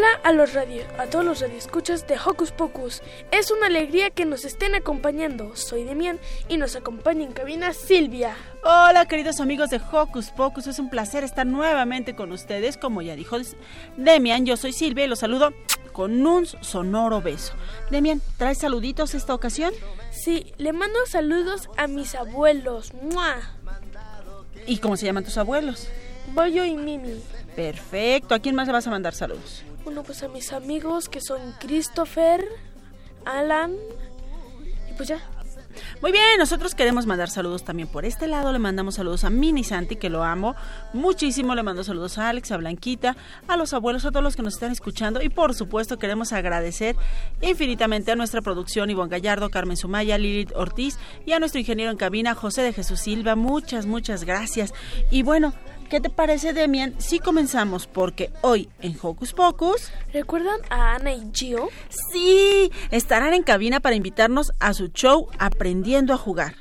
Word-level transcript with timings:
Hola 0.00 0.18
a 0.24 0.32
los 0.32 0.54
radio, 0.54 0.82
a 0.96 1.04
todos 1.08 1.26
los 1.26 1.40
radioescuchas 1.40 2.06
de 2.06 2.16
Hocus 2.18 2.52
Pocus. 2.52 3.02
Es 3.32 3.50
una 3.50 3.66
alegría 3.66 4.08
que 4.08 4.24
nos 4.24 4.46
estén 4.46 4.74
acompañando. 4.74 5.54
Soy 5.56 5.84
Demian 5.84 6.18
y 6.48 6.56
nos 6.56 6.74
acompaña 6.74 7.22
en 7.22 7.32
cabina 7.32 7.74
Silvia. 7.74 8.34
Hola 8.64 9.04
queridos 9.04 9.40
amigos 9.40 9.68
de 9.68 9.78
Hocus 9.92 10.30
Pocus, 10.30 10.68
es 10.68 10.78
un 10.78 10.88
placer 10.88 11.22
estar 11.22 11.46
nuevamente 11.46 12.16
con 12.16 12.32
ustedes. 12.32 12.78
Como 12.78 13.02
ya 13.02 13.14
dijo 13.14 13.36
Demian, 13.98 14.46
yo 14.46 14.56
soy 14.56 14.72
Silvia 14.72 15.04
y 15.04 15.08
los 15.08 15.18
saludo 15.18 15.52
con 15.92 16.26
un 16.26 16.46
sonoro 16.46 17.20
beso. 17.20 17.52
Demian, 17.90 18.22
¿traes 18.38 18.56
saluditos 18.56 19.12
esta 19.12 19.34
ocasión? 19.34 19.74
Sí, 20.12 20.54
le 20.56 20.72
mando 20.72 20.98
saludos 21.04 21.68
a 21.76 21.88
mis 21.88 22.14
abuelos. 22.14 22.94
¡Mua! 22.94 23.36
¿Y 24.66 24.78
cómo 24.78 24.96
se 24.96 25.04
llaman 25.04 25.24
tus 25.24 25.36
abuelos? 25.36 25.88
Boyo 26.32 26.64
y 26.64 26.74
Mimi. 26.74 27.22
Perfecto, 27.54 28.34
¿a 28.34 28.38
quién 28.38 28.54
más 28.54 28.66
le 28.66 28.72
vas 28.72 28.86
a 28.86 28.90
mandar 28.90 29.14
saludos? 29.14 29.64
Bueno, 29.90 30.04
pues 30.04 30.22
a 30.22 30.28
mis 30.28 30.52
amigos 30.52 31.08
que 31.08 31.20
son 31.20 31.40
Christopher, 31.58 32.46
Alan 33.24 33.72
y 34.88 34.92
pues 34.92 35.08
ya. 35.08 35.18
Muy 36.00 36.12
bien, 36.12 36.38
nosotros 36.38 36.76
queremos 36.76 37.06
mandar 37.06 37.28
saludos 37.28 37.64
también 37.64 37.88
por 37.88 38.04
este 38.04 38.28
lado. 38.28 38.52
Le 38.52 38.60
mandamos 38.60 38.94
saludos 38.94 39.24
a 39.24 39.30
Mini 39.30 39.64
Santi, 39.64 39.96
que 39.96 40.08
lo 40.08 40.22
amo 40.22 40.54
muchísimo. 40.92 41.56
Le 41.56 41.64
mando 41.64 41.82
saludos 41.82 42.18
a 42.18 42.28
Alex, 42.28 42.52
a 42.52 42.58
Blanquita, 42.58 43.16
a 43.48 43.56
los 43.56 43.72
abuelos, 43.74 44.04
a 44.04 44.12
todos 44.12 44.22
los 44.22 44.36
que 44.36 44.44
nos 44.44 44.54
están 44.54 44.70
escuchando. 44.70 45.22
Y 45.22 45.28
por 45.28 45.54
supuesto, 45.54 45.98
queremos 45.98 46.32
agradecer 46.32 46.94
infinitamente 47.40 48.12
a 48.12 48.14
nuestra 48.14 48.42
producción, 48.42 48.90
Ivonne 48.90 49.10
Gallardo, 49.10 49.50
Carmen 49.50 49.76
Sumaya, 49.76 50.18
Lilith 50.18 50.52
Ortiz 50.54 51.00
y 51.26 51.32
a 51.32 51.40
nuestro 51.40 51.58
ingeniero 51.58 51.90
en 51.90 51.96
cabina, 51.96 52.36
José 52.36 52.62
de 52.62 52.72
Jesús 52.72 53.00
Silva. 53.00 53.34
Muchas, 53.34 53.86
muchas 53.86 54.22
gracias. 54.22 54.72
Y 55.10 55.24
bueno, 55.24 55.52
¿Qué 55.90 56.00
te 56.00 56.08
parece, 56.08 56.52
Demian? 56.52 56.94
Si 57.00 57.18
comenzamos, 57.18 57.88
porque 57.88 58.30
hoy 58.42 58.68
en 58.80 58.96
Hocus 59.02 59.32
Pocus. 59.32 59.90
¿Recuerdan 60.12 60.60
a 60.70 60.94
Ana 60.94 61.12
y 61.12 61.32
Gio? 61.34 61.68
Sí, 62.12 62.70
estarán 62.92 63.34
en 63.34 63.42
cabina 63.42 63.80
para 63.80 63.96
invitarnos 63.96 64.52
a 64.60 64.72
su 64.72 64.86
show 64.90 65.26
Aprendiendo 65.40 66.14
a 66.14 66.16
Jugar. 66.16 66.54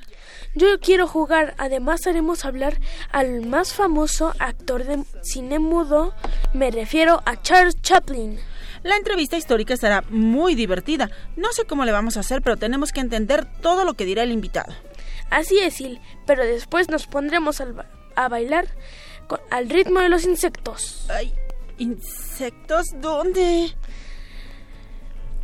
Yo 0.56 0.80
quiero 0.80 1.08
jugar. 1.08 1.54
Además, 1.60 2.08
haremos 2.08 2.44
hablar 2.44 2.80
al 3.12 3.46
más 3.46 3.72
famoso 3.72 4.34
actor 4.40 4.84
de 4.84 5.04
cine 5.22 5.60
mudo. 5.60 6.16
Me 6.56 6.72
refiero 6.72 7.22
a 7.28 7.40
Charles 7.40 7.80
Chaplin. 7.84 8.40
La 8.82 8.96
entrevista 8.96 9.38
histórica 9.38 9.76
estará 9.76 10.04
muy 10.10 10.56
divertida. 10.56 11.12
No 11.36 11.52
sé 11.52 11.66
cómo 11.66 11.86
le 11.86 11.92
vamos 11.92 12.18
a 12.18 12.22
hacer, 12.22 12.42
pero 12.42 12.58
tenemos 12.58 12.92
que 12.92 13.02
entender 13.02 13.46
todo 13.62 13.86
lo 13.86 13.94
que 13.94 14.06
dirá 14.06 14.24
el 14.24 14.32
invitado. 14.32 14.74
Así 15.30 15.60
es, 15.60 15.76
Sil, 15.78 16.02
pero 16.26 16.44
después 16.44 16.90
nos 16.90 17.06
pondremos 17.06 17.62
a 18.16 18.28
bailar 18.28 18.68
al 19.50 19.70
ritmo 19.70 20.00
de 20.00 20.10
los 20.10 20.26
insectos. 20.26 21.06
Ay, 21.10 21.34
¿insectos 21.78 22.88
dónde? 23.02 23.74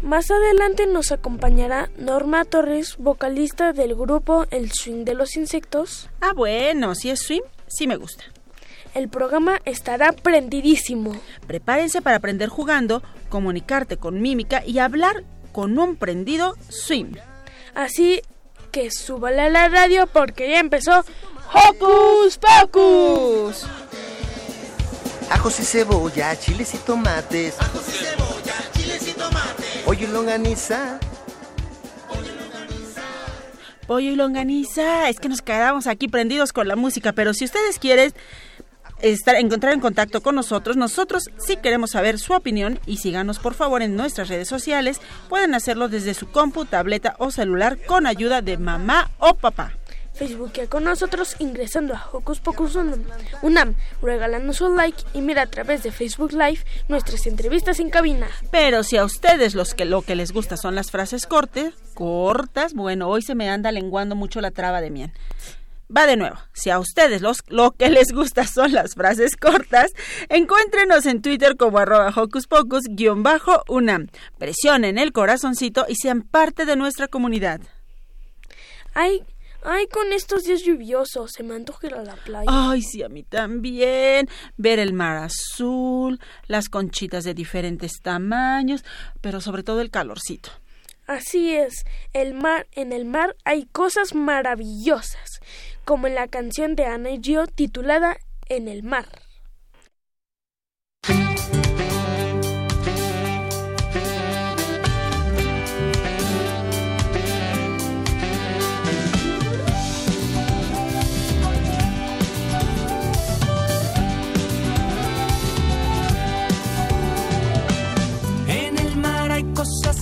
Más 0.01 0.29
adelante 0.29 0.85
nos 0.85 1.12
acompañará 1.12 1.90
Norma 1.97 2.45
Torres, 2.45 2.97
vocalista 2.97 3.74
del 3.74 3.95
grupo 3.95 4.45
El 4.51 4.72
Swing 4.72 5.03
de 5.06 5.16
los 5.16 5.35
Insectos. 5.35 6.09
Ah, 6.22 6.34
bueno, 6.35 6.94
si 6.95 7.09
es 7.09 7.22
swing, 7.22 7.41
sí 7.68 7.88
me 7.88 7.95
gusta. 7.95 8.24
El 8.94 9.09
programa 9.09 9.59
estará 9.66 10.12
prendidísimo. 10.12 11.19
Prepárense 11.47 12.01
para 12.01 12.18
aprender 12.18 12.50
jugando, 12.50 13.01
comunicarte 13.29 13.97
con 13.97 14.22
mímica 14.22 14.63
y 14.66 14.79
hablar 14.79 15.24
con 15.51 15.78
un 15.79 15.95
prendido 15.95 16.56
swing. 16.69 17.16
Así 17.74 18.22
que 18.72 18.91
súbale 18.91 19.41
a 19.41 19.50
la 19.50 19.69
radio 19.69 20.06
porque 20.07 20.50
ya 20.50 20.59
empezó 20.59 21.03
¡Hocus 21.53 22.38
Pocus! 22.38 23.66
Ajos 25.29 25.59
y 25.59 25.63
cebolla, 25.63 26.38
chiles 26.39 26.73
y 26.73 26.78
tomates. 26.78 27.56
Ajos 27.59 27.88
y 27.89 27.91
cebolla, 27.91 28.53
chiles 28.73 29.07
y 29.07 29.11
tomates. 29.13 29.81
Pollo 29.83 30.07
y 30.07 30.11
longaniza. 30.11 31.00
Pollo 33.88 34.11
y 34.11 34.16
longaniza. 34.16 35.09
Es 35.09 35.19
que 35.19 35.29
nos 35.29 35.41
quedamos 35.41 35.88
aquí 35.88 36.07
prendidos 36.07 36.53
con 36.53 36.67
la 36.67 36.75
música, 36.75 37.13
pero 37.13 37.33
si 37.33 37.45
ustedes 37.45 37.79
quieren 37.79 38.13
estar, 39.01 39.35
encontrar 39.35 39.73
en 39.73 39.79
contacto 39.79 40.22
con 40.22 40.35
nosotros, 40.35 40.77
nosotros 40.77 41.29
sí 41.38 41.57
queremos 41.57 41.91
saber 41.91 42.19
su 42.19 42.33
opinión 42.33 42.79
y 42.85 42.97
síganos 42.97 43.39
por 43.39 43.53
favor 43.53 43.81
en 43.81 43.95
nuestras 43.95 44.29
redes 44.29 44.47
sociales. 44.47 45.01
Pueden 45.29 45.53
hacerlo 45.53 45.89
desde 45.89 46.13
su 46.13 46.27
compu, 46.27 46.66
tableta 46.66 47.16
o 47.19 47.31
celular 47.31 47.77
con 47.85 48.07
ayuda 48.07 48.41
de 48.41 48.57
mamá 48.57 49.12
o 49.19 49.35
papá. 49.35 49.73
Facebook 50.15 50.53
con 50.69 50.85
nosotros 50.85 51.35
ingresando 51.39 51.93
a 51.93 52.09
Hocus 52.11 52.39
Pocus 52.39 52.75
Unam, 53.41 53.75
regalándonos 54.01 54.61
un 54.61 54.77
like 54.77 55.03
y 55.13 55.21
mira 55.21 55.43
a 55.43 55.47
través 55.47 55.83
de 55.83 55.91
Facebook 55.91 56.31
Live 56.31 56.59
nuestras 56.87 57.27
entrevistas 57.27 57.79
en 57.79 57.89
cabina. 57.89 58.27
Pero 58.51 58.83
si 58.83 58.97
a 58.97 59.03
ustedes 59.03 59.55
los 59.55 59.73
que 59.73 59.85
lo 59.85 60.01
que 60.01 60.15
les 60.15 60.31
gusta 60.31 60.57
son 60.57 60.75
las 60.75 60.89
frases 60.89 61.25
cortes, 61.25 61.73
cortas, 61.93 62.73
bueno, 62.73 63.09
hoy 63.09 63.21
se 63.21 63.35
me 63.35 63.49
anda 63.49 63.71
lenguando 63.71 64.15
mucho 64.15 64.41
la 64.41 64.51
traba 64.51 64.81
de 64.81 64.89
miel. 64.89 65.11
Va 65.95 66.07
de 66.07 66.17
nuevo, 66.17 66.37
si 66.53 66.71
a 66.71 66.79
ustedes 66.79 67.21
los, 67.21 67.43
lo 67.47 67.71
que 67.71 67.89
les 67.89 68.11
gusta 68.11 68.47
son 68.47 68.71
las 68.71 68.95
frases 68.95 69.35
cortas, 69.35 69.91
encuéntrenos 70.29 71.05
en 71.05 71.21
Twitter 71.21 71.57
como 71.57 71.77
arroba 71.77 72.11
hocus 72.15 72.47
pocus-unam. 72.47 74.07
Presionen 74.39 74.97
el 74.97 75.11
corazoncito 75.11 75.85
y 75.87 75.95
sean 75.95 76.23
parte 76.23 76.65
de 76.65 76.75
nuestra 76.75 77.07
comunidad. 77.07 77.61
Hay 78.95 79.23
Ay, 79.67 79.87
con 79.87 80.13
estos 80.13 80.43
días 80.43 80.61
lluviosos, 80.61 81.31
se 81.31 81.41
me 81.41 81.55
antoja 81.55 81.87
ir 81.87 81.95
a 81.95 82.03
la 82.03 82.15
playa. 82.17 82.45
Ay, 82.47 82.83
sí, 82.83 83.01
a 83.01 83.09
mí 83.09 83.23
también. 83.23 84.29
Ver 84.57 84.77
el 84.77 84.93
mar 84.93 85.17
azul, 85.17 86.19
las 86.45 86.69
conchitas 86.69 87.23
de 87.23 87.33
diferentes 87.33 87.93
tamaños, 88.03 88.85
pero 89.21 89.41
sobre 89.41 89.63
todo 89.63 89.81
el 89.81 89.89
calorcito. 89.89 90.51
Así 91.07 91.55
es, 91.55 91.83
el 92.13 92.35
mar, 92.35 92.67
en 92.73 92.93
el 92.93 93.05
mar 93.05 93.35
hay 93.43 93.65
cosas 93.65 94.13
maravillosas, 94.13 95.39
como 95.83 96.05
en 96.05 96.13
la 96.13 96.27
canción 96.27 96.75
de 96.75 96.85
Ana 96.85 97.09
y 97.09 97.19
Gio 97.19 97.47
titulada 97.47 98.17
En 98.49 98.67
el 98.67 98.83
mar. 98.83 99.07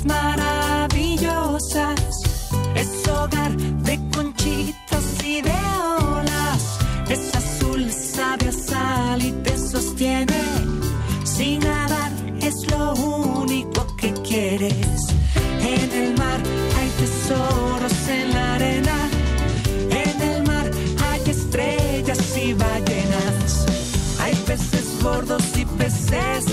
maravillosas. 0.05 1.99
Es 2.75 3.07
hogar 3.07 3.55
de 3.57 3.99
conchitas 4.15 5.23
y 5.23 5.41
de 5.41 5.53
olas. 5.99 6.79
Es 7.09 7.35
azul, 7.35 7.91
sabe 7.91 8.51
sal 8.51 9.23
y 9.23 9.31
te 9.43 9.57
sostiene. 9.57 10.41
Sin 11.23 11.59
nadar 11.61 12.11
es 12.41 12.69
lo 12.71 12.93
único 12.93 13.87
que 13.97 14.13
quieres. 14.13 15.07
En 15.61 15.91
el 15.91 16.17
mar 16.17 16.41
hay 16.77 16.89
tesoros 17.01 18.07
en 18.07 18.33
la 18.33 18.55
arena. 18.55 19.09
En 19.89 20.21
el 20.21 20.43
mar 20.43 20.69
hay 21.09 21.21
estrellas 21.29 22.37
y 22.37 22.53
ballenas. 22.53 23.65
Hay 24.19 24.35
peces 24.47 24.85
gordos 25.01 25.43
y 25.57 25.65
peces 25.65 26.45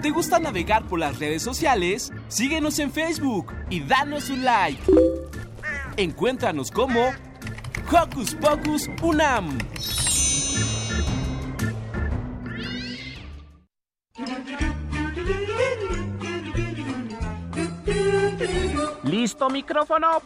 te 0.00 0.10
gusta 0.10 0.38
navegar 0.38 0.84
por 0.84 0.98
las 0.98 1.18
redes 1.18 1.42
sociales, 1.42 2.12
síguenos 2.28 2.78
en 2.78 2.90
Facebook 2.90 3.52
y 3.68 3.80
danos 3.80 4.30
un 4.30 4.44
like. 4.44 4.80
Encuéntranos 5.96 6.70
como 6.70 7.10
Hocus 7.90 8.34
Pocus 8.34 8.88
Unam. 9.02 9.58
¿Listo 19.02 19.50
micrófono? 19.50 20.22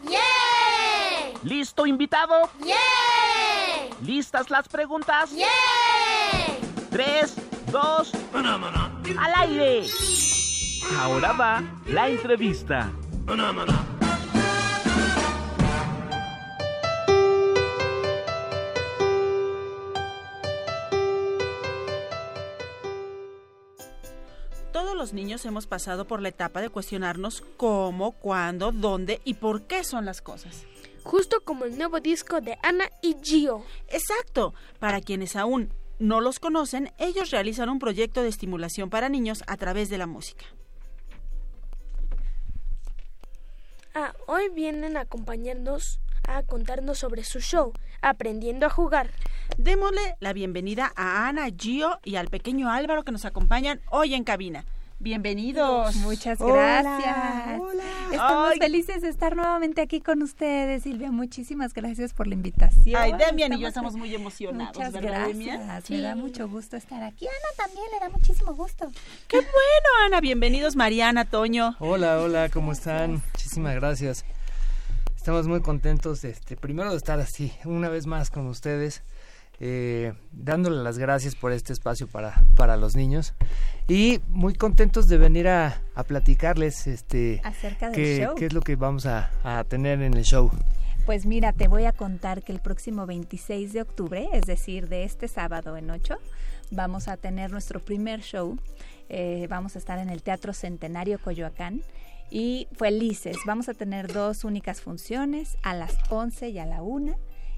¿Listo 1.43 1.85
invitado? 1.85 2.49
¿Listas 4.01 4.49
las 4.49 4.69
preguntas? 4.69 5.31
Tres, 6.91 7.35
dos, 7.71 8.11
al 9.17 9.49
aire. 9.49 9.87
Ahora 10.97 11.33
va 11.33 11.63
la 11.87 12.09
entrevista. 12.09 12.91
Todos 24.71 24.95
los 24.95 25.13
niños 25.13 25.45
hemos 25.45 25.67
pasado 25.67 26.05
por 26.05 26.21
la 26.21 26.29
etapa 26.29 26.61
de 26.61 26.69
cuestionarnos 26.69 27.43
cómo, 27.57 28.11
cuándo, 28.13 28.71
dónde 28.71 29.21
y 29.23 29.35
por 29.35 29.63
qué 29.63 29.83
son 29.83 30.05
las 30.05 30.21
cosas. 30.21 30.65
Justo 31.03 31.41
como 31.43 31.65
el 31.65 31.77
nuevo 31.77 31.99
disco 31.99 32.41
de 32.41 32.57
Ana 32.63 32.89
y 33.01 33.15
Gio. 33.21 33.63
Exacto. 33.87 34.53
Para 34.79 35.01
quienes 35.01 35.35
aún 35.35 35.71
no 35.99 36.21
los 36.21 36.39
conocen, 36.39 36.91
ellos 36.97 37.31
realizan 37.31 37.69
un 37.69 37.79
proyecto 37.79 38.21
de 38.21 38.29
estimulación 38.29 38.89
para 38.89 39.09
niños 39.09 39.43
a 39.47 39.57
través 39.57 39.89
de 39.89 39.97
la 39.97 40.07
música. 40.07 40.45
Ah, 43.93 44.13
hoy 44.27 44.49
vienen 44.49 44.97
a 44.97 45.01
acompañarnos 45.01 45.99
a 46.27 46.43
contarnos 46.43 46.97
sobre 46.97 47.23
su 47.23 47.39
show, 47.39 47.71
Aprendiendo 48.01 48.65
a 48.65 48.69
Jugar. 48.69 49.11
Démosle 49.57 50.15
la 50.19 50.33
bienvenida 50.33 50.91
a 50.95 51.27
Ana, 51.27 51.47
Gio 51.55 51.99
y 52.03 52.17
al 52.17 52.27
pequeño 52.27 52.69
Álvaro 52.69 53.03
que 53.03 53.11
nos 53.11 53.25
acompañan 53.25 53.81
hoy 53.89 54.13
en 54.13 54.23
cabina. 54.23 54.65
Bienvenidos. 54.99 55.95
Muchas 55.97 56.39
gracias. 56.39 57.59
hola. 57.59 57.83
Estamos 58.11 58.51
Ay. 58.53 58.59
felices 58.59 59.01
de 59.01 59.09
estar 59.09 59.35
nuevamente 59.35 59.81
aquí 59.81 59.99
con 59.99 60.21
ustedes, 60.23 60.83
Silvia. 60.83 61.11
Muchísimas 61.11 61.73
gracias 61.73 62.13
por 62.13 62.27
la 62.27 62.33
invitación. 62.35 62.95
Ay, 62.99 63.11
Demian 63.13 63.53
y 63.53 63.59
yo 63.59 63.67
Estamos- 63.67 63.95
muy 63.95 64.15
emocionados, 64.15 64.75
Muchas 64.77 64.93
¿verdad, 64.93 65.09
gracias. 65.27 65.37
Demian? 65.37 65.81
Me 65.89 66.01
da 66.01 66.15
mucho 66.15 66.47
gusto 66.47 66.77
estar 66.77 67.03
aquí. 67.03 67.27
Ana 67.27 67.65
también 67.67 67.85
le 67.93 67.99
da 67.99 68.09
muchísimo 68.09 68.53
gusto. 68.55 68.89
Qué 69.27 69.37
bueno, 69.37 69.89
Ana. 70.05 70.21
Bienvenidos, 70.21 70.75
Mariana, 70.77 71.25
Toño. 71.25 71.75
Hola, 71.79 72.19
hola, 72.21 72.49
¿cómo 72.49 72.71
están? 72.71 73.21
Muchísimas 73.33 73.75
gracias. 73.75 74.23
Estamos 75.17 75.47
muy 75.47 75.61
contentos, 75.61 76.23
este, 76.23 76.55
primero 76.55 76.91
de 76.91 76.97
estar 76.97 77.19
así, 77.19 77.51
una 77.65 77.89
vez 77.89 78.05
más 78.07 78.29
con 78.29 78.47
ustedes, 78.47 79.01
eh, 79.59 80.13
dándole 80.31 80.83
las 80.83 80.97
gracias 80.97 81.35
por 81.35 81.51
este 81.51 81.73
espacio 81.73 82.07
para, 82.07 82.43
para 82.55 82.77
los 82.77 82.95
niños 82.95 83.33
y 83.87 84.19
muy 84.29 84.53
contentos 84.53 85.07
de 85.07 85.17
venir 85.17 85.47
a, 85.47 85.81
a 85.95 86.03
platicarles 86.03 86.87
este, 86.87 87.41
Acerca 87.43 87.89
del 87.89 87.95
qué, 87.95 88.19
show. 88.23 88.35
qué 88.35 88.45
es 88.47 88.53
lo 88.53 88.61
que 88.61 88.75
vamos 88.75 89.05
a, 89.05 89.31
a 89.43 89.63
tener 89.63 90.01
en 90.01 90.13
el 90.13 90.23
show. 90.23 90.51
Pues 91.05 91.27
mira, 91.27 91.53
te 91.53 91.67
voy 91.67 91.85
a 91.85 91.91
contar 91.91 92.41
que 92.41 92.51
el 92.51 92.59
próximo 92.59 93.05
26 93.05 93.73
de 93.73 93.81
octubre, 93.81 94.27
es 94.33 94.45
decir, 94.45 94.89
de 94.89 95.03
este 95.03 95.27
sábado 95.27 95.77
en 95.77 95.91
8, 95.91 96.17
vamos 96.71 97.07
a 97.07 97.15
tener 97.15 97.51
nuestro 97.51 97.79
primer 97.79 98.21
show. 98.21 98.57
Eh, 99.09 99.45
vamos 99.47 99.75
a 99.75 99.79
estar 99.79 99.99
en 99.99 100.09
el 100.09 100.23
Teatro 100.23 100.51
Centenario 100.51 101.19
Coyoacán. 101.19 101.83
Y 102.31 102.67
felices, 102.71 103.37
vamos 103.45 103.69
a 103.69 103.75
tener 103.75 104.11
dos 104.11 104.43
únicas 104.45 104.81
funciones, 104.81 105.57
a 105.61 105.75
las 105.75 105.95
11 106.09 106.49
y 106.49 106.57
a 106.57 106.65
la 106.65 106.81
1. 106.81 107.15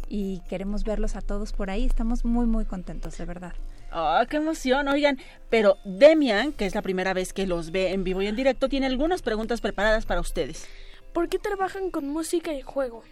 Y 0.09 0.41
queremos 0.49 0.83
verlos 0.83 1.15
a 1.15 1.21
todos 1.21 1.51
por 1.53 1.69
ahí. 1.69 1.85
Estamos 1.85 2.23
muy, 2.25 2.45
muy 2.45 2.65
contentos, 2.65 3.17
de 3.17 3.25
verdad. 3.25 3.53
¡Ah, 3.91 4.25
qué 4.29 4.37
emoción! 4.37 4.87
Oigan, 4.87 5.17
pero 5.49 5.77
Demian, 5.85 6.51
que 6.53 6.65
es 6.65 6.75
la 6.75 6.81
primera 6.81 7.13
vez 7.13 7.33
que 7.33 7.47
los 7.47 7.71
ve 7.71 7.91
en 7.93 8.03
vivo 8.03 8.21
y 8.21 8.27
en 8.27 8.35
directo, 8.35 8.69
tiene 8.69 8.85
algunas 8.85 9.21
preguntas 9.21 9.61
preparadas 9.61 10.05
para 10.05 10.21
ustedes. 10.21 10.65
¿Por 11.13 11.29
qué 11.29 11.39
trabajan 11.39 11.89
con 11.91 12.07
música 12.09 12.53
y 12.53 12.61
juego? 12.61 13.03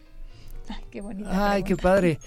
qué 0.92 1.02
bonito. 1.02 1.30
Ay, 1.32 1.64
qué 1.64 1.76
padre. 1.78 2.20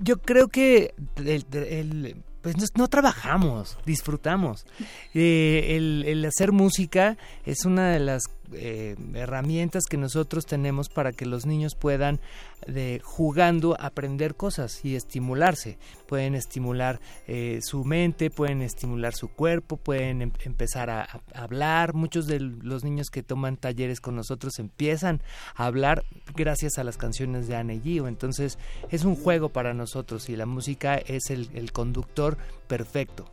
Yo 0.00 0.18
creo 0.18 0.48
que 0.48 0.94
el, 1.16 1.44
el- 1.52 2.16
pues 2.40 2.56
no, 2.56 2.64
no 2.76 2.88
trabajamos, 2.88 3.76
disfrutamos. 3.84 4.64
Eh, 5.12 5.74
el, 5.76 6.04
el 6.06 6.24
hacer 6.24 6.52
música 6.52 7.16
es 7.44 7.64
una 7.64 7.90
de 7.90 7.98
las 7.98 8.22
eh, 8.52 8.96
herramientas 9.14 9.84
que 9.86 9.96
nosotros 9.96 10.46
tenemos 10.46 10.88
para 10.88 11.12
que 11.12 11.26
los 11.26 11.46
niños 11.46 11.74
puedan 11.74 12.20
de 12.66 13.00
jugando 13.04 13.76
aprender 13.78 14.34
cosas 14.34 14.84
y 14.84 14.96
estimularse. 14.96 15.78
Pueden 16.06 16.34
estimular 16.34 17.00
eh, 17.26 17.60
su 17.62 17.84
mente, 17.84 18.30
pueden 18.30 18.62
estimular 18.62 19.14
su 19.14 19.28
cuerpo, 19.28 19.76
pueden 19.76 20.22
em- 20.22 20.32
empezar 20.44 20.90
a, 20.90 21.22
hablar. 21.34 21.94
Muchos 21.94 22.26
de 22.26 22.40
los 22.40 22.84
niños 22.84 23.10
que 23.10 23.22
toman 23.22 23.56
talleres 23.56 24.00
con 24.00 24.16
nosotros 24.16 24.58
empiezan 24.58 25.22
a 25.54 25.66
hablar 25.66 26.04
gracias 26.34 26.78
a 26.78 26.84
las 26.84 26.96
canciones 26.96 27.48
de 27.48 27.56
Ana 27.56 27.74
y 27.74 27.80
Gio. 27.80 28.08
Entonces 28.08 28.58
es 28.90 29.04
un 29.04 29.16
juego 29.16 29.50
para 29.50 29.74
nosotros 29.74 30.28
y 30.28 30.36
la 30.36 30.46
música 30.46 30.96
es 30.96 31.30
el, 31.30 31.50
el 31.54 31.72
conductor 31.72 32.36
perfecto. 32.66 33.26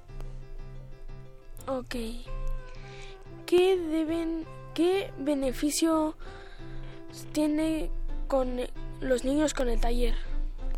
Ok. 1.67 1.95
¿Qué 3.45 3.77
deben, 3.77 4.43
qué 4.75 5.11
beneficio 5.17 6.15
tiene 7.31 7.89
con 8.27 8.59
los 9.01 9.23
niños 9.23 9.55
con 9.55 9.69
el 9.69 9.79
taller? 9.79 10.13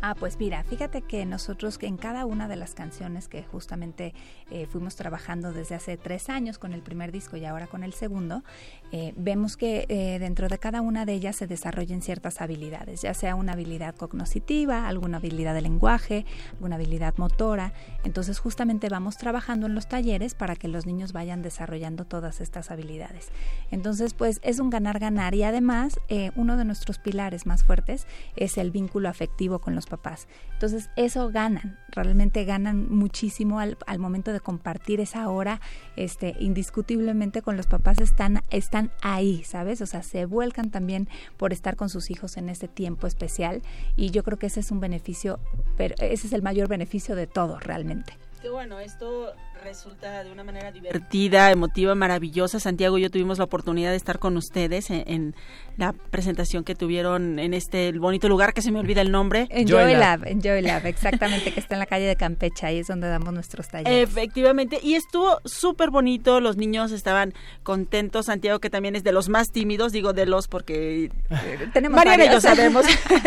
Ah, 0.00 0.14
pues 0.14 0.38
mira, 0.38 0.62
fíjate 0.62 1.02
que 1.02 1.26
nosotros 1.26 1.76
en 1.82 1.96
cada 1.96 2.24
una 2.24 2.46
de 2.46 2.54
las 2.54 2.74
canciones 2.74 3.26
que 3.26 3.42
justamente 3.42 4.14
eh, 4.50 4.66
fuimos 4.66 4.94
trabajando 4.94 5.52
desde 5.52 5.74
hace 5.74 5.96
tres 5.96 6.28
años 6.28 6.58
con 6.58 6.72
el 6.72 6.82
primer 6.82 7.10
disco 7.10 7.36
y 7.36 7.44
ahora 7.44 7.66
con 7.66 7.82
el 7.82 7.92
segundo, 7.92 8.44
eh, 8.92 9.12
vemos 9.16 9.56
que 9.56 9.86
eh, 9.88 10.20
dentro 10.20 10.48
de 10.48 10.58
cada 10.58 10.82
una 10.82 11.04
de 11.04 11.14
ellas 11.14 11.34
se 11.34 11.48
desarrollen 11.48 12.00
ciertas 12.00 12.40
habilidades, 12.40 13.02
ya 13.02 13.12
sea 13.12 13.34
una 13.34 13.54
habilidad 13.54 13.96
cognoscitiva, 13.96 14.86
alguna 14.86 15.16
habilidad 15.16 15.52
de 15.52 15.62
lenguaje, 15.62 16.24
alguna 16.52 16.76
habilidad 16.76 17.14
motora. 17.16 17.72
Entonces 18.04 18.38
justamente 18.38 18.88
vamos 18.88 19.16
trabajando 19.16 19.66
en 19.66 19.74
los 19.74 19.88
talleres 19.88 20.34
para 20.34 20.54
que 20.54 20.68
los 20.68 20.86
niños 20.86 21.12
vayan 21.12 21.42
desarrollando 21.42 22.04
todas 22.04 22.40
estas 22.40 22.70
habilidades. 22.70 23.30
Entonces, 23.72 24.14
pues 24.14 24.38
es 24.42 24.60
un 24.60 24.70
ganar-ganar 24.70 25.34
y 25.34 25.42
además 25.42 25.98
uno 26.36 26.56
de 26.56 26.64
nuestros 26.64 26.98
pilares 26.98 27.46
más 27.46 27.64
fuertes 27.64 28.06
es 28.36 28.58
el 28.58 28.70
vínculo 28.70 29.08
afectivo 29.08 29.58
con 29.58 29.74
los 29.74 29.87
papás. 29.88 30.28
Entonces, 30.52 30.90
eso 30.96 31.30
ganan, 31.30 31.78
realmente 31.90 32.44
ganan 32.44 32.88
muchísimo 32.90 33.60
al, 33.60 33.76
al 33.86 33.98
momento 33.98 34.32
de 34.32 34.40
compartir 34.40 35.00
esa 35.00 35.28
hora, 35.28 35.60
este, 35.96 36.36
indiscutiblemente 36.38 37.42
con 37.42 37.56
los 37.56 37.66
papás 37.66 37.98
están, 38.00 38.42
están 38.50 38.90
ahí, 39.02 39.42
¿sabes? 39.44 39.80
O 39.80 39.86
sea, 39.86 40.02
se 40.02 40.24
vuelcan 40.26 40.70
también 40.70 41.08
por 41.36 41.52
estar 41.52 41.76
con 41.76 41.88
sus 41.88 42.10
hijos 42.10 42.36
en 42.36 42.48
ese 42.48 42.68
tiempo 42.68 43.06
especial 43.06 43.62
y 43.96 44.10
yo 44.10 44.22
creo 44.22 44.38
que 44.38 44.46
ese 44.46 44.60
es 44.60 44.70
un 44.70 44.80
beneficio, 44.80 45.40
pero 45.76 45.94
ese 45.98 46.26
es 46.26 46.32
el 46.32 46.42
mayor 46.42 46.68
beneficio 46.68 47.16
de 47.16 47.26
todo 47.26 47.58
realmente. 47.58 48.14
Qué 48.40 48.50
bueno, 48.50 48.78
esto 48.78 49.32
resulta 49.62 50.24
de 50.24 50.32
una 50.32 50.44
manera 50.44 50.72
divertida, 50.72 51.50
emotiva, 51.50 51.94
maravillosa. 51.94 52.60
Santiago 52.60 52.98
y 52.98 53.02
yo 53.02 53.10
tuvimos 53.10 53.38
la 53.38 53.44
oportunidad 53.44 53.90
de 53.90 53.96
estar 53.96 54.18
con 54.18 54.36
ustedes 54.36 54.90
en, 54.90 55.04
en 55.06 55.34
la 55.76 55.92
presentación 55.92 56.64
que 56.64 56.74
tuvieron 56.74 57.38
en 57.38 57.54
este 57.54 57.92
bonito 57.92 58.28
lugar 58.28 58.52
que 58.52 58.62
se 58.62 58.72
me 58.72 58.80
olvida 58.80 59.00
el 59.00 59.12
nombre. 59.12 59.46
En 59.50 59.66
Joy 59.66 59.94
Lab, 59.94 60.26
en 60.26 60.42
Joy 60.42 60.60
Lab, 60.62 60.86
exactamente, 60.86 61.52
que 61.52 61.60
está 61.60 61.76
en 61.76 61.78
la 61.78 61.86
calle 61.86 62.06
de 62.06 62.16
Campeche, 62.16 62.66
ahí 62.66 62.78
es 62.78 62.88
donde 62.88 63.08
damos 63.08 63.32
nuestros 63.32 63.68
talleres. 63.68 64.08
Efectivamente, 64.08 64.80
y 64.82 64.94
estuvo 64.94 65.40
súper 65.44 65.90
bonito, 65.90 66.40
los 66.40 66.56
niños 66.56 66.90
estaban 66.90 67.32
contentos, 67.62 68.26
Santiago 68.26 68.58
que 68.58 68.70
también 68.70 68.96
es 68.96 69.04
de 69.04 69.12
los 69.12 69.28
más 69.28 69.52
tímidos, 69.52 69.92
digo 69.92 70.12
de 70.12 70.26
los 70.26 70.48
porque 70.48 71.10
Tenemos 71.72 71.96
Mariana 71.96 72.24
y 72.24 72.30
yo 72.30 72.40
sabemos, 72.40 72.84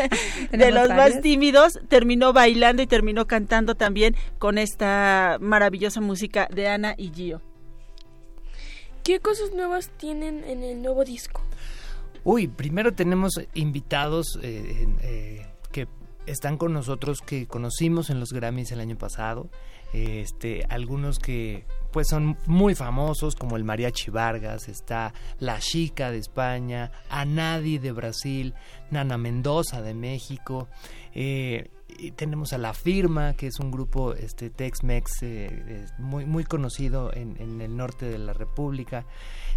de 0.51 0.71
los 0.71 0.89
más 0.89 1.21
tímidos, 1.21 1.79
terminó 1.87 2.33
bailando 2.33 2.81
y 2.81 2.87
terminó 2.87 3.27
cantando 3.27 3.75
también 3.75 4.15
con 4.39 4.57
esta 4.57 5.37
maravillosa 5.39 6.01
música 6.01 6.20
de 6.29 6.67
Ana 6.67 6.95
y 6.97 7.11
Gio. 7.11 7.41
¿Qué 9.03 9.19
cosas 9.19 9.51
nuevas 9.53 9.89
tienen 9.97 10.43
en 10.43 10.63
el 10.63 10.81
nuevo 10.81 11.03
disco? 11.03 11.41
Uy, 12.23 12.47
primero 12.47 12.93
tenemos 12.93 13.33
invitados 13.55 14.37
eh, 14.43 14.87
eh, 15.01 15.47
que 15.71 15.87
están 16.27 16.57
con 16.57 16.73
nosotros 16.73 17.21
que 17.21 17.47
conocimos 17.47 18.11
en 18.11 18.19
los 18.19 18.31
Grammys 18.31 18.71
el 18.71 18.79
año 18.79 18.97
pasado. 18.97 19.49
Este, 19.93 20.65
algunos 20.69 21.19
que 21.19 21.65
pues 21.91 22.07
son 22.07 22.37
muy 22.45 22.75
famosos 22.75 23.35
como 23.35 23.57
el 23.57 23.65
Mariachi 23.65 24.09
Vargas, 24.09 24.69
está 24.69 25.13
La 25.39 25.59
Chica 25.59 26.11
de 26.11 26.19
España, 26.19 26.91
Anadi 27.09 27.77
de 27.77 27.91
Brasil, 27.91 28.53
Nana 28.89 29.17
Mendoza 29.17 29.81
de 29.81 29.93
México, 29.93 30.69
eh, 31.13 31.69
y 31.97 32.11
tenemos 32.11 32.53
a 32.53 32.57
La 32.57 32.73
Firma, 32.73 33.33
que 33.33 33.47
es 33.47 33.59
un 33.59 33.71
grupo 33.71 34.13
este, 34.13 34.49
Tex-Mex 34.49 35.23
eh, 35.23 35.85
muy, 35.99 36.25
muy 36.25 36.43
conocido 36.43 37.13
en, 37.13 37.35
en, 37.39 37.61
el 37.61 37.75
norte 37.75 38.05
de 38.05 38.17
la 38.17 38.33
República. 38.33 39.05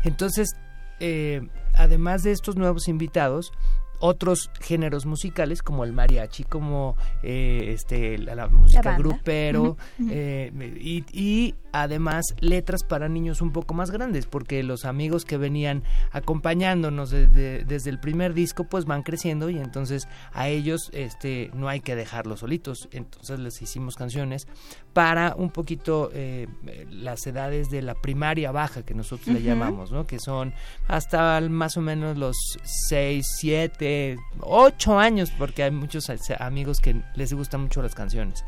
Entonces, 0.05 0.55
eh, 1.00 1.49
además 1.75 2.23
de 2.23 2.33
estos 2.33 2.57
nuevos 2.57 2.88
invitados, 2.88 3.53
otros 3.99 4.50
géneros 4.61 5.07
musicales 5.07 5.62
como 5.62 5.85
el 5.85 5.93
mariachi, 5.93 6.45
como 6.45 6.97
eh, 7.23 7.73
este 7.73 8.19
la, 8.19 8.35
la 8.35 8.49
música 8.49 8.83
La 8.93 8.99
grupero 8.99 9.76
eh, 10.11 10.53
y, 10.79 11.05
y 11.12 11.55
además 11.75 12.25
letras 12.40 12.85
para 12.85 13.09
niños 13.09 13.43
un 13.43 13.52
poco 13.52 13.75
más 13.75 13.90
grandes, 13.90 14.26
porque 14.26 14.62
los 14.62 14.85
amigos 14.85 15.25
que 15.25 15.37
venían 15.37 15.83
acompañándonos 16.12 17.11
de- 17.11 17.26
de- 17.26 17.64
desde 17.64 17.90
el 17.90 17.99
primer 18.00 18.33
disco 18.35 18.64
pues 18.64 18.85
van 18.87 19.02
creciendo 19.02 19.50
y 19.50 19.59
entonces 19.59 20.09
a 20.33 20.49
ellos 20.49 20.90
este 20.93 21.50
no 21.54 21.69
hay 21.69 21.81
que 21.81 21.97
dejarlos 21.97 22.40
solitos, 22.40 22.88
entonces 22.93 23.38
les 23.40 23.61
hicimos 23.61 23.97
canciones 23.97 24.47
para 24.93 25.35
un 25.37 25.50
poquito 25.50 26.11
eh, 26.14 26.47
las 26.90 27.26
edades 27.26 27.71
de 27.71 27.83
la 27.83 27.95
primaria 27.95 28.52
baja 28.52 28.83
que 28.85 28.95
nosotros 28.95 29.28
le 29.28 29.40
Ujú. 29.40 29.49
llamamos, 29.49 29.90
¿no? 29.93 30.07
que 30.07 30.19
son 30.19 30.54
hasta 30.88 31.40
más 31.43 31.76
o 31.76 31.81
menos 31.81 32.16
los 32.16 32.37
6, 32.62 33.26
7, 33.38 34.16
8 34.40 34.99
años, 34.99 35.31
porque 35.37 35.62
hay 35.62 35.71
muchos 35.71 36.09
amigos 36.38 36.81
que 36.81 37.02
les 37.14 37.33
gustan 37.33 37.62
mucho 37.62 37.83
las 37.83 37.95
canciones. 37.95 38.45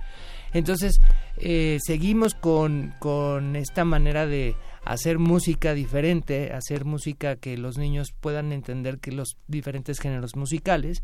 Entonces, 0.52 1.00
eh, 1.38 1.78
seguimos 1.84 2.34
con, 2.34 2.94
con 2.98 3.56
esta 3.56 3.84
manera 3.84 4.26
de 4.26 4.56
hacer 4.84 5.18
música 5.18 5.74
diferente, 5.74 6.52
hacer 6.52 6.84
música 6.84 7.36
que 7.36 7.58
los 7.58 7.76
niños 7.76 8.14
puedan 8.20 8.52
entender 8.52 8.98
que 8.98 9.12
los 9.12 9.36
diferentes 9.48 9.98
géneros 9.98 10.36
musicales, 10.36 11.02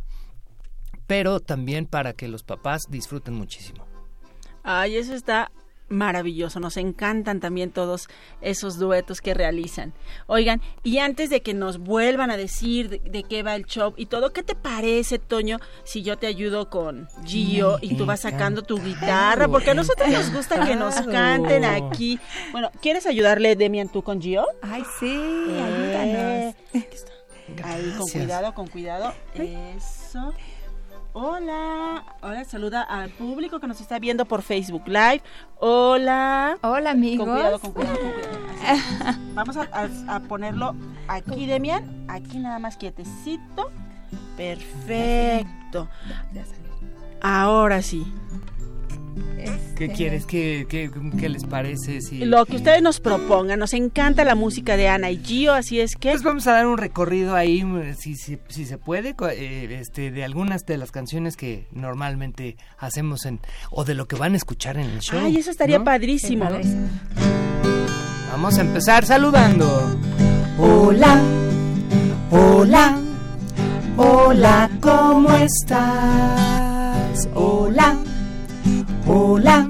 pero 1.07 1.41
también 1.41 1.87
para 1.87 2.13
que 2.13 2.29
los 2.29 2.45
papás 2.45 2.83
disfruten 2.89 3.35
muchísimo. 3.35 3.85
Ay, 4.63 4.97
eso 4.97 5.15
está 5.15 5.51
maravilloso. 5.93 6.61
Nos 6.61 6.77
encantan 6.77 7.41
también 7.41 7.71
todos 7.71 8.09
esos 8.41 8.79
duetos 8.79 9.21
que 9.21 9.35
realizan. 9.35 9.93
Oigan, 10.27 10.61
y 10.83 10.99
antes 10.99 11.31
de 11.31 11.43
que 11.43 11.55
nos 11.55 11.79
vuelvan 11.79 12.31
a 12.31 12.37
decir 12.37 12.89
de, 12.89 12.99
de 12.99 13.23
qué 13.23 13.43
va 13.43 13.55
el 13.55 13.67
show 13.67 13.95
y 13.97 14.07
todo, 14.07 14.33
¿qué 14.33 14.43
te 14.43 14.55
parece, 14.55 15.19
Toño, 15.19 15.59
si 15.85 16.03
yo 16.03 16.19
te 16.19 16.27
ayudo 16.27 16.71
con 16.71 17.09
Gio 17.25 17.79
y 17.81 17.95
tú 17.97 18.07
vas 18.07 18.21
sacando 18.21 18.63
tu 18.63 18.83
guitarra? 18.83 19.49
Porque 19.49 19.71
a 19.71 19.75
nosotros 19.75 20.09
nos 20.09 20.33
gusta 20.33 20.67
que 20.67 20.77
nos 20.77 20.95
canten 21.03 21.65
aquí. 21.65 22.19
Bueno, 22.51 22.71
¿quieres 22.81 23.07
ayudarle, 23.07 23.57
Demian, 23.57 23.89
tú 23.89 24.03
con 24.03 24.21
Gio? 24.21 24.47
Ay, 24.63 24.83
sí, 24.99 25.15
ayúdanos. 25.15 26.55
Ahí, 27.65 27.95
con 27.99 28.09
cuidado, 28.09 28.55
con 28.55 28.67
cuidado. 28.69 29.13
Eso. 29.35 30.33
Hola, 31.15 32.05
hola, 32.23 32.43
saluda 32.45 32.81
al 32.83 33.11
público 33.11 33.61
que 33.61 33.67
nos 33.67 33.81
está 33.83 33.99
viendo 33.99 34.25
por 34.25 34.41
Facebook 34.41 34.85
Live. 34.87 35.23
Hola. 35.59 36.57
Hola, 36.63 36.93
amigos. 36.93 37.27
Con 37.27 37.35
cuidado, 37.37 37.59
con 37.61 37.73
cuidado, 37.73 37.99
con 38.01 38.11
cuidado. 38.13 38.39
Así. 38.67 39.19
Vamos 39.35 39.57
a, 39.59 39.69
a- 39.73 40.17
a 40.17 40.21
ponerlo 40.21 40.75
aquí, 41.09 41.47
Demian. 41.47 42.07
Aquí 42.09 42.39
nada 42.39 42.59
más 42.59 42.79
quietecito. 42.79 43.71
Perfecto. 44.39 45.87
Ahora 47.21 47.83
sí. 47.83 48.11
¿Qué 49.37 49.45
Este, 49.45 49.89
quieres? 49.89 50.27
¿Qué, 50.27 50.67
qué, 50.69 50.91
qué 51.19 51.29
les 51.29 51.45
parece? 51.45 52.01
Si... 52.01 52.25
Lo 52.25 52.45
que 52.47 52.57
ustedes 52.57 52.83
nos 52.83 53.01
propongan. 53.01 53.59
Nos 53.59 53.73
encanta 53.75 54.25
la 54.25 54.35
música 54.35 54.77
de 54.77 54.89
Ana 54.89 55.11
y 55.11 55.19
Gio, 55.19 55.53
así 55.53 55.81
es 55.81 55.97
que. 55.97 56.11
Pues 56.11 56.23
vamos 56.23 56.47
a 56.47 56.53
dar 56.53 56.67
un 56.67 56.79
recorrido 56.79 57.35
ahí, 57.35 57.65
si, 57.99 58.15
si, 58.17 58.39
si 58.49 58.65
se 58.65 58.79
puede, 58.79 59.15
eh, 59.33 59.79
este, 59.81 60.11
de 60.11 60.25
algunas 60.25 60.65
de 60.67 60.77
las 60.79 60.91
canciones 60.93 61.37
que 61.37 61.67
normalmente 61.73 62.57
hacemos 62.79 63.27
en, 63.27 63.41
o 63.71 63.85
de 63.85 63.95
lo 63.95 64.07
que 64.07 64.17
van 64.17 64.35
a 64.35 64.37
escuchar 64.37 64.77
en 64.77 64.89
el 64.91 65.01
show. 65.01 65.21
Ay, 65.23 65.37
eso 65.37 65.51
estaría 65.51 65.79
¿no? 65.79 65.85
padrísimo. 65.85 66.45
padrísimo. 66.45 66.89
Vamos 68.31 68.57
a 68.59 68.61
empezar 68.63 69.05
saludando. 69.05 69.97
Hola, 70.59 71.21
hola, 72.31 72.99
hola, 73.97 74.71
¿cómo 74.81 75.31
estás? 75.37 77.29
Hola, 77.35 77.97
hola, 79.07 79.69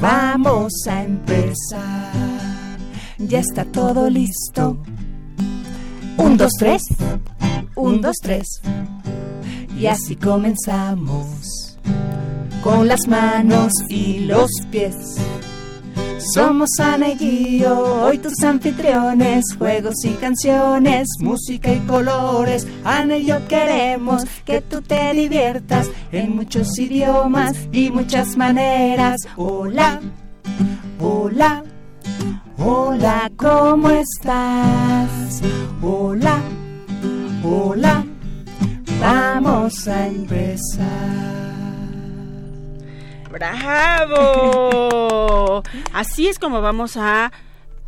vamos 0.00 0.72
a 0.88 1.02
empezar. 1.02 2.12
Ya 3.18 3.40
está 3.40 3.64
todo 3.64 4.08
listo. 4.10 4.78
Un, 6.16 6.36
dos, 6.36 6.52
tres, 6.58 6.82
un, 7.76 8.00
dos, 8.00 8.16
tres. 8.22 8.60
Y 9.78 9.86
así 9.86 10.16
comenzamos. 10.16 11.78
Con 12.62 12.88
las 12.88 13.06
manos 13.08 13.72
y 13.88 14.20
los 14.20 14.50
pies. 14.70 14.94
Somos 16.32 16.70
Ana 16.80 17.08
y 17.08 17.62
hoy 17.64 18.16
tus 18.16 18.42
anfitriones, 18.42 19.44
juegos 19.58 20.02
y 20.04 20.12
canciones, 20.14 21.06
música 21.20 21.70
y 21.70 21.80
colores. 21.80 22.66
Ana 22.82 23.18
yo 23.18 23.46
queremos 23.46 24.24
que 24.46 24.62
tú 24.62 24.80
te 24.80 25.12
diviertas 25.12 25.90
en 26.12 26.34
muchos 26.34 26.78
idiomas 26.78 27.68
y 27.72 27.90
muchas 27.90 28.38
maneras. 28.38 29.20
Hola, 29.36 30.00
hola, 30.98 31.62
hola, 32.56 33.30
¿cómo 33.36 33.90
estás? 33.90 35.42
Hola, 35.82 36.40
hola, 37.44 38.02
vamos 38.98 39.86
a 39.88 40.06
empezar. 40.06 41.53
¡Bravo! 43.34 44.84
Así 45.92 46.28
es 46.28 46.38
como 46.38 46.62
vamos 46.62 46.96
a 46.96 47.32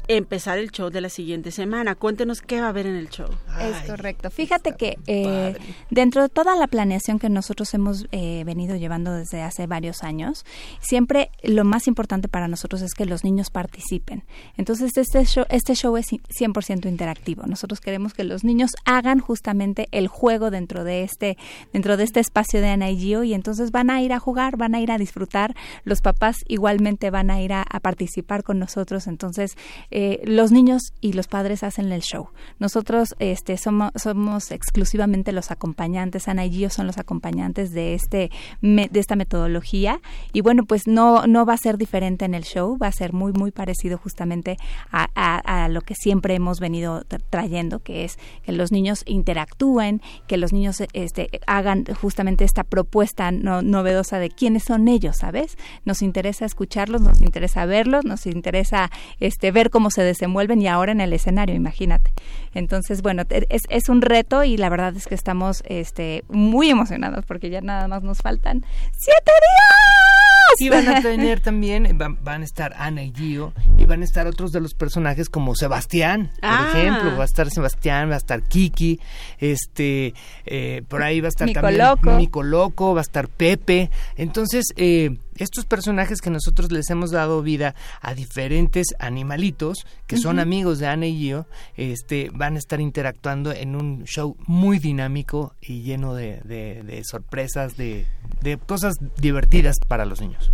empezar 0.09 0.59
el 0.59 0.71
show 0.71 0.91
de 0.91 1.01
la 1.01 1.09
siguiente 1.09 1.51
semana. 1.51 1.95
Cuéntenos 1.95 2.41
qué 2.41 2.61
va 2.61 2.67
a 2.67 2.71
haber 2.71 2.87
en 2.87 2.97
el 2.97 3.09
show. 3.09 3.29
Es 3.61 3.77
Ay, 3.77 3.89
correcto. 3.89 4.31
Fíjate 4.31 4.77
que 4.77 4.99
eh, 5.07 5.57
dentro 5.91 6.23
de 6.23 6.29
toda 6.29 6.57
la 6.57 6.67
planeación 6.67 7.19
que 7.19 7.29
nosotros 7.29 7.73
hemos 7.75 8.07
eh, 8.13 8.45
venido 8.45 8.77
llevando 8.77 9.13
desde 9.13 9.43
hace 9.43 9.67
varios 9.67 10.03
años, 10.03 10.45
siempre 10.81 11.31
lo 11.43 11.65
más 11.65 11.89
importante 11.89 12.29
para 12.29 12.49
nosotros 12.49 12.83
es 12.83 12.95
que 12.95 13.07
los 13.07 13.25
niños 13.25 13.51
participen. 13.51 14.25
Entonces 14.57 14.97
este 14.97 15.25
show, 15.25 15.45
este 15.49 15.75
show 15.75 15.97
es 15.97 16.07
100% 16.09 16.89
interactivo. 16.89 17.45
Nosotros 17.47 17.81
queremos 17.81 18.15
que 18.15 18.25
los 18.25 18.45
niños 18.45 18.73
hagan 18.85 19.21
justamente 19.21 19.89
el 19.91 20.09
juego 20.09 20.51
dentro 20.51 20.85
de 20.85 21.03
este 21.03 21.37
dentro 21.73 21.97
de 21.97 22.05
este 22.05 22.21
espacio 22.21 22.61
de 22.61 22.69
Ana 22.69 22.91
y 22.91 22.99
Gio 22.99 23.25
y 23.25 23.35
entonces 23.35 23.73
van 23.73 23.91
a 23.91 24.01
ir 24.03 24.13
a 24.13 24.21
jugar, 24.21 24.57
van 24.57 24.75
a 24.75 24.81
ir 24.81 24.93
a 24.93 24.99
disfrutar. 24.99 25.55
Los 25.85 26.01
papás 26.01 26.37
igualmente 26.47 27.11
van 27.11 27.31
a 27.31 27.41
ir 27.41 27.53
a, 27.53 27.63
a 27.63 27.81
participar 27.81 28.45
con 28.45 28.59
nosotros. 28.59 29.07
Entonces 29.07 29.57
eh, 29.91 29.96
los 30.25 30.53
niños 30.53 30.93
y 31.01 31.15
los 31.15 31.27
padres 31.27 31.63
hacen 31.63 31.91
el 31.91 32.03
show. 32.03 32.29
Nosotros 32.59 33.15
este, 33.19 33.57
somos, 33.57 33.93
somos 33.97 34.51
exclusivamente 34.51 35.33
los 35.33 35.51
acompañantes, 35.51 36.29
Ana 36.29 36.45
y 36.45 36.51
Gio 36.51 36.69
son 36.71 36.87
los 36.87 36.99
acompañantes 36.99 37.73
de, 37.73 37.95
este, 37.95 38.31
me- 38.61 38.89
de 38.89 39.01
esta 39.01 39.17
metodología 39.17 40.01
y 40.35 40.43
bueno, 40.43 40.65
pues 40.67 40.87
no, 40.87 41.27
no 41.27 41.47
va 41.47 41.55
a 41.55 41.57
ser 41.59 41.79
diferente 41.79 42.25
en 42.27 42.35
el 42.35 42.43
show, 42.45 42.77
va 42.77 42.89
a 42.89 42.93
ser 42.93 43.13
muy, 43.15 43.33
muy 43.33 43.53
parecido 43.53 43.97
justamente 43.97 44.59
a, 44.93 45.09
a- 45.15 45.65
a 45.65 45.69
lo 45.69 45.81
que 45.81 45.95
siempre 45.95 46.35
hemos 46.35 46.61
venido 46.61 47.03
tra- 47.05 47.23
trayendo, 47.31 47.79
que 47.81 48.05
es 48.05 48.19
que 48.45 48.53
los 48.53 48.73
niños 48.73 49.03
interactúen, 49.07 50.03
que 50.27 50.37
los 50.37 50.53
niños 50.53 50.83
este, 50.93 51.29
hagan 51.47 51.85
justamente 52.01 52.45
esta 52.45 52.65
propuesta 52.65 53.31
no- 53.31 53.63
novedosa 53.63 54.19
de 54.19 54.31
quiénes 54.31 54.65
son 54.65 54.89
ellos, 54.89 55.17
¿sabes? 55.19 55.57
Nos 55.85 56.03
interesa 56.03 56.45
escucharlos, 56.45 57.01
nos 57.01 57.21
interesa 57.21 57.65
verlos, 57.67 58.05
nos 58.05 58.27
interesa 58.27 58.91
este, 59.21 59.51
ver 59.53 59.71
cómo 59.71 59.86
se 59.91 60.03
desenvuelven 60.03 60.61
y 60.63 60.69
ahora 60.69 60.93
en 60.93 61.01
el 61.01 61.13
escenario, 61.13 61.55
imagínate. 61.55 62.13
Entonces, 62.55 63.03
bueno, 63.03 63.25
te- 63.25 63.47
es, 63.55 63.63
es 63.69 63.89
un 63.89 64.03
reto 64.03 64.45
y 64.45 64.57
la 64.57 64.69
verdad 64.69 64.97
es 64.97 65.07
que 65.07 65.15
estamos 65.15 65.63
este, 65.67 66.25
muy 66.29 66.71
emocionados 66.71 67.25
porque 67.27 67.51
ya 67.51 67.61
nada 67.61 67.87
más 67.89 68.03
nos 68.03 68.19
faltan 68.19 68.65
siete 68.93 69.33
días. 69.33 70.57
Y 70.59 70.69
van 70.71 70.89
a 70.89 71.03
tener 71.03 71.41
también, 71.41 71.99
van, 71.99 72.19
van 72.25 72.41
a 72.43 72.45
estar 72.45 72.73
Ana 72.79 73.03
y 73.03 73.13
Gio, 73.15 73.53
y 73.77 73.85
van 73.85 74.01
a 74.01 74.05
estar 74.05 74.27
otros 74.27 74.53
de 74.53 74.61
los 74.61 74.75
personajes 74.75 75.29
como 75.29 75.55
Sebastián, 75.55 76.31
por 76.41 76.51
Ah. 76.51 76.71
ejemplo, 76.73 77.17
va 77.17 77.23
a 77.23 77.27
estar 77.27 77.51
Sebastián, 77.51 78.09
va 78.11 78.15
a 78.15 78.19
estar 78.19 78.43
Kiki, 78.43 78.99
este, 79.39 80.15
eh, 80.47 80.83
por 80.89 81.03
ahí 81.03 81.21
va 81.21 81.27
a 81.27 81.31
estar 81.31 81.47
Mico 81.47 81.61
también 81.61 81.83
Loco. 81.87 82.11
Mico 82.17 82.43
Loco, 82.43 82.95
va 82.95 83.01
a 83.01 83.03
estar 83.03 83.29
Pepe, 83.29 83.91
entonces, 84.17 84.65
eh, 84.77 85.19
estos 85.39 85.65
personajes 85.67 86.21
que 86.21 86.31
nosotros 86.31 86.71
les 86.73 86.89
hemos 86.91 87.11
dado 87.11 87.43
vida 87.43 87.75
a 88.01 88.15
diferentes 88.15 88.87
animalitos 88.99 89.79
que 90.07 90.17
son 90.19 90.39
amigos 90.39 90.79
de 90.79 90.87
Ana 90.87 91.07
y 91.07 91.19
Gio, 91.19 91.47
este, 91.77 92.31
van 92.33 92.57
a 92.57 92.59
estar 92.59 92.81
interactuando 92.81 93.53
en 93.53 93.77
un 93.77 94.05
show 94.05 94.37
muy 94.47 94.79
dinámico 94.79 95.55
y 95.61 95.83
lleno 95.83 96.15
de, 96.15 96.41
de- 96.45 96.83
de 96.83 97.03
sorpresas, 97.05 97.77
de, 97.77 98.07
de 98.43 98.57
cosas 98.59 98.95
divertidas 99.21 99.77
para 99.89 100.05
los 100.05 100.21
niños. 100.21 100.51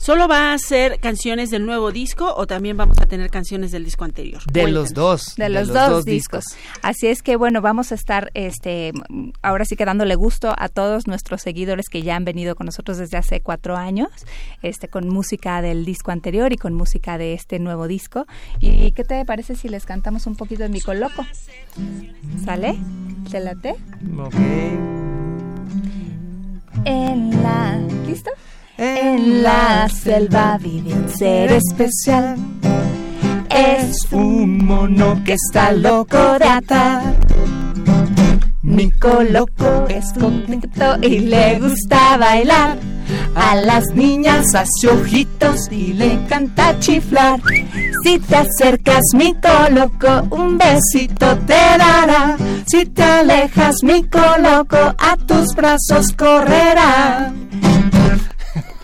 ¿Solo 0.00 0.28
va 0.28 0.54
a 0.54 0.58
ser 0.58 0.98
canciones 0.98 1.50
del 1.50 1.66
nuevo 1.66 1.92
disco 1.92 2.32
o 2.34 2.46
también 2.46 2.74
vamos 2.74 2.98
a 3.00 3.04
tener 3.04 3.28
canciones 3.28 3.70
del 3.70 3.84
disco 3.84 4.04
anterior? 4.04 4.40
De 4.46 4.62
Cuéntanos. 4.62 4.72
los 4.72 4.94
dos. 4.94 5.34
de 5.36 5.50
los, 5.50 5.68
dos, 5.68 6.06
discos. 6.06 6.42
Así 6.80 7.08
es 7.08 7.20
que 7.20 7.36
bueno, 7.36 7.60
vamos 7.60 7.92
a 7.92 7.96
estar 7.96 8.30
este 8.32 8.92
ahora 9.42 9.66
sí 9.66 9.76
que 9.76 9.84
dándole 9.84 10.14
gusto 10.14 10.54
a 10.56 10.70
todos 10.70 11.06
nuestros 11.06 11.42
seguidores 11.42 11.90
que 11.90 12.00
ya 12.00 12.16
han 12.16 12.24
venido 12.24 12.56
con 12.56 12.64
nosotros 12.64 12.96
desde 12.96 13.18
hace 13.18 13.42
cuatro 13.42 13.76
años, 13.76 14.08
este 14.62 14.88
con 14.88 15.06
música 15.06 15.60
del 15.60 15.84
disco 15.84 16.12
anterior 16.12 16.50
y 16.54 16.56
con 16.56 16.72
música 16.72 17.18
de 17.18 17.34
este 17.34 17.58
nuevo 17.58 17.86
disco. 17.86 18.26
¿Y 18.58 18.92
qué 18.92 19.04
te 19.04 19.22
parece 19.26 19.54
si 19.54 19.68
les 19.68 19.84
cantamos 19.84 20.26
un 20.26 20.34
poquito 20.34 20.62
de 20.62 20.70
Mico 20.70 20.94
Loco? 20.94 21.26
¿Sale? 22.42 22.78
¿Te 23.30 23.40
late? 23.40 23.76
Ok. 24.16 24.34
En 26.86 27.42
la... 27.42 27.78
¿Listo? 28.06 28.30
En 28.82 29.42
la 29.42 29.90
selva 29.90 30.56
vive 30.56 30.94
un 30.94 31.06
ser 31.06 31.52
especial. 31.52 32.34
Es 33.50 34.10
un 34.10 34.64
mono 34.64 35.22
que 35.22 35.34
está 35.34 35.70
loco 35.72 36.16
de 36.38 36.46
atar. 36.46 37.14
Mico 38.62 39.22
loco 39.22 39.86
es 39.86 40.14
coqueto 40.14 40.96
y 41.02 41.18
le 41.18 41.58
gusta 41.58 42.16
bailar. 42.16 42.78
A 43.34 43.54
las 43.56 43.84
niñas 43.94 44.46
hace 44.54 44.88
ojitos 44.88 45.70
y 45.70 45.92
le 45.92 46.14
encanta 46.14 46.78
chiflar. 46.78 47.38
Si 48.02 48.18
te 48.18 48.34
acercas, 48.34 49.02
Mico 49.12 49.50
loco, 49.72 50.26
un 50.30 50.56
besito 50.56 51.36
te 51.46 51.52
dará. 51.52 52.38
Si 52.64 52.86
te 52.86 53.02
alejas, 53.02 53.76
Mico 53.82 54.22
loco, 54.38 54.78
a 54.78 55.18
tus 55.26 55.54
brazos 55.54 56.14
correrá. 56.16 57.30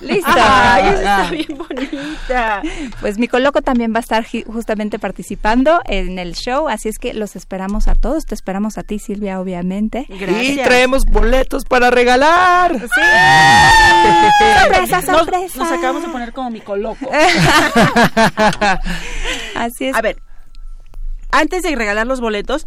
Listo. 0.06 0.30
Ay, 0.34 0.84
esa 0.88 1.22
está 1.22 1.30
bien 1.30 1.58
bonita. 1.58 2.62
Pues 3.00 3.18
mi 3.18 3.28
coloco 3.28 3.62
también 3.62 3.92
va 3.92 3.98
a 3.98 4.00
estar 4.00 4.25
justamente 4.46 4.98
participando 4.98 5.80
en 5.84 6.18
el 6.18 6.34
show, 6.34 6.68
así 6.68 6.88
es 6.88 6.98
que 6.98 7.12
los 7.14 7.36
esperamos 7.36 7.88
a 7.88 7.94
todos. 7.94 8.25
Te 8.26 8.34
esperamos 8.34 8.78
a 8.78 8.82
ti, 8.82 8.98
Silvia, 8.98 9.40
obviamente. 9.40 10.06
Y 10.08 10.56
traemos 10.56 11.04
boletos 11.06 11.64
para 11.64 11.90
regalar. 11.90 12.72
Sorpresa, 14.60 15.00
Nos- 15.00 15.18
sorpresa. 15.18 15.58
Nos, 15.58 15.72
acabamos 15.72 16.02
de 16.02 16.08
poner 16.08 16.32
como 16.32 16.50
mi 16.50 16.60
coloco. 16.60 17.10
Así 19.56 19.86
es. 19.86 19.97
A 19.97 20.02
ver, 20.02 20.16
antes 21.30 21.62
de 21.62 21.75
regalar 21.75 22.06
los 22.06 22.21
boletos, 22.21 22.66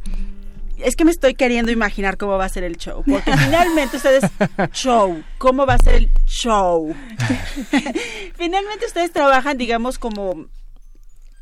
es 0.84 0.96
que 0.96 1.06
me 1.06 1.12
estoy 1.12 1.36
queriendo 1.36 1.72
imaginar 1.72 2.18
cómo 2.18 2.38
va 2.38 2.46
a 2.46 2.50
ser 2.50 2.64
el 2.64 2.78
show. 2.78 3.04
Porque 3.06 3.36
finalmente 3.38 3.98
ustedes, 3.98 4.24
show, 4.72 5.24
¿cómo 5.38 5.66
va 5.66 5.76
a 5.76 5.78
ser 5.78 5.96
el 5.96 6.10
show? 6.26 6.96
finalmente 8.36 8.86
ustedes 8.86 9.12
trabajan, 9.12 9.58
digamos, 9.58 10.00
como 10.00 10.48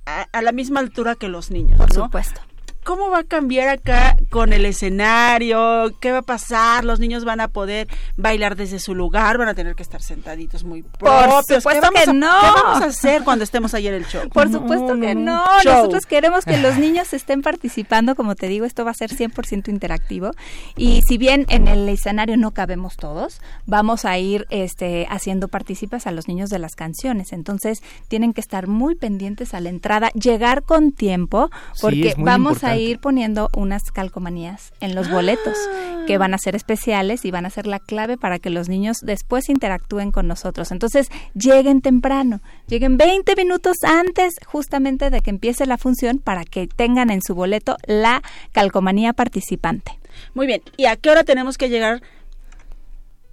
a, 0.06 0.42
la 0.42 0.52
misma 0.52 0.80
altura 0.80 1.16
que 1.16 1.28
los 1.28 1.52
niños, 1.52 1.78
Por 1.78 1.96
¿no? 1.96 2.06
supuesto. 2.06 2.42
¿Cómo 2.88 3.10
va 3.10 3.20
a 3.20 3.24
cambiar 3.26 3.68
acá 3.68 4.16
con 4.30 4.54
el 4.54 4.64
escenario? 4.66 5.94
¿Qué 6.00 6.14
va 6.14 6.20
a 6.20 6.22
pasar? 6.22 6.86
¿Los 6.86 7.02
niños 7.02 7.26
van 7.26 7.42
a 7.42 7.50
poder 7.50 7.90
bailar 8.16 8.56
desde 8.56 8.80
su 8.80 8.96
lugar? 8.96 9.38
¿Van 9.38 9.50
a 9.50 9.54
tener 9.54 9.76
que 9.76 9.84
estar 9.84 10.02
sentaditos 10.02 10.64
muy 10.64 10.84
propios? 10.84 11.44
¿Qué 11.50 11.56
supuesto 11.56 11.82
vamos 11.82 12.02
que 12.06 12.10
a- 12.10 12.14
no. 12.14 12.32
¿Qué 12.40 12.62
vamos 12.64 12.82
a 12.82 12.86
hacer 12.86 13.24
cuando 13.24 13.44
estemos 13.44 13.74
ahí 13.74 13.88
en 13.88 13.94
el 13.96 14.06
show? 14.06 14.30
Por 14.30 14.50
supuesto 14.50 14.98
que 15.02 15.16
no. 15.16 15.44
Show. 15.64 15.74
Nosotros 15.74 16.06
queremos 16.06 16.46
que 16.46 16.58
los 16.60 16.78
niños 16.78 17.12
estén 17.12 17.42
participando, 17.42 18.16
como 18.16 18.36
te 18.36 18.48
digo, 18.48 18.66
esto 18.66 18.86
va 18.86 18.92
a 18.92 18.94
ser 18.94 19.12
100% 19.12 19.68
interactivo. 19.68 20.32
Y 20.78 21.02
si 21.06 21.18
bien 21.18 21.46
en 21.50 21.68
el 21.68 21.90
escenario 21.90 22.38
no 22.38 22.52
cabemos 22.52 22.96
todos, 22.96 23.42
vamos 23.66 24.06
a 24.06 24.18
ir 24.18 24.46
este, 24.50 25.08
haciendo 25.10 25.50
partícipes 25.50 26.08
a 26.08 26.12
los 26.12 26.30
niños 26.30 26.50
de 26.50 26.60
las 26.60 26.76
canciones. 26.76 27.34
Entonces, 27.34 27.84
tienen 28.08 28.32
que 28.32 28.40
estar 28.40 28.68
muy 28.68 28.96
pendientes 28.96 29.54
a 29.54 29.60
la 29.60 29.68
entrada, 29.68 30.10
llegar 30.12 30.64
con 30.64 30.94
tiempo, 30.94 31.50
porque 31.82 32.16
vamos 32.18 32.64
a 32.64 32.77
ir 32.80 33.00
poniendo 33.00 33.50
unas 33.56 33.92
calcomanías 33.92 34.72
en 34.80 34.96
los 34.96 35.10
boletos 35.10 35.58
que 36.08 36.18
van 36.18 36.34
a 36.34 36.38
ser 36.38 36.56
especiales 36.56 37.26
y 37.26 37.32
van 37.32 37.46
a 37.46 37.50
ser 37.50 37.68
la 37.68 37.80
clave 37.80 38.18
para 38.18 38.40
que 38.40 38.50
los 38.50 38.70
niños 38.70 38.98
después 39.02 39.50
interactúen 39.50 40.12
con 40.12 40.28
nosotros. 40.28 40.72
Entonces, 40.72 41.10
lleguen 41.34 41.82
temprano, 41.82 42.42
lleguen 42.68 42.98
20 42.98 43.36
minutos 43.36 43.78
antes 43.84 44.36
justamente 44.46 45.10
de 45.10 45.22
que 45.22 45.30
empiece 45.30 45.66
la 45.66 45.78
función 45.78 46.20
para 46.20 46.46
que 46.46 46.68
tengan 46.68 47.10
en 47.10 47.22
su 47.22 47.36
boleto 47.36 47.78
la 47.86 48.22
calcomanía 48.52 49.14
participante. 49.14 50.00
Muy 50.34 50.48
bien. 50.48 50.62
¿Y 50.78 50.86
a 50.86 50.96
qué 50.96 51.10
hora 51.10 51.24
tenemos 51.24 51.58
que 51.58 51.70
llegar? 51.70 52.02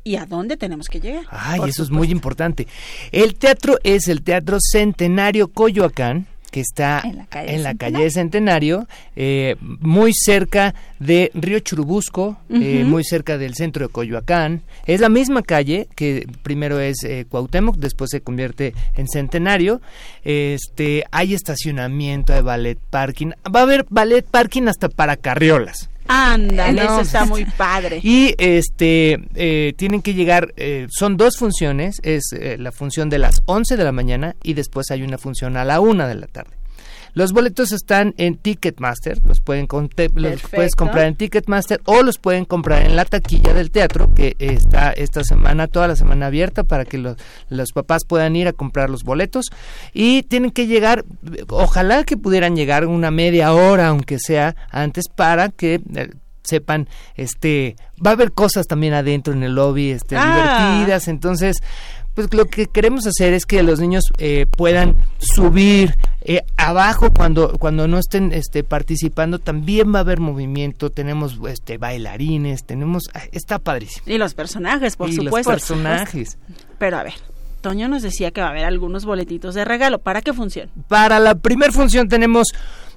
¿Y 0.07 0.17
a 0.17 0.27
dónde 0.27 0.59
tenemos 0.59 0.89
que 0.89 1.01
llegar? 1.01 1.25
Ay, 1.31 1.59
Por 1.59 1.69
eso 1.69 1.83
es 1.83 1.91
muy 1.91 2.11
importante. 2.11 2.69
El 3.11 3.37
teatro 3.37 3.79
es 3.85 4.09
el 4.09 4.23
Teatro 4.23 4.59
Centenario 4.61 5.49
Coyoacán, 5.49 6.27
que 6.55 6.61
está 6.61 7.03
En 7.03 7.17
la 7.17 7.27
calle 7.27 7.53
en 7.53 7.65
la 7.65 7.71
Centenario. 7.71 7.99
calle 7.99 8.11
Centenario, 8.13 8.89
eh, 9.17 9.57
muy 9.59 10.13
cerca 10.15 10.73
de 11.01 11.33
Río 11.35 11.59
Churubusco, 11.59 12.39
eh, 12.49 12.85
muy 12.85 13.03
cerca 13.03 13.39
del 13.39 13.55
centro 13.55 13.89
de 13.89 13.93
Coyoacán. 13.93 14.63
Es 14.87 15.01
la 15.01 15.09
misma 15.09 15.43
calle 15.43 15.89
que 15.97 16.29
primero 16.45 16.79
es 16.79 17.03
eh, 17.03 17.27
Cuauhtémoc, 17.29 17.75
después 17.79 18.11
se 18.13 18.21
convierte 18.21 18.73
en 18.95 19.09
Centenario. 19.09 19.81
Este, 20.23 21.03
hay 21.11 21.35
estacionamiento, 21.35 22.33
hay 22.33 22.43
ballet 22.43 22.79
parking. 22.89 23.33
Va 23.53 23.59
a 23.59 23.63
haber 23.65 23.85
ballet 23.91 24.25
parking 24.25 24.69
hasta 24.69 24.89
para 24.89 25.17
carriolas. 25.17 25.91
No, 26.09 26.83
eso 26.83 27.01
está 27.01 27.25
muy 27.27 27.45
padre. 27.45 28.01
Y 28.03 28.35
este 28.39 29.21
eh, 29.35 29.75
tienen 29.77 30.03
que 30.03 30.15
llegar, 30.15 30.53
eh, 30.57 30.87
son 30.91 31.17
dos 31.17 31.37
funciones, 31.39 32.01
es 32.03 32.33
eh, 32.33 32.57
la 32.59 32.73
función 32.73 33.09
de 33.09 33.19
las 33.19 33.43
11 33.47 33.77
de 33.77 33.85
la 33.85 33.93
mañana 33.93 34.37
y 34.43 34.55
después 34.55 34.91
hay 34.91 35.03
una 35.03 35.19
función 35.19 35.57
a 35.57 35.65
la 35.65 35.81
1 35.81 36.07
de 36.07 36.15
la 36.15 36.27
tarde. 36.27 36.53
Los 37.15 37.33
boletos 37.33 37.73
están 37.73 38.15
en 38.19 38.37
Ticketmaster, 38.37 39.19
los 39.25 39.41
pueden 39.41 39.67
los 40.15 40.43
puedes 40.43 40.75
comprar 40.75 41.07
en 41.07 41.15
Ticketmaster 41.15 41.81
o 41.85 42.03
los 42.03 42.19
pueden 42.19 42.45
comprar 42.45 42.83
en 42.83 42.97
la 42.97 43.05
taquilla 43.05 43.55
del 43.55 43.71
teatro 43.71 44.13
que 44.15 44.37
está 44.39 44.91
esta 44.91 45.23
semana, 45.23 45.69
toda 45.69 45.89
la 45.89 45.97
semana 45.97 46.27
abierta 46.27 46.65
para 46.65 46.85
que 46.85 46.99
los, 46.99 47.17
los 47.49 47.73
papás 47.73 48.03
puedan 48.07 48.35
ir 48.35 48.49
a 48.49 48.53
comprar 48.53 48.91
los 48.91 49.05
boletos. 49.05 49.47
Y 49.93 50.25
tienen 50.25 50.51
que 50.51 50.67
llegar, 50.67 51.05
ojalá 51.49 52.05
que 52.05 52.17
pudieran 52.17 52.57
llegar 52.57 52.87
una 52.87 53.11
media 53.11 53.53
hora 53.55 53.89
aunque 53.89 54.19
sea 54.19 54.57
antes 54.71 55.05
para 55.09 55.51
que 55.51 55.81
eh, 55.95 56.11
sepan 56.43 56.89
este 57.15 57.77
va 58.05 58.11
a 58.11 58.15
haber 58.15 58.33
cosas 58.33 58.67
también 58.67 58.93
adentro 58.93 59.33
en 59.33 59.43
el 59.43 59.55
lobby 59.55 59.91
este 59.91 60.17
Ah. 60.17 60.73
divertidas. 60.75 61.09
Entonces 61.09 61.57
pues 62.15 62.33
lo 62.33 62.47
que 62.47 62.67
queremos 62.67 63.07
hacer 63.07 63.33
es 63.33 63.45
que 63.47 63.63
los 63.63 63.81
niños 63.81 64.05
eh, 64.19 64.47
puedan 64.57 64.97
subir 65.19 65.97
eh, 66.23 66.43
abajo 66.57 67.13
cuando 67.13 67.59
cuando 67.59 67.87
no 67.89 67.99
estén 67.99 68.33
este 68.33 68.65
participando 68.65 69.39
también 69.39 69.93
va 69.93 69.99
a 69.99 70.03
haber 70.03 70.21
movimiento 70.21 70.91
tenemos 70.91 71.39
este 71.49 71.77
bailarines 71.77 72.65
tenemos 72.65 73.05
ah, 73.15 73.23
está 73.33 73.59
padrísimo 73.59 74.05
Y 74.07 74.17
los 74.19 74.35
personajes, 74.35 74.97
por 74.97 75.11
y 75.11 75.15
supuesto. 75.15 75.51
los 75.53 75.61
personajes 75.61 76.39
Pero 76.79 76.99
a 76.99 77.03
ver, 77.03 77.15
Toño 77.61 77.89
nos 77.89 78.03
decía 78.03 78.31
que 78.31 78.41
va 78.41 78.49
a 78.49 78.51
haber 78.51 78.65
algunos 78.67 79.05
boletitos 79.07 79.55
de 79.55 79.65
regalo. 79.65 79.99
¿Para 79.99 80.21
qué 80.23 80.33
función? 80.33 80.69
para 80.89 81.19
la 81.19 81.35
primera 81.35 81.73
función 81.73 82.09
tenemos 82.09 82.49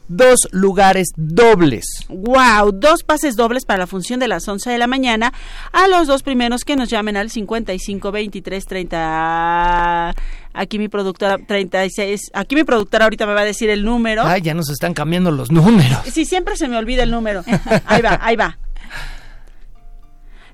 dos 0.08 0.48
lugares 0.52 1.08
dobles 1.16 1.86
Wow, 2.10 2.72
dos 2.74 3.04
pases 3.04 3.36
dobles 3.36 3.66
para 3.66 3.80
la 3.80 3.88
función 3.88 4.20
de 4.20 4.28
las 4.28 4.48
11 4.48 4.70
de 4.70 4.78
la 4.78 4.88
mañana 4.88 5.34
a 5.72 5.88
los 5.88 6.08
dos 6.08 6.24
primeros 6.24 6.64
que 6.64 6.76
nos 6.76 6.90
llamen 6.90 7.18
al 7.18 7.30
55 7.30 8.12
23 8.12 8.66
30 8.66 10.16
aquí 10.54 10.80
mi 10.80 10.88
productora 10.88 11.38
36 11.38 12.32
aquí 12.34 12.56
mi 12.56 12.64
productora 12.64 13.06
ahorita 13.06 13.26
me 13.26 13.34
va 13.34 13.42
a 13.42 13.46
decir 13.46 13.70
el 13.70 13.84
número. 13.84 14.24
Ay, 14.26 14.42
ya 14.42 14.54
nos 14.54 14.70
están 14.70 14.94
cambiando 14.94 15.32
los 15.32 15.52
números 15.52 16.00
Sí, 16.12 16.26
siempre 16.26 16.56
se 16.56 16.68
me 16.68 16.78
olvida 16.78 17.04
el 17.04 17.12
número. 17.12 17.44
Ahí 17.86 18.02
va, 18.02 18.20
ahí 18.22 18.36
va. 18.36 18.58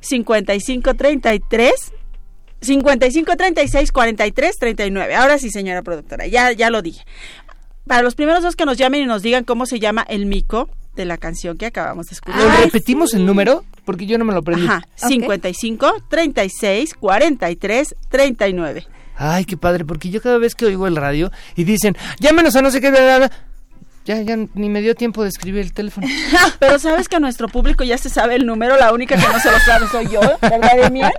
55 0.02 0.94
33 0.94 1.72
55 2.62 3.36
36 3.36 3.92
43 3.92 4.58
39. 4.58 5.16
Ahora 5.16 5.38
sí, 5.38 5.50
señora 5.50 5.82
productora, 5.82 6.28
ya 6.28 6.52
ya 6.52 6.70
lo 6.70 6.82
dije. 6.82 7.04
Para 7.88 8.02
los 8.02 8.16
primeros 8.16 8.44
dos 8.44 8.56
que 8.56 8.66
nos 8.66 8.78
llamen 8.78 9.02
y 9.02 9.06
nos 9.06 9.22
digan 9.22 9.44
cómo 9.44 9.66
se 9.66 9.80
llama 9.80 10.06
el 10.08 10.26
mico 10.26 10.70
de 10.96 11.06
la 11.06 11.18
canción 11.18 11.58
que 11.58 11.66
acabamos 11.66 12.08
de 12.08 12.14
escuchar. 12.14 12.42
¿Lo 12.42 12.50
repetimos 12.64 13.14
el 13.14 13.26
número? 13.26 13.66
Porque 13.86 14.06
yo 14.06 14.18
no 14.18 14.26
me 14.26 14.34
lo 14.34 14.40
aprendí. 14.40 14.66
Ajá, 14.66 14.88
55 14.96 15.92
36 16.10 16.94
43 16.94 17.96
39. 18.10 18.88
Ay, 19.16 19.46
qué 19.46 19.58
padre, 19.58 19.86
porque 19.86 20.10
yo 20.10 20.22
cada 20.22 20.38
vez 20.38 20.56
que 20.56 20.66
oigo 20.66 20.88
el 20.88 20.96
radio 20.96 21.32
y 21.56 21.66
dicen, 21.66 21.96
llámenos 22.20 22.56
a 22.56 22.62
no 22.62 22.72
sé 22.72 22.82
qué, 22.82 22.90
bla, 22.90 23.02
bla, 23.02 23.18
bla", 23.20 23.32
ya, 24.06 24.22
ya 24.22 24.38
ni 24.54 24.70
me 24.70 24.82
dio 24.82 24.96
tiempo 24.96 25.24
de 25.24 25.30
escribir 25.30 25.62
el 25.62 25.74
teléfono. 25.74 26.08
Pero 26.60 26.78
sabes 26.78 27.08
que 27.08 27.20
nuestro 27.20 27.48
público 27.48 27.84
ya 27.84 27.98
se 27.98 28.10
sabe 28.10 28.36
el 28.36 28.46
número, 28.46 28.78
la 28.78 28.92
única 28.92 29.16
que 29.16 29.28
no 29.28 29.40
se 29.40 29.50
lo 29.50 29.60
sabe 29.60 29.88
soy 29.88 30.10
yo, 30.10 30.20
¿verdad, 30.42 30.72
Demian? 30.82 31.12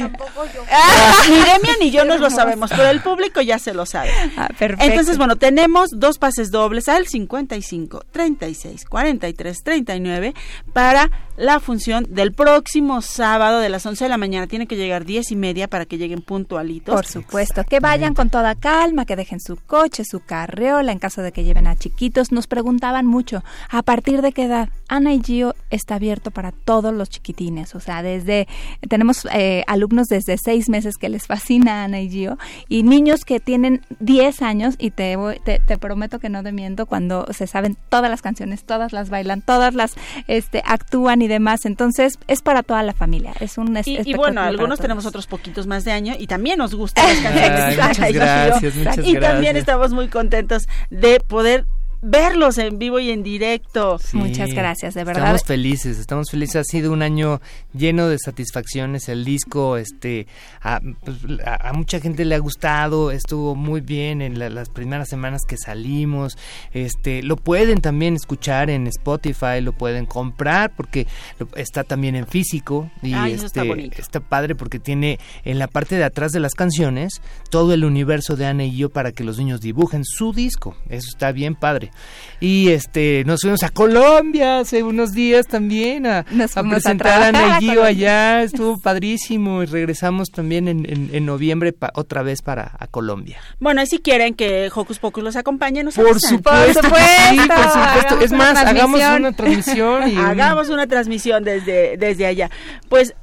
Tampoco 0.00 0.46
yo. 0.54 0.62
ni 1.28 1.36
Demian 1.36 1.76
ni 1.80 1.90
yo 1.90 2.04
nos 2.04 2.20
lo 2.20 2.30
sabemos, 2.30 2.70
pero 2.70 2.88
el 2.88 3.00
público 3.00 3.40
ya 3.40 3.58
se 3.58 3.74
lo 3.74 3.86
sabe. 3.86 4.10
Ah, 4.36 4.48
perfecto. 4.56 4.84
Entonces, 4.84 5.18
bueno, 5.18 5.36
tenemos 5.36 5.90
dos 5.96 6.18
pases 6.18 6.50
dobles 6.50 6.88
al 6.88 7.06
55, 7.08 8.04
36, 8.12 8.84
43, 8.84 9.62
39 9.64 10.34
para 10.72 11.10
la 11.36 11.58
función 11.58 12.06
del 12.08 12.32
próximo 12.32 13.02
sábado 13.02 13.58
de 13.58 13.68
las 13.68 13.84
11 13.84 14.04
de 14.04 14.08
la 14.08 14.18
mañana. 14.18 14.46
Tiene 14.46 14.66
que 14.66 14.76
llegar 14.76 15.04
10 15.04 15.32
y 15.32 15.36
media 15.36 15.66
para 15.66 15.86
que 15.86 15.98
lleguen 15.98 16.22
puntualitos. 16.22 16.94
Por 16.94 17.06
supuesto, 17.06 17.64
que 17.64 17.80
vayan 17.80 18.14
con 18.14 18.30
toda 18.30 18.54
calma, 18.54 19.06
que 19.06 19.16
dejen 19.16 19.40
su 19.40 19.56
coche, 19.56 20.04
su 20.04 20.20
carreola 20.20 20.92
en 20.92 20.98
caso 20.98 21.22
de 21.22 21.32
que 21.32 21.42
lleven 21.42 21.66
a 21.66 21.74
chiquitos. 21.76 22.11
Nos 22.32 22.46
preguntaban 22.46 23.06
mucho, 23.06 23.42
¿a 23.70 23.82
partir 23.82 24.22
de 24.22 24.32
qué 24.32 24.44
edad? 24.44 24.68
Ana 24.88 25.14
y 25.14 25.20
Gio 25.22 25.54
está 25.70 25.94
abierto 25.94 26.30
para 26.30 26.52
todos 26.52 26.92
los 26.92 27.08
chiquitines, 27.08 27.74
o 27.74 27.80
sea, 27.80 28.02
desde, 28.02 28.46
tenemos 28.88 29.26
eh, 29.32 29.64
alumnos 29.66 30.06
desde 30.08 30.36
seis 30.36 30.68
meses 30.68 30.96
que 30.96 31.08
les 31.08 31.26
fascina 31.26 31.84
Ana 31.84 32.00
y 32.00 32.10
Gio 32.10 32.38
y 32.68 32.82
niños 32.82 33.24
que 33.24 33.40
tienen 33.40 33.80
10 34.00 34.42
años 34.42 34.74
y 34.78 34.90
te, 34.90 35.16
voy- 35.16 35.40
te, 35.44 35.60
te 35.60 35.78
prometo 35.78 36.18
que 36.18 36.28
no 36.28 36.42
te 36.42 36.52
miento 36.52 36.86
cuando 36.86 37.26
se 37.32 37.46
saben 37.46 37.76
todas 37.88 38.10
las 38.10 38.20
canciones, 38.22 38.64
todas 38.64 38.92
las 38.92 39.08
bailan, 39.08 39.40
todas 39.40 39.74
las 39.74 39.94
este, 40.28 40.62
actúan 40.66 41.22
y 41.22 41.28
demás, 41.28 41.64
entonces 41.64 42.18
es 42.28 42.42
para 42.42 42.62
toda 42.62 42.82
la 42.82 42.92
familia, 42.92 43.32
es 43.40 43.56
un 43.58 43.74
es- 43.76 43.86
Y, 43.88 44.14
bueno, 44.14 44.42
algunos 44.42 44.78
tenemos 44.78 45.06
otros 45.06 45.26
poquitos 45.26 45.66
más 45.66 45.84
de 45.84 45.92
año 45.92 46.14
y 46.18 46.26
también 46.26 46.58
nos 46.58 46.74
gustan 46.74 47.06
las 47.06 47.18
canciones. 47.22 47.60
Ay, 47.60 47.76
muchas 47.76 47.98
y 47.98 48.12
Gio. 48.12 48.20
gracias, 48.20 48.74
muchas 48.76 48.98
y 49.06 49.14
también 49.18 49.56
estamos 49.56 49.92
muy 49.92 50.08
contentos 50.08 50.68
de 50.90 51.18
poder 51.20 51.64
verlos 52.02 52.58
en 52.58 52.78
vivo 52.78 52.98
y 52.98 53.10
en 53.10 53.22
directo. 53.22 53.98
Sí. 53.98 54.16
Muchas 54.16 54.52
gracias, 54.52 54.94
de 54.94 55.04
verdad. 55.04 55.22
Estamos 55.22 55.44
felices, 55.44 55.98
estamos 55.98 56.30
felices. 56.30 56.56
Ha 56.56 56.64
sido 56.64 56.92
un 56.92 57.00
año 57.02 57.40
lleno 57.72 58.08
de 58.08 58.18
satisfacciones. 58.18 59.08
El 59.08 59.24
disco, 59.24 59.76
este, 59.76 60.26
a, 60.60 60.80
pues, 61.04 61.16
a- 61.46 61.68
a 61.68 61.72
mucha 61.72 62.00
gente 62.00 62.24
le 62.24 62.34
ha 62.34 62.38
gustado. 62.38 63.12
Estuvo 63.12 63.54
muy 63.54 63.80
bien 63.80 64.20
en 64.20 64.38
la- 64.38 64.50
las 64.50 64.68
primeras 64.68 65.08
semanas 65.08 65.42
que 65.46 65.56
salimos. 65.56 66.36
Este, 66.72 67.22
lo 67.22 67.36
pueden 67.36 67.80
también 67.80 68.14
escuchar 68.16 68.68
en 68.68 68.88
Spotify, 68.88 69.60
lo 69.60 69.72
pueden 69.72 70.04
comprar 70.06 70.74
porque 70.76 71.06
lo- 71.38 71.48
está 71.56 71.84
también 71.84 72.16
en 72.16 72.26
físico 72.26 72.90
y 73.00 73.14
Ay, 73.14 73.34
eso 73.34 73.46
este, 73.46 73.60
está 73.60 73.68
bonito. 73.68 73.96
está 74.00 74.18
padre 74.20 74.56
porque 74.56 74.80
tiene 74.80 75.20
en 75.44 75.60
la 75.60 75.68
parte 75.68 75.94
de 75.96 76.02
atrás 76.04 76.32
de 76.32 76.40
las 76.40 76.54
canciones 76.54 77.22
todo 77.48 77.72
el 77.74 77.84
universo 77.84 78.34
de 78.34 78.46
Ana 78.46 78.64
y 78.64 78.76
yo 78.76 78.90
para 78.90 79.12
que 79.12 79.22
los 79.22 79.38
niños 79.38 79.60
dibujen 79.60 80.02
su 80.04 80.32
disco. 80.32 80.74
Eso 80.88 81.08
está 81.08 81.30
bien 81.30 81.54
padre. 81.54 81.91
Y 82.40 82.70
este 82.70 83.22
nos 83.24 83.42
fuimos 83.42 83.62
a 83.62 83.68
Colombia 83.68 84.58
hace 84.58 84.82
unos 84.82 85.12
días 85.12 85.46
también 85.46 86.06
a, 86.06 86.24
presentar 86.68 87.34
a 87.36 87.56
a 87.56 87.60
Gio 87.60 87.84
allá. 87.84 88.42
Estuvo 88.42 88.78
padrísimo 88.78 89.62
y 89.62 89.66
regresamos 89.66 90.30
también 90.30 90.66
en, 90.66 90.84
en- 90.90 91.10
en 91.12 91.24
noviembre 91.26 91.72
pa- 91.72 91.92
otra 91.94 92.22
vez 92.22 92.42
para 92.42 92.72
a 92.80 92.86
Colombia. 92.88 93.38
Bueno, 93.60 93.80
y 93.82 93.86
si 93.86 93.98
quieren 94.00 94.34
que 94.34 94.70
Hocus 94.74 94.98
Pocus 94.98 95.22
los 95.22 95.36
acompañe, 95.36 95.84
nos 95.84 95.94
Por 95.94 96.18
supuesto, 96.20 96.80
que 96.80 96.88
sí, 96.88 97.36
por 97.46 97.56
supuesto. 97.70 98.14
Hagamos 98.14 98.24
Es 98.24 98.32
más, 98.32 98.58
hagamos 98.58 99.00
una 99.00 99.32
transmisión 99.32 100.08
y 100.10 100.16
Hagamos 100.18 100.68
una 100.68 100.86
transmisión 100.88 101.44
desde, 101.44 101.96
desde 101.96 102.26
allá. 102.26 102.50
Pues 102.88 103.14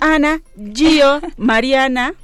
Ana, 0.00 0.40
Gio, 0.74 1.20
Mariana, 1.36 2.14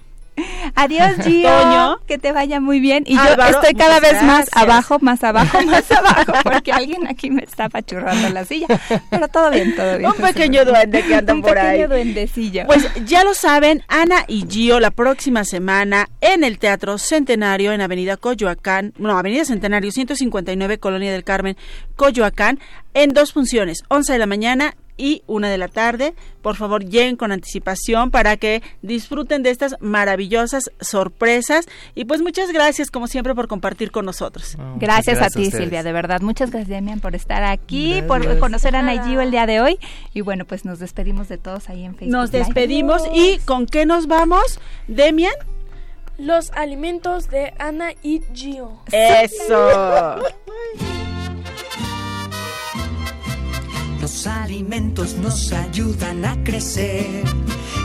Adiós, 0.74 1.12
Gio. 1.24 1.48
Toño. 1.48 1.98
Que 2.06 2.18
te 2.18 2.32
vaya 2.32 2.60
muy 2.60 2.80
bien. 2.80 3.04
Y 3.06 3.16
Álvaro, 3.16 3.52
yo 3.52 3.60
estoy 3.60 3.74
cada 3.74 4.00
vez 4.00 4.14
más 4.22 4.46
gracias. 4.50 4.56
abajo, 4.56 4.98
más 5.00 5.24
abajo, 5.24 5.60
más 5.66 5.90
abajo, 5.90 6.32
porque 6.42 6.72
alguien 6.72 7.06
aquí 7.06 7.30
me 7.30 7.42
está 7.44 7.64
apachurrando 7.66 8.28
la 8.30 8.44
silla. 8.44 8.66
Pero 9.10 9.28
todo 9.28 9.50
bien, 9.50 9.74
todo 9.76 9.98
bien. 9.98 10.10
un 10.10 10.16
pequeño 10.16 10.64
duende 10.64 11.02
que 11.02 11.14
anda 11.14 11.34
Un 11.34 11.42
por 11.42 11.58
ahí. 11.58 11.78
pequeño 11.78 11.88
duendecillo. 11.88 12.66
Pues 12.66 12.86
ya 13.04 13.24
lo 13.24 13.34
saben, 13.34 13.82
Ana 13.88 14.24
y 14.28 14.46
Gio 14.48 14.80
la 14.80 14.90
próxima 14.90 15.44
semana 15.44 16.08
en 16.20 16.44
el 16.44 16.58
Teatro 16.58 16.98
Centenario 16.98 17.72
en 17.72 17.80
Avenida 17.80 18.16
Coyoacán, 18.16 18.92
no, 18.98 19.16
Avenida 19.18 19.44
Centenario 19.44 19.90
159, 19.92 20.78
Colonia 20.78 21.12
del 21.12 21.24
Carmen, 21.24 21.56
Coyoacán, 21.96 22.58
en 22.94 23.10
dos 23.10 23.32
funciones, 23.32 23.82
11 23.88 24.12
de 24.14 24.18
la 24.18 24.26
mañana 24.26 24.74
y 25.00 25.22
una 25.26 25.48
de 25.48 25.56
la 25.58 25.68
tarde. 25.68 26.14
Por 26.42 26.56
favor, 26.56 26.84
lleguen 26.84 27.16
con 27.16 27.32
anticipación 27.32 28.10
para 28.10 28.36
que 28.36 28.62
disfruten 28.82 29.42
de 29.42 29.50
estas 29.50 29.76
maravillosas 29.80 30.70
sorpresas. 30.80 31.66
Y 31.94 32.04
pues 32.04 32.20
muchas 32.20 32.52
gracias, 32.52 32.90
como 32.90 33.06
siempre, 33.06 33.34
por 33.34 33.48
compartir 33.48 33.90
con 33.90 34.04
nosotros. 34.04 34.56
Oh, 34.58 34.76
Gracias, 34.78 35.20
a 35.22 35.28
ti. 35.28 35.50
Silvia, 35.50 35.82
de 35.82 35.92
verdad. 35.92 36.20
Muchas 36.20 36.50
gracias, 36.50 36.68
Demian, 36.68 37.00
por 37.00 37.14
estar 37.14 37.42
aquí, 37.44 38.00
Gracias. 38.02 38.06
por 38.08 38.38
conocer 38.38 38.76
a 38.76 38.80
Ana 38.80 38.94
y 38.94 39.00
Gio 39.00 39.20
el 39.20 39.30
día 39.30 39.46
de 39.46 39.60
hoy. 39.60 39.78
Y 40.12 40.20
bueno, 40.20 40.44
pues 40.44 40.64
nos 40.64 40.78
despedimos 40.78 41.28
de 41.28 41.38
todos 41.38 41.68
ahí 41.70 41.84
en 41.84 41.94
Facebook. 41.94 42.12
Nos 42.12 42.32
Live. 42.32 42.44
despedimos 42.44 43.02
y 43.14 43.38
¿con 43.46 43.66
qué 43.66 43.86
nos 43.86 44.06
vamos? 44.06 44.60
Demian. 44.86 45.32
Los 46.18 46.50
alimentos 46.52 47.30
de 47.30 47.54
Ana 47.58 47.92
y 48.02 48.20
Gio. 48.34 48.80
Eso. 48.92 50.16
Los 54.20 54.26
alimentos 54.26 55.14
nos 55.14 55.50
ayudan 55.50 56.26
a 56.26 56.44
crecer. 56.44 57.24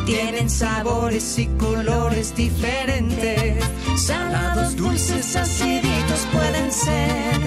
Tienen 0.06 0.50
sabores 0.50 1.40
y 1.40 1.46
colores 1.58 2.36
diferentes. 2.36 3.64
Salados, 3.96 4.76
dulces, 4.76 5.34
aciditos 5.38 6.28
pueden 6.34 6.74
ser. 6.74 7.40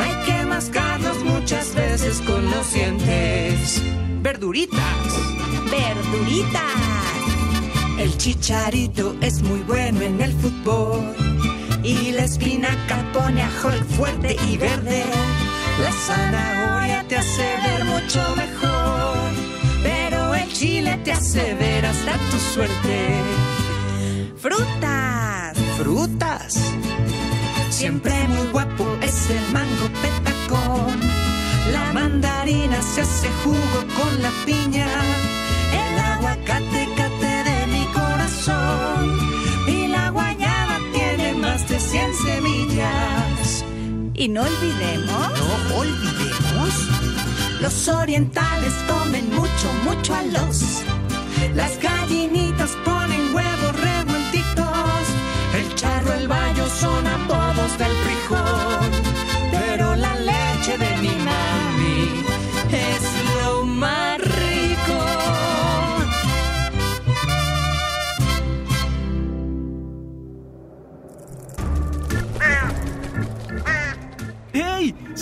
Hay 0.00 0.24
que 0.24 0.46
mascarlos 0.46 1.22
muchas 1.24 1.74
veces 1.74 2.22
con 2.22 2.50
los 2.50 2.72
dientes. 2.72 3.82
Verduritas. 4.22 4.80
Verduritas. 5.70 6.62
El 7.98 8.16
chicharito 8.16 9.14
es 9.20 9.42
muy 9.42 9.60
bueno 9.60 10.00
en 10.00 10.22
el 10.22 10.32
fútbol. 10.32 11.14
Y 11.82 12.12
la 12.12 12.24
espinaca 12.24 13.04
pone 13.12 13.42
a 13.42 13.50
Hulk 13.62 13.84
fuerte 13.88 14.36
y 14.48 14.56
verde. 14.56 15.04
La 15.82 15.90
zanahoria 15.90 17.04
te 17.08 17.16
hace 17.16 17.42
ver 17.64 17.84
mucho 17.84 18.22
mejor. 18.36 19.16
Pero 19.82 20.34
el 20.34 20.52
chile 20.52 20.98
te 21.04 21.12
hace 21.12 21.54
ver 21.54 21.84
hasta 21.86 22.12
tu 22.30 22.38
suerte. 22.54 22.96
Frutas. 24.36 25.58
Frutas. 25.76 26.54
Siempre 27.70 28.12
muy 28.28 28.46
guapo 28.52 28.86
es 29.02 29.30
el 29.30 29.52
mango 29.52 29.88
petacón. 30.02 31.00
La 31.72 31.92
mandarina 31.92 32.80
se 32.80 33.00
hace 33.00 33.28
jugo 33.42 33.78
con 33.98 34.22
la 34.22 34.30
piña. 34.46 34.86
El 35.82 35.98
aguacate 35.98 36.61
Y 44.22 44.28
no 44.28 44.42
olvidemos. 44.42 45.08
No 45.08 45.78
olvidemos. 45.78 46.88
Los 47.60 47.88
orientales 47.88 48.72
comen 48.86 49.28
mucho, 49.34 49.68
mucho 49.82 50.14
a 50.14 50.22
los. 50.22 50.84
Las 51.56 51.76
gallinitas 51.82 52.70
ponen 52.84 53.34
huevos 53.34 53.80
revueltitos. 53.80 55.04
El 55.56 55.74
charro, 55.74 56.12
el 56.12 56.28
bayo 56.28 56.68
son 56.68 57.04
apodos 57.04 57.76
del 57.78 57.90
frijol. 58.04 59.01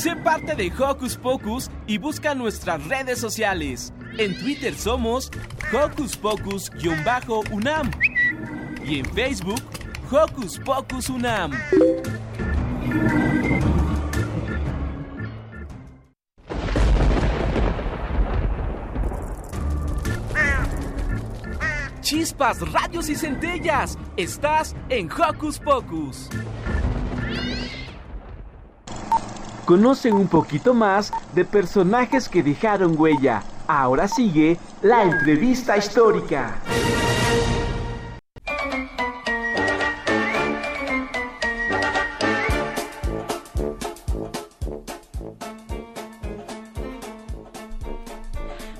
Sé 0.01 0.17
parte 0.17 0.55
de 0.55 0.73
Hocus 0.73 1.15
Pocus 1.15 1.71
y 1.87 1.99
busca 1.99 2.35
nuestras 2.35 2.83
redes 2.87 3.19
sociales. 3.19 3.93
En 4.17 4.35
Twitter 4.39 4.75
somos 4.75 5.31
Hocus 5.75 6.17
Pocus-UNAM 6.17 7.91
y 8.83 9.01
en 9.01 9.05
Facebook 9.13 9.61
Hocus 10.11 10.59
Pocus 10.61 11.11
UNAM. 11.11 11.53
Chispas, 22.01 22.73
radios 22.73 23.11
y 23.11 23.17
centellas. 23.17 23.99
Estás 24.17 24.75
en 24.89 25.11
Hocus 25.13 25.59
Pocus 25.59 26.31
conocen 29.71 30.15
un 30.15 30.27
poquito 30.27 30.75
más 30.75 31.13
de 31.33 31.45
personajes 31.45 32.29
que 32.29 32.43
dejaron 32.43 32.97
huella. 32.99 33.45
Ahora 33.69 34.09
sigue 34.09 34.59
la 34.83 35.05
entrevista 35.05 35.77
histórica. 35.77 36.61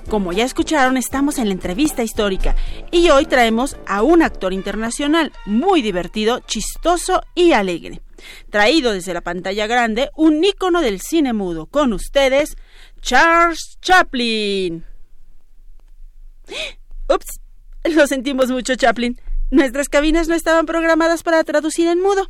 Como 0.09 0.33
ya 0.33 0.45
escucharon, 0.45 0.97
estamos 0.97 1.39
en 1.39 1.47
la 1.47 1.55
entrevista 1.55 2.03
histórica 2.03 2.57
y 2.91 3.11
hoy 3.11 3.27
traemos 3.27 3.77
a 3.87 4.03
un 4.03 4.25
actor 4.25 4.53
internacional 4.53 5.33
muy 5.47 5.83
divertido, 5.83 6.41
chistoso 6.41 7.23
y 7.37 7.53
alegre. 7.53 8.01
Traído 8.51 8.93
desde 8.93 9.15
la 9.15 9.21
pantalla 9.21 9.67
grande, 9.67 10.11
un 10.17 10.43
ícono 10.45 10.81
del 10.81 11.01
cine 11.01 11.33
mudo. 11.33 11.67
Con 11.67 11.93
ustedes, 11.93 12.57
Charles 13.01 13.79
Chaplin. 13.81 14.85
Ups, 17.09 17.41
lo 17.85 18.07
sentimos 18.07 18.51
mucho, 18.51 18.75
Chaplin. 18.77 19.21
Nuestras 19.51 19.89
cabinas 19.89 20.29
no 20.29 20.35
estaban 20.35 20.67
programadas 20.67 21.23
para 21.23 21.43
traducir 21.45 21.89
en 21.89 22.01
mudo. 22.01 22.29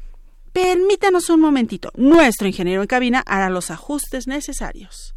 Permítanos 0.53 1.31
un 1.31 1.41
momentito. 1.41 1.91
Nuestro 1.95 2.47
ingeniero 2.49 2.83
en 2.83 2.89
cabina 2.89 3.23
hará 3.27 3.51
los 3.51 3.71
ajustes 3.71 4.27
necesarios. 4.27 5.15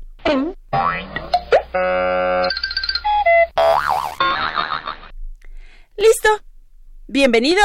¿Listo? 5.97 6.29
Bienvenido. 7.07 7.62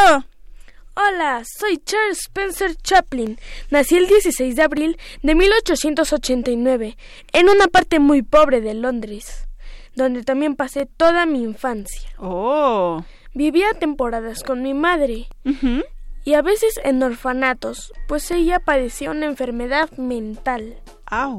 Hola, 1.01 1.45
soy 1.45 1.77
Charles 1.77 2.23
Spencer 2.23 2.75
Chaplin. 2.75 3.39
Nací 3.71 3.97
el 3.97 4.09
16 4.09 4.57
de 4.57 4.63
abril 4.63 4.99
de 5.23 5.37
1889 5.37 6.97
en 7.33 7.49
una 7.49 7.69
parte 7.69 8.01
muy 8.01 8.23
pobre 8.23 8.61
de 8.61 8.75
Londres, 8.75 9.47
donde 9.95 10.25
también 10.25 10.57
pasé 10.57 10.87
toda 10.87 11.25
mi 11.25 11.45
infancia. 11.45 12.11
Oh. 12.19 13.05
Vivía 13.33 13.75
temporadas 13.79 14.43
con 14.43 14.61
mi 14.65 14.75
madre 14.75 15.29
y 16.25 16.35
a 16.35 16.43
veces 16.43 16.81
en 16.83 17.01
orfanatos, 17.01 17.93
pues 18.09 18.29
ella 18.33 18.59
padecía 18.59 19.13
una 19.13 19.27
enfermedad 19.27 19.93
mental. 19.99 20.81
Au. 21.07 21.39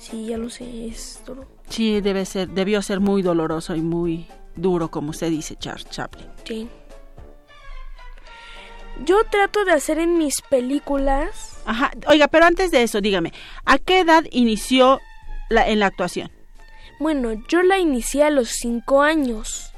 Sí, 0.00 0.26
ya 0.26 0.36
lo 0.36 0.50
sé, 0.50 0.88
es 0.88 1.22
duro. 1.24 1.46
Sí, 1.68 2.00
debe 2.00 2.24
ser, 2.24 2.48
debió 2.48 2.82
ser 2.82 2.98
muy 2.98 3.22
doloroso 3.22 3.76
y 3.76 3.82
muy 3.82 4.26
duro, 4.56 4.90
como 4.90 5.10
usted 5.10 5.30
dice, 5.30 5.54
Charles 5.54 5.88
Chaplin. 5.90 6.26
Sí. 6.42 6.68
Yo 9.04 9.24
trato 9.30 9.64
de 9.64 9.72
hacer 9.72 9.98
en 9.98 10.18
mis 10.18 10.40
películas. 10.42 11.60
Ajá, 11.64 11.92
oiga, 12.08 12.28
pero 12.28 12.46
antes 12.46 12.70
de 12.70 12.82
eso, 12.82 13.00
dígame, 13.00 13.32
¿a 13.64 13.78
qué 13.78 14.00
edad 14.00 14.24
inició 14.30 15.00
la, 15.48 15.68
en 15.68 15.80
la 15.80 15.86
actuación? 15.86 16.30
Bueno, 16.98 17.32
yo 17.48 17.62
la 17.62 17.78
inicié 17.78 18.24
a 18.24 18.30
los 18.30 18.48
cinco 18.48 19.02
años. 19.02 19.72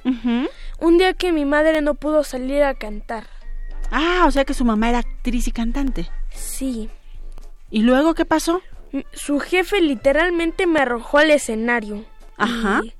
Un 0.79 0.97
día 0.97 1.13
que 1.13 1.33
mi 1.33 1.45
madre 1.45 1.83
no 1.83 1.95
pudo 1.95 2.25
salir 2.25 2.63
a 2.63 2.75
cantar. 2.75 3.27
Ah, 3.91 4.25
o 4.27 4.31
sea 4.31 4.45
que 4.45 4.55
su 4.55 4.65
mamá 4.65 4.89
era 4.89 4.99
actriz 4.99 5.47
y 5.47 5.53
cantante. 5.53 6.09
Sí. 6.31 6.89
¿Y 7.71 7.83
luego 7.83 8.15
qué 8.15 8.25
pasó? 8.25 8.63
Su 9.13 9.39
jefe 9.39 9.81
literalmente 9.81 10.67
me 10.67 10.81
arrojó 10.81 11.19
al 11.19 11.31
escenario. 11.31 12.05
Ajá. 12.39 12.81
Y 12.85 12.95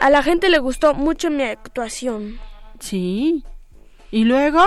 a 0.00 0.10
la 0.10 0.22
gente 0.22 0.48
le 0.48 0.58
gustó 0.58 0.94
mucho 0.94 1.30
mi 1.30 1.44
actuación. 1.44 2.40
Sí. 2.80 3.44
¿Y 4.10 4.24
luego? 4.24 4.66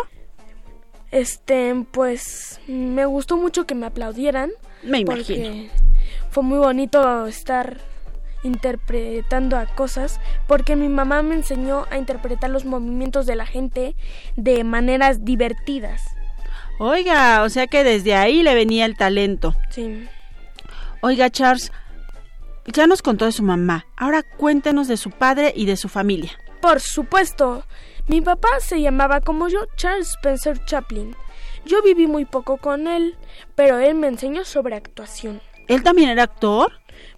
Este, 1.12 1.74
pues 1.91 2.60
me 2.67 3.06
gustó 3.06 3.38
mucho 3.38 3.65
que 3.65 3.76
me 3.76 3.86
aplaudieran. 3.86 4.52
Me 4.84 5.04
porque 5.04 5.34
imagino. 5.34 5.72
Fue 6.30 6.43
muy 6.43 6.60
bonito 6.60 7.26
estar 7.26 7.78
interpretando 8.43 9.58
a 9.58 9.65
cosas 9.65 10.19
porque 10.48 10.76
mi 10.76 10.88
mamá 10.88 11.22
me 11.22 11.36
enseñó 11.36 11.86
a 11.91 11.98
interpretar 11.98 12.50
los 12.50 12.65
movimientos 12.65 13.26
de 13.26 13.36
la 13.36 13.45
gente 13.45 13.95
de 14.36 14.63
maneras 14.63 15.26
divertidas. 15.26 16.04
Oiga, 16.80 17.43
o 17.43 17.50
sea 17.50 17.67
que 17.67 17.84
desde 17.84 18.15
ahí 18.15 18.41
le 18.41 18.54
venía 18.54 18.86
el 18.86 18.95
talento. 18.95 19.56
Sí. 19.69 20.08
Oiga, 21.02 21.30
Charles, 21.30 21.72
ya 22.67 22.88
nos 22.88 23.02
contó 23.02 23.26
de 23.26 23.32
su 23.32 23.43
mamá. 23.43 23.86
Ahora 23.98 24.24
cuéntenos 24.24 24.88
de 24.88 24.95
su 24.95 25.12
padre 25.12 25.52
y 25.56 25.65
de 25.65 25.76
su 25.76 25.89
familia. 25.89 26.32
Por 26.62 26.80
supuesto. 26.80 27.65
Mi 28.10 28.22
papá 28.22 28.50
se 28.60 28.82
llamaba 28.82 29.22
como 29.22 29.50
yo 29.50 29.60
Charles 29.78 30.10
Spencer 30.10 30.65
Chaplin. 30.65 31.15
Yo 31.63 31.84
viví 31.84 32.08
muy 32.08 32.26
poco 32.26 32.58
con 32.58 32.88
él, 32.88 33.15
pero 33.54 33.78
él 33.78 33.93
me 33.93 34.08
enseñó 34.08 34.45
sobre 34.45 34.76
actuación. 34.76 35.41
¿Él 35.67 35.84
también 35.84 36.10
era 36.10 36.24
actor? 36.24 36.72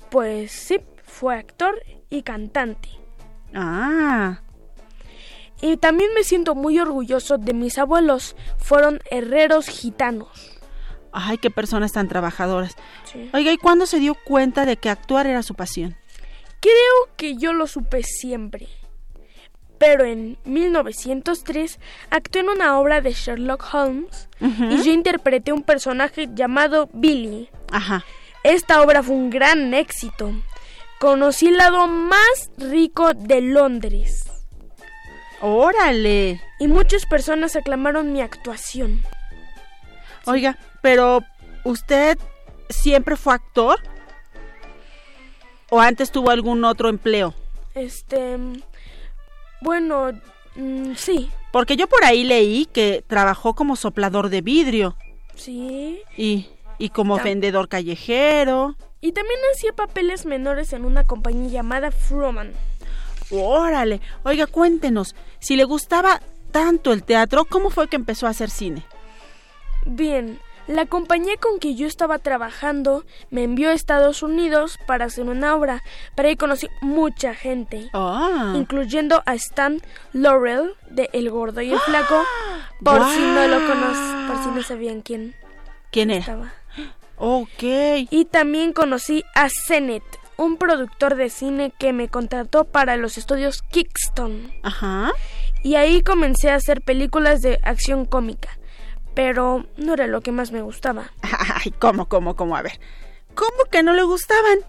Pues 0.09 0.51
sí, 0.51 0.81
fue 1.05 1.37
actor 1.37 1.81
y 2.09 2.23
cantante. 2.23 2.89
Ah. 3.55 4.41
Y 5.61 5.77
también 5.77 6.09
me 6.13 6.25
siento 6.25 6.55
muy 6.55 6.77
orgulloso 6.77 7.37
de 7.37 7.53
mis 7.53 7.77
abuelos. 7.77 8.35
Fueron 8.57 8.99
herreros 9.09 9.67
gitanos. 9.69 10.59
Ay, 11.13 11.37
qué 11.37 11.49
personas 11.49 11.93
tan 11.93 12.09
trabajadoras. 12.09 12.75
Sí. 13.05 13.29
Oiga, 13.33 13.53
¿y 13.53 13.57
cuándo 13.57 13.85
se 13.85 13.99
dio 13.99 14.13
cuenta 14.25 14.65
de 14.65 14.75
que 14.75 14.89
actuar 14.89 15.25
era 15.25 15.41
su 15.41 15.55
pasión? 15.55 15.95
Creo 16.59 17.15
que 17.15 17.37
yo 17.37 17.53
lo 17.53 17.65
supe 17.65 18.03
siempre. 18.03 18.67
Pero 19.81 20.05
en 20.05 20.37
1903 20.45 21.79
actué 22.11 22.41
en 22.41 22.49
una 22.49 22.79
obra 22.79 23.01
de 23.01 23.13
Sherlock 23.13 23.65
Holmes 23.73 24.29
y 24.39 24.83
yo 24.83 24.91
interpreté 24.91 25.53
un 25.53 25.63
personaje 25.63 26.29
llamado 26.35 26.87
Billy. 26.93 27.49
Ajá. 27.71 28.05
Esta 28.43 28.83
obra 28.83 29.01
fue 29.01 29.15
un 29.15 29.31
gran 29.31 29.73
éxito. 29.73 30.33
Conocí 30.99 31.47
el 31.47 31.57
lado 31.57 31.87
más 31.87 32.51
rico 32.59 33.15
de 33.15 33.41
Londres. 33.41 34.25
Órale. 35.41 36.39
Y 36.59 36.67
muchas 36.67 37.07
personas 37.07 37.55
aclamaron 37.55 38.13
mi 38.13 38.21
actuación. 38.21 39.01
Oiga, 40.27 40.59
pero 40.83 41.23
¿usted 41.63 42.19
siempre 42.69 43.17
fue 43.17 43.33
actor? 43.33 43.79
¿O 45.71 45.81
antes 45.81 46.11
tuvo 46.11 46.29
algún 46.29 46.65
otro 46.65 46.87
empleo? 46.87 47.33
Este... 47.73 48.37
Bueno, 49.61 50.11
mm, 50.55 50.93
sí. 50.95 51.29
Porque 51.51 51.75
yo 51.75 51.87
por 51.87 52.03
ahí 52.03 52.23
leí 52.23 52.65
que 52.65 53.03
trabajó 53.07 53.53
como 53.53 53.75
soplador 53.75 54.29
de 54.29 54.41
vidrio. 54.41 54.95
Sí. 55.35 55.99
Y, 56.17 56.47
y 56.77 56.89
como 56.89 57.17
Tam- 57.17 57.23
vendedor 57.23 57.67
callejero. 57.67 58.75
Y 59.01 59.11
también 59.13 59.39
hacía 59.53 59.73
papeles 59.73 60.25
menores 60.25 60.73
en 60.73 60.85
una 60.85 61.05
compañía 61.05 61.49
llamada 61.49 61.91
Froman. 61.91 62.51
Órale. 63.31 64.01
Oiga, 64.23 64.45
cuéntenos, 64.47 65.15
si 65.39 65.55
le 65.55 65.63
gustaba 65.63 66.21
tanto 66.51 66.91
el 66.93 67.03
teatro, 67.03 67.45
¿cómo 67.45 67.69
fue 67.69 67.87
que 67.87 67.95
empezó 67.95 68.27
a 68.27 68.31
hacer 68.31 68.49
cine? 68.49 68.83
Bien, 69.85 70.39
la 70.71 70.85
compañía 70.85 71.35
con 71.37 71.59
que 71.59 71.75
yo 71.75 71.87
estaba 71.87 72.17
trabajando 72.19 73.03
me 73.29 73.43
envió 73.43 73.69
a 73.69 73.73
Estados 73.73 74.23
Unidos 74.23 74.77
para 74.87 75.05
hacer 75.05 75.25
una 75.25 75.55
obra, 75.55 75.83
pero 76.15 76.29
ahí 76.29 76.35
conocí 76.35 76.67
mucha 76.81 77.33
gente, 77.35 77.89
Ah. 77.93 78.53
incluyendo 78.55 79.21
a 79.25 79.35
Stan 79.35 79.81
Laurel 80.13 80.73
de 80.89 81.09
El 81.13 81.29
Gordo 81.29 81.61
y 81.61 81.71
el 81.71 81.79
Flaco, 81.79 82.23
por 82.83 83.03
si 83.11 83.19
no 83.19 83.47
lo 83.47 83.65
conocen, 83.67 84.27
por 84.27 84.43
si 84.43 84.49
no 84.49 84.63
sabían 84.63 85.01
quién 85.01 85.35
¿Quién 85.91 86.09
era? 86.11 86.19
estaba. 86.21 86.53
Ok. 87.17 87.63
Y 88.09 88.25
también 88.25 88.73
conocí 88.73 89.23
a 89.35 89.47
Zenet, 89.67 90.03
un 90.37 90.57
productor 90.57 91.15
de 91.15 91.29
cine 91.29 91.71
que 91.77 91.93
me 91.93 92.07
contrató 92.07 92.63
para 92.65 92.97
los 92.97 93.17
estudios 93.17 93.61
Kingston. 93.71 94.51
Ajá. 94.63 95.11
Y 95.63 95.75
ahí 95.75 96.01
comencé 96.01 96.49
a 96.49 96.55
hacer 96.55 96.81
películas 96.81 97.41
de 97.41 97.59
acción 97.61 98.05
cómica, 98.05 98.49
pero 99.13 99.65
no 99.77 99.93
era 99.93 100.07
lo 100.07 100.21
que 100.21 100.31
más 100.31 100.51
me 100.51 100.61
gustaba. 100.61 101.11
Ay, 101.63 101.71
¿cómo, 101.79 102.07
cómo, 102.07 102.35
cómo? 102.35 102.55
A 102.55 102.61
ver. 102.61 102.79
¿Cómo 103.35 103.65
que 103.71 103.83
no 103.83 103.93
le 103.93 104.03
gustaban? 104.03 104.59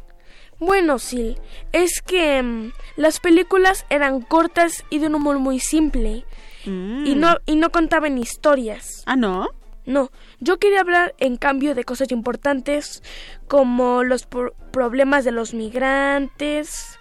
Bueno, 0.59 0.99
sí, 1.01 1.37
es 1.73 2.01
que 2.03 2.41
mm, 2.43 2.73
las 2.97 3.19
películas 3.19 3.85
eran 3.91 4.21
cortas 4.21 4.85
y 4.91 4.99
de 5.01 5.09
un 5.09 5.17
humor 5.17 5.39
muy 5.39 5.59
simple 5.61 6.25
Mm. 6.65 7.07
y 7.07 7.15
no 7.17 7.39
y 7.45 7.57
no 7.57 7.71
contaban 7.71 8.19
historias. 8.19 9.03
Ah, 9.07 9.17
¿no? 9.17 9.49
No, 9.85 10.13
yo 10.39 10.61
quería 10.61 10.81
hablar 10.81 11.13
en 11.19 11.37
cambio 11.37 11.75
de 11.75 11.83
cosas 11.83 12.13
importantes 12.13 13.03
como 13.49 14.05
los 14.05 14.27
pro- 14.27 14.55
problemas 14.71 15.25
de 15.25 15.33
los 15.33 15.55
migrantes 15.55 17.01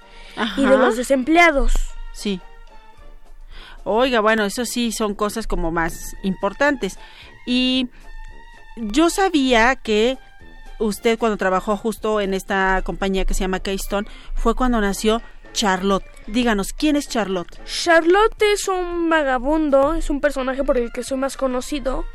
y 0.58 0.66
de 0.66 0.78
los 0.80 0.98
desempleados. 0.98 1.74
Sí. 2.12 2.42
Oiga, 3.84 4.20
bueno, 4.20 4.46
eso 4.46 4.66
sí 4.66 4.92
son 4.92 5.14
cosas 5.16 5.46
como 5.46 5.72
más 5.72 6.16
importantes. 6.24 6.98
Y 7.46 7.88
yo 8.78 9.10
sabía 9.10 9.76
que 9.76 10.18
usted 10.80 11.20
cuando 11.20 11.38
trabajó 11.38 11.78
justo 11.78 12.22
en 12.22 12.34
esta 12.34 12.82
compañía 12.84 13.26
que 13.26 13.34
se 13.34 13.42
llama 13.42 13.60
Keystone 13.60 14.08
fue 14.36 14.56
cuando 14.56 14.80
nació 14.82 15.22
Charlotte. 15.54 16.06
Díganos, 16.28 16.72
¿quién 16.74 16.96
es 16.96 17.08
Charlotte? 17.10 17.60
Charlotte 17.66 18.42
es 18.54 18.68
un 18.68 19.10
vagabundo, 19.10 19.94
es 19.96 20.10
un 20.10 20.22
personaje 20.22 20.64
por 20.64 20.78
el 20.78 20.92
que 20.92 21.04
soy 21.04 21.18
más 21.18 21.36
conocido, 21.36 22.06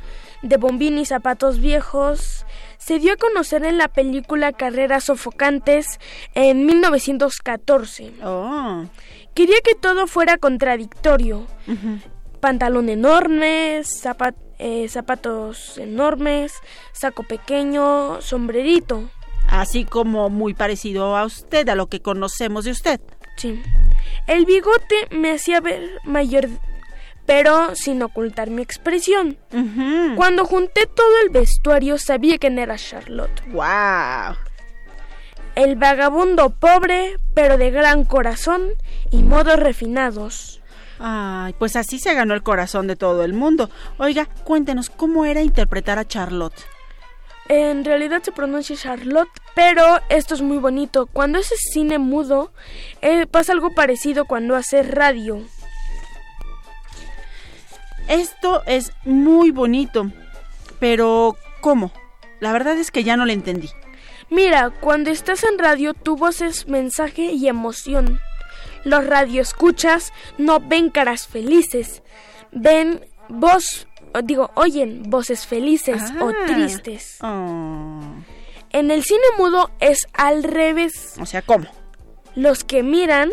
de 0.43 0.57
bombín 0.57 0.99
y 0.99 1.05
zapatos 1.05 1.61
viejos. 1.61 2.47
Se 2.79 2.99
dio 2.99 3.13
a 3.13 3.17
conocer 3.17 3.65
en 3.65 3.79
la 3.79 3.89
película 3.89 4.53
Carreras 4.53 5.05
Sofocantes 5.05 5.99
en 6.35 6.65
1914. 6.67 8.13
Oh. 8.25 8.85
Quería 9.35 9.57
que 9.63 9.75
todo 9.75 10.07
fuera 10.07 10.39
contradictorio. 10.39 11.47
Pantalón 12.41 12.89
enorme, 12.89 13.83
zapa- 13.83 14.35
eh, 14.59 14.89
zapatos 14.89 15.79
enormes, 15.79 16.55
saco 16.93 17.23
pequeño, 17.23 18.21
sombrerito. 18.21 19.09
Así 19.49 19.85
como 19.85 20.29
muy 20.31 20.55
parecido 20.55 21.17
a 21.17 21.25
usted, 21.25 21.69
a 21.69 21.75
lo 21.75 21.87
que 21.87 22.01
conocemos 22.01 22.65
de 22.65 22.73
usted. 22.73 23.01
Sí. 23.37 23.63
El 24.27 24.45
bigote 24.45 25.09
me 25.11 25.33
hacía 25.33 25.61
ver 25.61 26.01
mayor, 26.05 26.49
pero 27.27 27.75
sin 27.77 28.03
ocultar 28.03 28.51
mi 28.51 28.63
expresión. 28.63 29.37
Cuando 30.17 30.45
junté 30.45 30.87
todo 30.87 31.21
el 31.23 31.31
vestuario 31.31 31.99
sabía 31.99 32.39
quién 32.39 32.59
era 32.59 32.77
Charlotte. 32.77 33.43
¡Wow! 33.49 34.37
El 35.55 35.77
vagabundo 35.77 36.51
pobre, 36.51 37.19
pero 37.35 37.57
de 37.57 37.71
gran 37.71 38.05
corazón 38.05 38.71
y 39.11 39.23
modos 39.23 39.59
refinados. 39.59 40.61
Ay, 40.99 41.55
pues 41.59 41.77
así 41.77 41.99
se 41.99 42.15
ganó 42.15 42.35
el 42.35 42.43
corazón 42.43 42.87
de 42.87 42.97
todo 42.97 43.25
el 43.25 43.33
mundo. 43.33 43.71
Oiga, 43.99 44.27
cuéntenos 44.45 44.91
cómo 44.91 45.25
era 45.25 45.43
interpretar 45.43 45.99
a 45.99 46.07
Charlotte. 46.07 46.67
En 47.49 47.85
realidad 47.85 48.23
se 48.23 48.33
pronuncia 48.33 48.77
Charlotte, 48.77 49.31
pero 49.55 50.01
esto 50.09 50.35
es 50.35 50.43
muy 50.43 50.59
bonito. 50.59 51.07
Cuando 51.07 51.39
es 51.39 51.53
cine 51.73 51.99
mudo, 51.99 52.53
eh, 53.03 53.27
pasa 53.27 53.53
algo 53.53 53.73
parecido 53.73 54.25
cuando 54.25 54.57
hace 54.57 54.83
radio. 54.83 55.41
Esto 58.09 58.63
es 58.67 58.93
muy 59.05 59.51
bonito, 59.51 60.11
pero 60.81 61.37
¿cómo? 61.61 61.93
La 62.41 62.53
verdad 62.53 62.79
es 62.79 62.91
que 62.91 63.05
ya 63.05 63.17
no 63.17 63.25
le 63.25 63.33
entendí. 63.33 63.71
Mira, 64.29 64.71
cuando 64.81 65.11
estás 65.11 65.45
en 65.45 65.59
radio, 65.59 65.95
tu 65.95 66.17
voz 66.17 66.41
es 66.41 66.67
mensaje 66.67 67.33
y 67.33 67.49
emoción. 67.49 68.21
Los 68.87 69.05
radioescuchas 69.05 70.13
no 70.39 70.61
ven 70.61 70.91
caras 70.91 71.27
felices, 71.27 72.03
ven 72.53 73.05
voz, 73.29 73.89
digo, 74.25 74.51
oyen 74.55 75.03
voces 75.11 75.45
felices 75.47 76.01
o 76.21 76.29
Ah. 76.29 76.47
tristes. 76.47 77.19
Oh. 77.21 78.01
En 78.71 78.91
el 78.93 79.03
cine 79.03 79.25
mudo 79.39 79.71
es 79.81 80.07
al 80.13 80.45
revés. 80.45 81.15
O 81.21 81.27
sea, 81.27 81.43
¿cómo? 81.43 81.67
Los 82.37 82.63
que 82.63 82.83
miran 82.85 83.33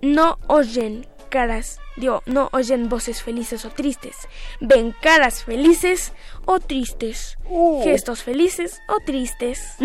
no 0.00 0.38
oyen 0.46 1.06
caras, 1.28 1.78
digo, 1.96 2.22
no 2.24 2.48
oyen 2.52 2.88
voces 2.88 3.22
felices 3.22 3.64
o 3.64 3.70
tristes. 3.70 4.16
Ven 4.60 4.94
caras 5.02 5.44
felices 5.44 6.12
o 6.46 6.58
tristes. 6.58 7.36
Gestos 7.82 8.22
felices 8.22 8.80
o 8.88 8.96
tristes. 9.04 9.76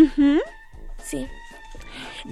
Sí. 1.03 1.27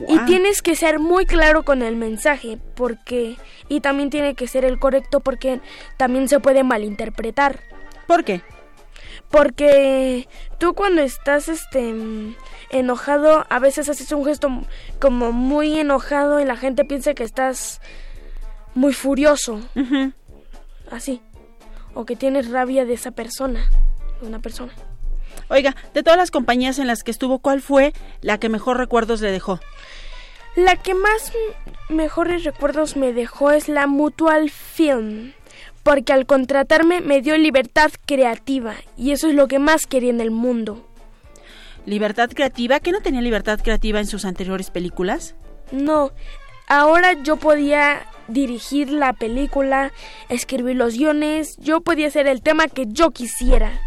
Y 0.07 0.19
tienes 0.25 0.61
que 0.61 0.75
ser 0.75 0.99
muy 0.99 1.25
claro 1.25 1.63
con 1.63 1.81
el 1.81 1.95
mensaje, 1.95 2.57
porque. 2.75 3.37
Y 3.69 3.81
también 3.81 4.09
tiene 4.09 4.35
que 4.35 4.47
ser 4.47 4.65
el 4.65 4.79
correcto, 4.79 5.19
porque 5.19 5.61
también 5.97 6.27
se 6.27 6.39
puede 6.39 6.63
malinterpretar. 6.63 7.61
¿Por 8.07 8.23
qué? 8.23 8.41
Porque 9.29 10.27
tú 10.57 10.73
cuando 10.73 11.01
estás 11.01 11.49
este 11.49 11.93
enojado, 12.69 13.45
a 13.49 13.59
veces 13.59 13.89
haces 13.89 14.11
un 14.11 14.25
gesto 14.25 14.49
como 14.99 15.31
muy 15.31 15.79
enojado 15.79 16.39
y 16.39 16.45
la 16.45 16.55
gente 16.55 16.85
piensa 16.85 17.13
que 17.13 17.23
estás 17.23 17.81
muy 18.73 18.93
furioso. 18.93 19.59
Así. 20.91 21.21
O 21.93 22.05
que 22.05 22.15
tienes 22.15 22.49
rabia 22.49 22.85
de 22.85 22.93
esa 22.93 23.11
persona. 23.11 23.69
De 24.21 24.27
una 24.27 24.39
persona. 24.39 24.71
Oiga, 25.49 25.75
de 25.93 26.03
todas 26.03 26.17
las 26.17 26.31
compañías 26.31 26.79
en 26.79 26.87
las 26.87 27.03
que 27.03 27.11
estuvo, 27.11 27.39
¿cuál 27.39 27.61
fue 27.61 27.93
la 28.21 28.37
que 28.37 28.49
mejor 28.49 28.77
recuerdos 28.77 29.21
le 29.21 29.31
dejó? 29.31 29.59
La 30.55 30.75
que 30.75 30.93
más 30.93 31.31
mejores 31.89 32.43
recuerdos 32.43 32.97
me 32.97 33.13
dejó 33.13 33.51
es 33.51 33.69
la 33.69 33.87
Mutual 33.87 34.49
Film, 34.49 35.33
porque 35.83 36.13
al 36.13 36.25
contratarme 36.25 36.99
me 36.99 37.21
dio 37.21 37.37
libertad 37.37 37.91
creativa 38.05 38.75
y 38.97 39.11
eso 39.11 39.29
es 39.29 39.35
lo 39.35 39.47
que 39.47 39.59
más 39.59 39.85
quería 39.85 40.09
en 40.09 40.19
el 40.19 40.31
mundo. 40.31 40.85
¿Libertad 41.85 42.29
creativa? 42.33 42.81
¿Que 42.81 42.91
no 42.91 42.99
tenía 42.99 43.21
libertad 43.21 43.59
creativa 43.63 43.99
en 43.99 44.07
sus 44.07 44.25
anteriores 44.25 44.71
películas? 44.71 45.35
No, 45.71 46.11
ahora 46.67 47.13
yo 47.23 47.37
podía 47.37 48.05
dirigir 48.27 48.91
la 48.91 49.13
película, 49.13 49.93
escribir 50.27 50.75
los 50.75 50.97
guiones, 50.97 51.55
yo 51.57 51.79
podía 51.81 52.07
hacer 52.07 52.27
el 52.27 52.41
tema 52.41 52.67
que 52.67 52.87
yo 52.87 53.11
quisiera. 53.11 53.79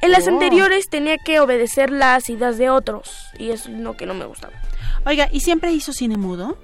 En 0.00 0.12
las 0.12 0.26
Oh. 0.26 0.30
anteriores 0.30 0.88
tenía 0.88 1.18
que 1.18 1.40
obedecer 1.40 1.90
las 1.90 2.30
ideas 2.30 2.56
de 2.58 2.70
otros 2.70 3.10
y 3.38 3.50
eso 3.50 3.70
es 3.70 3.78
lo 3.78 3.96
que 3.96 4.06
no 4.06 4.14
me 4.14 4.26
gustaba. 4.26 4.54
Oiga, 5.04 5.28
¿y 5.32 5.40
siempre 5.40 5.72
hizo 5.72 5.92
cine 5.92 6.16
mudo? 6.16 6.56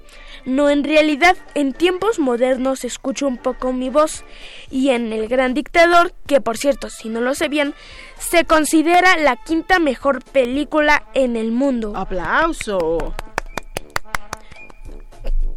No, 0.45 0.69
en 0.69 0.83
realidad, 0.83 1.35
en 1.55 1.73
tiempos 1.73 2.19
modernos 2.19 2.85
escucho 2.85 3.27
un 3.27 3.37
poco 3.37 3.73
mi 3.73 3.89
voz 3.89 4.23
y 4.69 4.89
en 4.91 5.11
El 5.11 5.27
Gran 5.27 5.55
Dictador, 5.55 6.13
que 6.27 6.39
por 6.39 6.57
cierto, 6.57 6.89
si 6.91 7.09
no 7.09 7.19
lo 7.19 7.33
sabían, 7.33 7.73
se 8.19 8.45
considera 8.45 9.17
la 9.17 9.37
quinta 9.37 9.79
mejor 9.79 10.23
película 10.23 11.03
en 11.15 11.35
el 11.35 11.51
mundo. 11.51 11.93
¡Aplauso! 11.95 13.15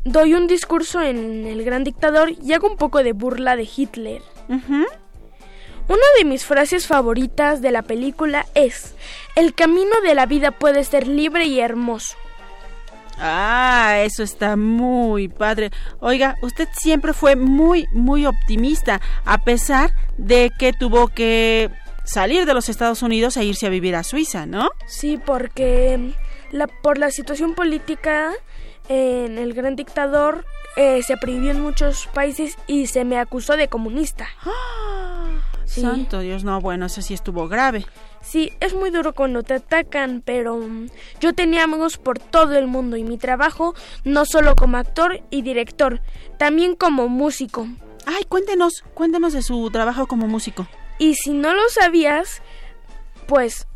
Doy 0.05 0.33
un 0.33 0.47
discurso 0.47 1.03
en 1.03 1.47
El 1.47 1.65
Gran 1.65 1.85
Dictador 1.85 2.31
y 2.43 2.55
hago 2.55 2.69
un 2.71 2.77
poco 2.77 3.03
de 3.03 3.13
burla 3.13 3.57
de 3.57 3.69
Hitler. 3.77 4.23
Una 5.89 6.05
de 6.19 6.25
mis 6.27 6.45
frases 6.45 6.87
favoritas 6.87 7.63
de 7.63 7.71
la 7.71 7.83
película 7.83 8.47
es, 8.55 8.95
el 9.37 9.55
camino 9.55 10.01
de 10.03 10.15
la 10.15 10.27
vida 10.27 10.51
puede 10.51 10.85
ser 10.85 11.09
libre 11.09 11.47
y 11.47 11.61
hermoso. 11.61 12.17
Ah, 13.19 13.97
eso 14.05 14.23
está 14.23 14.57
muy 14.57 15.29
padre. 15.29 15.71
Oiga, 16.01 16.37
usted 16.43 16.69
siempre 16.79 17.13
fue 17.15 17.37
muy, 17.37 17.87
muy 17.93 18.27
optimista, 18.27 19.01
a 19.25 19.39
pesar 19.39 19.93
de 20.19 20.53
que 20.57 20.73
tuvo 20.73 21.09
que 21.09 21.71
salir 22.05 22.45
de 22.45 22.55
los 22.55 22.69
Estados 22.69 23.03
Unidos 23.03 23.37
e 23.37 23.45
irse 23.45 23.67
a 23.67 23.71
vivir 23.71 23.97
a 23.97 24.03
Suiza, 24.03 24.47
¿no? 24.47 24.71
Sí, 24.87 25.19
porque 25.25 26.15
la, 26.51 26.67
por 26.67 26.99
la 26.99 27.11
situación 27.11 27.55
política 27.55 28.33
en 28.89 29.39
el 29.39 29.53
Gran 29.55 29.75
Dictador 29.75 30.45
eh, 30.77 31.03
se 31.03 31.17
prohibió 31.17 31.51
en 31.51 31.61
muchos 31.61 32.07
países 32.09 32.57
y 32.67 32.87
se 32.87 33.05
me 33.05 33.19
acusó 33.19 33.57
de 33.57 33.69
comunista. 33.69 34.29
Sí. 35.69 35.83
Santo 35.83 36.21
Dios, 36.21 36.45
no, 36.45 36.63
bueno, 36.63 36.87
eso 36.87 37.03
sí 37.03 37.13
estuvo 37.13 37.47
grave. 37.47 37.85
Sí, 38.23 38.53
es 38.61 38.75
muy 38.75 38.89
duro 38.89 39.15
cuando 39.15 39.43
te 39.43 39.55
atacan, 39.55 40.23
pero 40.25 40.57
mm, 40.57 40.89
yo 41.21 41.35
tenía 41.35 41.65
amigos 41.65 41.99
por 41.99 42.19
todo 42.19 42.57
el 42.57 42.67
mundo 42.67 42.97
y 42.97 43.05
mi 43.05 43.19
trabajo 43.19 43.75
no 44.03 44.25
solo 44.25 44.57
como 44.57 44.79
actor 44.79 45.21
y 45.29 45.43
director, 45.43 46.01
también 46.39 46.75
como 46.75 47.09
músico. 47.09 47.69
Ay, 48.07 48.25
cuéntenos, 48.25 48.83
cuéntenos 48.95 49.35
de 49.35 49.43
su 49.43 49.69
trabajo 49.71 50.07
como 50.07 50.27
músico. 50.27 50.67
Y 50.99 51.17
si 51.17 51.35
no 51.35 51.53
lo 51.53 51.69
sabías, 51.69 52.41
pues 53.27 53.67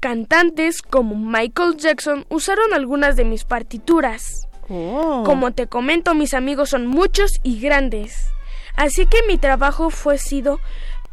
cantantes 0.00 0.82
como 0.82 1.14
Michael 1.14 1.76
Jackson 1.76 2.26
usaron 2.28 2.74
algunas 2.74 3.14
de 3.14 3.24
mis 3.24 3.44
partituras. 3.44 4.48
Oh. 4.68 5.22
Como 5.24 5.52
te 5.52 5.68
comento, 5.68 6.12
mis 6.14 6.34
amigos 6.34 6.70
son 6.70 6.88
muchos 6.88 7.30
y 7.44 7.60
grandes. 7.60 8.30
Así 8.76 9.06
que 9.06 9.18
mi 9.26 9.38
trabajo 9.38 9.90
fue 9.90 10.18
sido 10.18 10.60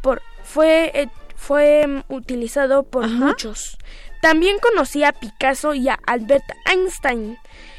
por 0.04 0.20
fue 0.42 0.92
eh, 0.94 1.08
fue 1.34 1.86
mm, 1.86 2.12
utilizado 2.12 2.82
por 2.82 3.08
muchos. 3.08 3.78
También 4.20 4.58
conocí 4.58 5.02
a 5.02 5.12
Picasso 5.12 5.74
y 5.74 5.88
a 5.88 5.98
Albert 6.06 6.44
Einstein, 6.66 7.38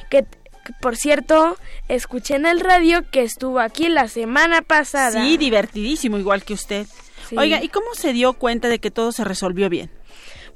que, 0.10 0.24
que, 0.24 0.74
por 0.82 0.98
cierto, 0.98 1.58
escuché 1.88 2.36
en 2.36 2.48
el 2.48 2.60
radio 2.60 3.10
que 3.12 3.22
estuvo 3.22 3.60
aquí 3.60 3.90
la 3.90 4.08
semana 4.08 4.62
pasada. 4.62 5.24
Sí, 5.24 5.38
divertidísimo, 5.38 6.18
igual 6.18 6.44
que 6.44 6.54
usted. 6.54 6.88
Sí. 7.30 7.38
Oiga, 7.38 7.64
¿y 7.64 7.70
cómo 7.70 7.94
se 7.94 8.12
dio 8.12 8.34
cuenta 8.34 8.68
de 8.70 8.80
que 8.80 8.92
todo 8.92 9.12
se 9.12 9.24
resolvió 9.24 9.70
bien? 9.70 9.92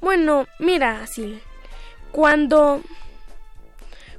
Bueno, 0.00 0.46
mira, 0.58 1.02
así. 1.02 1.40
Cuando 2.12 2.82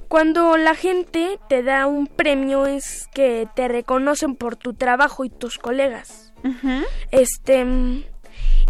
cuando 0.08 0.58
la 0.58 0.74
gente 0.74 1.38
te 1.48 1.62
da 1.62 1.86
un 1.86 2.06
premio 2.06 2.66
es 2.66 3.08
que 3.14 3.48
te 3.54 3.68
reconocen 3.68 4.36
por 4.36 4.56
tu 4.56 4.74
trabajo 4.74 5.24
y 5.24 5.30
tus 5.30 5.58
colegas. 5.58 6.21
Este 7.10 7.66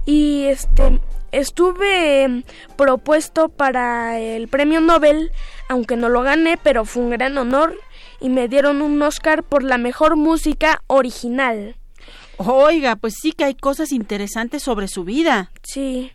y 0.05 0.45
este 0.45 1.01
estuve 1.33 2.45
propuesto 2.77 3.49
para 3.49 4.19
el 4.19 4.49
premio 4.49 4.81
Nobel, 4.81 5.33
aunque 5.69 5.97
no 5.97 6.09
lo 6.09 6.23
gané, 6.23 6.59
pero 6.63 6.85
fue 6.85 7.03
un 7.03 7.11
gran 7.11 7.39
honor 7.39 7.75
y 8.21 8.29
me 8.29 8.49
dieron 8.49 8.83
un 8.83 9.01
Oscar 9.03 9.43
por 9.43 9.63
la 9.63 9.79
mejor 9.79 10.17
música 10.17 10.83
original. 10.87 11.77
Oiga, 12.37 12.97
pues 12.97 13.15
sí 13.21 13.33
que 13.33 13.45
hay 13.45 13.55
cosas 13.55 13.93
interesantes 13.93 14.63
sobre 14.63 14.89
su 14.89 15.05
vida. 15.05 15.51
Sí. 15.63 16.13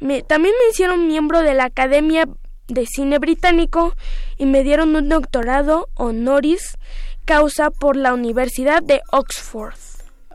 Me, 0.00 0.22
también 0.22 0.54
me 0.58 0.70
hicieron 0.70 1.06
miembro 1.06 1.40
de 1.42 1.54
la 1.54 1.64
Academia 1.64 2.28
de 2.68 2.86
Cine 2.86 3.18
Británico 3.18 3.94
y 4.36 4.46
me 4.46 4.62
dieron 4.62 4.94
un 4.94 5.08
doctorado 5.08 5.88
honoris 5.94 6.76
causa 7.24 7.70
por 7.70 7.96
la 7.96 8.14
Universidad 8.14 8.82
de 8.82 9.00
Oxford. 9.10 9.74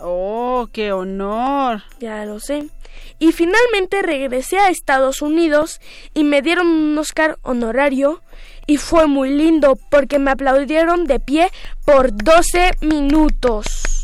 Oh, 0.06 0.68
qué 0.74 0.92
honor. 0.92 1.82
Ya 2.02 2.26
lo 2.26 2.42
sé. 2.42 2.68
Y 3.20 3.32
finalmente 3.32 4.02
regresé 4.02 4.60
a 4.60 4.70
Estados 4.70 5.22
Unidos 5.22 5.80
y 6.14 6.26
me 6.26 6.42
dieron 6.42 6.68
un 6.68 6.98
Oscar 6.98 7.40
honorario 7.42 8.22
y 8.68 8.76
fue 8.78 9.08
muy 9.08 9.30
lindo 9.30 9.78
porque 9.90 10.20
me 10.20 10.32
aplaudieron 10.32 11.06
de 11.06 11.22
pie 11.22 11.52
por 11.86 12.12
12 12.14 12.72
minutos. 12.82 14.02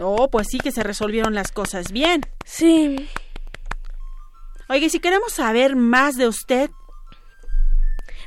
Oh, 0.00 0.28
pues 0.28 0.48
sí 0.50 0.58
que 0.58 0.72
se 0.72 0.82
resolvieron 0.82 1.34
las 1.34 1.52
cosas 1.52 1.92
bien. 1.92 2.22
Sí. 2.44 3.08
Oye, 4.68 4.90
si 4.90 4.98
queremos 4.98 5.32
saber 5.32 5.76
más 5.76 6.16
de 6.16 6.26
usted, 6.26 6.70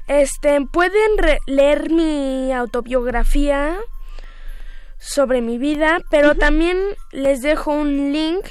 Este, 0.08 0.62
pueden 0.72 1.12
leer 1.48 1.90
mi 1.90 2.54
autobiografía 2.54 3.76
sobre 5.06 5.42
mi 5.42 5.58
vida, 5.58 6.00
pero 6.10 6.36
también 6.36 6.78
les 7.12 7.42
dejo 7.42 7.72
un 7.72 8.12
link 8.12 8.46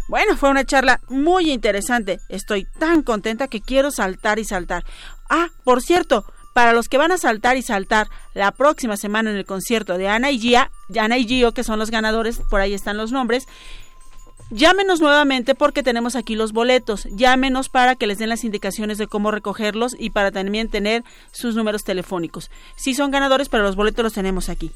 Bueno, 0.08 0.36
fue 0.36 0.50
una 0.50 0.64
charla 0.64 1.00
muy 1.08 1.50
interesante. 1.50 2.20
Estoy 2.28 2.66
tan 2.78 3.02
contenta 3.02 3.48
que 3.48 3.60
quiero 3.60 3.90
saltar 3.90 4.38
y 4.38 4.44
saltar. 4.44 4.84
Ah, 5.30 5.48
por 5.64 5.82
cierto, 5.82 6.26
para 6.52 6.72
los 6.72 6.88
que 6.88 6.98
van 6.98 7.10
a 7.10 7.18
saltar 7.18 7.56
y 7.56 7.62
saltar 7.62 8.08
la 8.34 8.52
próxima 8.52 8.96
semana 8.96 9.30
en 9.30 9.36
el 9.36 9.46
concierto 9.46 9.98
de 9.98 10.08
Ana 10.08 10.30
y 10.30 10.38
Gia, 10.38 10.70
Ana 10.98 11.18
y 11.18 11.26
Gio, 11.26 11.52
que 11.52 11.64
son 11.64 11.78
los 11.78 11.90
ganadores, 11.90 12.40
por 12.50 12.60
ahí 12.60 12.74
están 12.74 12.96
los 12.96 13.12
nombres. 13.12 13.44
Llámenos 14.50 15.00
nuevamente 15.00 15.54
porque 15.54 15.82
tenemos 15.82 16.16
aquí 16.16 16.36
los 16.36 16.52
boletos. 16.52 17.08
Llámenos 17.10 17.68
para 17.68 17.96
que 17.96 18.06
les 18.06 18.18
den 18.18 18.28
las 18.28 18.44
indicaciones 18.44 18.98
de 18.98 19.06
cómo 19.06 19.30
recogerlos 19.30 19.96
y 19.98 20.10
para 20.10 20.30
también 20.30 20.68
tener 20.68 21.02
sus 21.32 21.56
números 21.56 21.84
telefónicos. 21.84 22.50
Sí 22.76 22.94
son 22.94 23.10
ganadores, 23.10 23.48
pero 23.48 23.64
los 23.64 23.76
boletos 23.76 24.04
los 24.04 24.12
tenemos 24.12 24.48
aquí. 24.48 24.70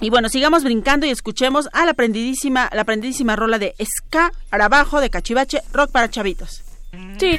Y 0.00 0.10
bueno, 0.10 0.28
sigamos 0.28 0.64
brincando 0.64 1.06
y 1.06 1.10
escuchemos 1.10 1.68
a 1.72 1.84
la 1.84 1.92
aprendidísima, 1.92 2.70
la 2.72 2.82
aprendidísima 2.82 3.36
rola 3.36 3.58
de 3.58 3.74
Ska 3.84 4.32
Arabajo 4.50 5.00
de 5.00 5.10
Cachivache, 5.10 5.62
rock 5.72 5.90
para 5.92 6.10
chavitos. 6.10 6.62
Sí. 7.18 7.38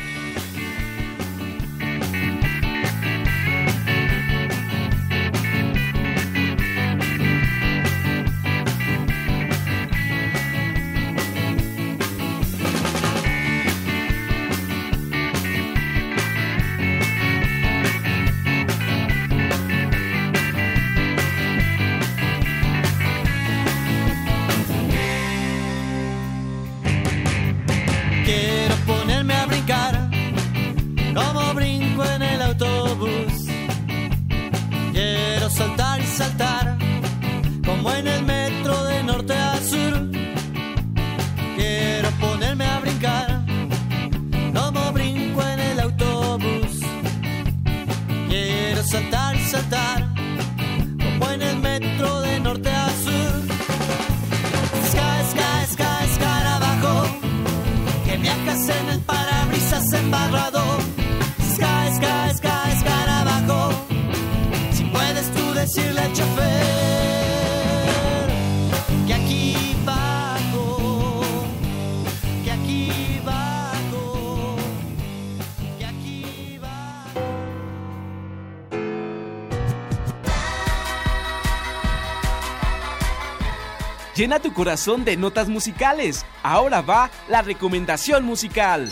Llena 84.22 84.38
tu 84.38 84.54
corazón 84.54 85.04
de 85.04 85.18
notas 85.18 85.50
musicales. 85.50 86.28
Ahora 86.44 86.84
va 86.84 87.10
la 87.28 87.42
recomendación 87.42 88.24
musical. 88.24 88.88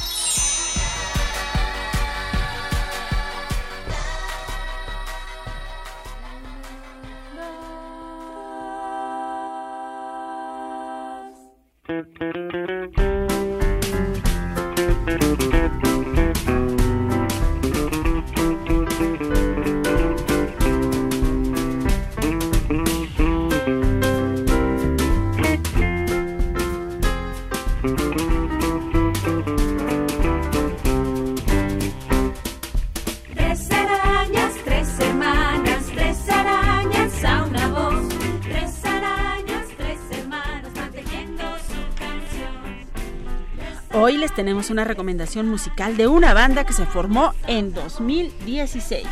Tenemos 44.40 44.70
una 44.70 44.86
recomendación 44.86 45.50
musical 45.50 45.98
de 45.98 46.08
una 46.08 46.34
banda 46.34 46.64
que 46.64 46.72
se 46.72 46.86
formó 46.86 47.34
en 47.46 47.74
2016. 47.74 49.06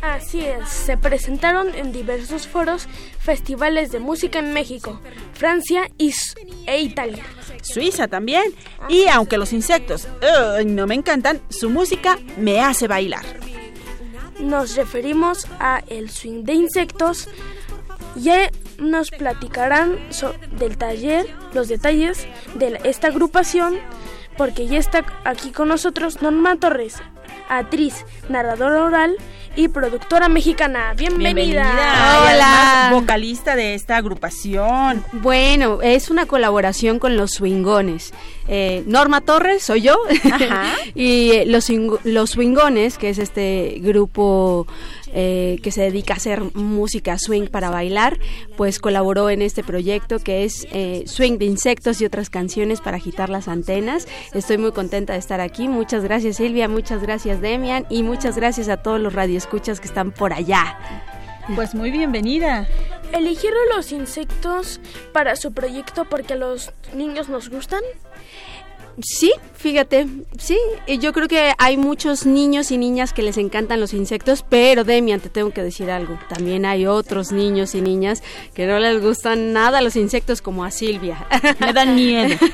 Así 0.00 0.40
es, 0.40 0.66
se 0.70 0.96
presentaron 0.96 1.74
en 1.74 1.92
diversos 1.92 2.46
foros, 2.48 2.88
festivales 3.18 3.92
de 3.92 3.98
música 4.00 4.38
en 4.38 4.54
México, 4.54 5.02
Francia 5.34 5.90
y 5.98 6.14
e 6.66 6.80
Italia. 6.80 7.24
Suiza 7.60 8.08
también. 8.08 8.54
Y 8.88 9.08
aunque 9.08 9.36
los 9.36 9.52
insectos 9.52 10.08
no 10.64 10.86
me 10.86 10.94
encantan, 10.94 11.42
su 11.50 11.68
música 11.68 12.18
me 12.38 12.62
hace 12.62 12.88
bailar. 12.88 13.26
Nos 14.40 14.76
referimos 14.76 15.46
a 15.60 15.82
el 15.88 16.08
swing 16.08 16.44
de 16.44 16.54
insectos. 16.54 17.28
Ya 18.16 18.50
nos 18.78 19.10
platicarán 19.10 19.98
so- 20.08 20.32
del 20.52 20.78
taller, 20.78 21.26
los 21.52 21.68
detalles 21.68 22.26
de 22.54 22.80
esta 22.84 23.08
agrupación, 23.08 23.76
porque 24.38 24.68
ya 24.68 24.78
está 24.78 25.04
aquí 25.24 25.50
con 25.50 25.68
nosotros 25.68 26.22
Norma 26.22 26.56
Torres, 26.56 26.94
actriz, 27.50 28.06
narradora 28.28 28.84
oral 28.84 29.16
y 29.56 29.66
productora 29.66 30.28
mexicana. 30.28 30.94
Bienvenida. 30.96 31.64
y 31.64 32.28
además 32.28 32.92
vocalista 32.92 33.56
de 33.56 33.74
esta 33.74 33.96
agrupación. 33.96 35.04
Bueno, 35.12 35.82
es 35.82 36.08
una 36.08 36.26
colaboración 36.26 37.00
con 37.00 37.16
los 37.16 37.32
Swingones. 37.32 38.14
Eh, 38.46 38.84
Norma 38.86 39.20
Torres, 39.20 39.64
soy 39.64 39.82
yo, 39.82 39.98
Ajá. 40.32 40.72
y 40.94 41.32
eh, 41.32 41.44
los, 41.44 41.68
los 42.04 42.30
Swingones, 42.30 42.96
que 42.96 43.10
es 43.10 43.18
este 43.18 43.78
grupo 43.80 44.68
eh, 45.12 45.58
que 45.62 45.70
se 45.70 45.82
dedica 45.82 46.14
a 46.14 46.16
hacer 46.16 46.42
música 46.54 47.18
swing 47.18 47.46
para 47.46 47.70
bailar, 47.70 48.18
pues 48.56 48.78
colaboró 48.78 49.30
en 49.30 49.42
este 49.42 49.62
proyecto 49.62 50.18
que 50.18 50.44
es 50.44 50.66
eh, 50.72 51.04
Swing 51.06 51.38
de 51.38 51.46
Insectos 51.46 52.00
y 52.00 52.04
otras 52.04 52.30
canciones 52.30 52.80
para 52.80 52.96
agitar 52.96 53.30
las 53.30 53.48
antenas. 53.48 54.06
Estoy 54.34 54.58
muy 54.58 54.72
contenta 54.72 55.14
de 55.14 55.18
estar 55.18 55.40
aquí. 55.40 55.68
Muchas 55.68 56.04
gracias 56.04 56.36
Silvia, 56.36 56.68
muchas 56.68 57.02
gracias 57.02 57.40
Demian 57.40 57.86
y 57.88 58.02
muchas 58.02 58.36
gracias 58.36 58.68
a 58.68 58.78
todos 58.78 59.00
los 59.00 59.12
radioescuchas 59.12 59.80
que 59.80 59.88
están 59.88 60.12
por 60.12 60.32
allá. 60.32 60.78
Pues 61.54 61.74
muy 61.74 61.90
bienvenida. 61.90 62.68
¿Eligieron 63.12 63.60
los 63.74 63.90
insectos 63.92 64.80
para 65.12 65.34
su 65.36 65.52
proyecto 65.52 66.04
porque 66.04 66.34
a 66.34 66.36
los 66.36 66.72
niños 66.94 67.30
nos 67.30 67.48
gustan? 67.48 67.80
Sí, 69.00 69.30
fíjate, 69.54 70.08
sí, 70.38 70.58
y 70.88 70.98
yo 70.98 71.12
creo 71.12 71.28
que 71.28 71.52
hay 71.58 71.76
muchos 71.76 72.26
niños 72.26 72.72
y 72.72 72.78
niñas 72.78 73.12
que 73.12 73.22
les 73.22 73.36
encantan 73.36 73.80
los 73.80 73.94
insectos, 73.94 74.44
pero 74.48 74.82
Demian, 74.82 75.20
te 75.20 75.28
tengo 75.28 75.50
que 75.50 75.62
decir 75.62 75.88
algo, 75.90 76.18
también 76.28 76.66
hay 76.66 76.86
otros 76.86 77.30
niños 77.30 77.76
y 77.76 77.80
niñas 77.80 78.24
que 78.54 78.66
no 78.66 78.80
les 78.80 79.00
gustan 79.00 79.52
nada 79.52 79.82
los 79.82 79.94
insectos 79.94 80.42
como 80.42 80.64
a 80.64 80.72
Silvia. 80.72 81.26
Me 81.60 81.72
dan 81.72 81.94
miedo. 81.94 82.36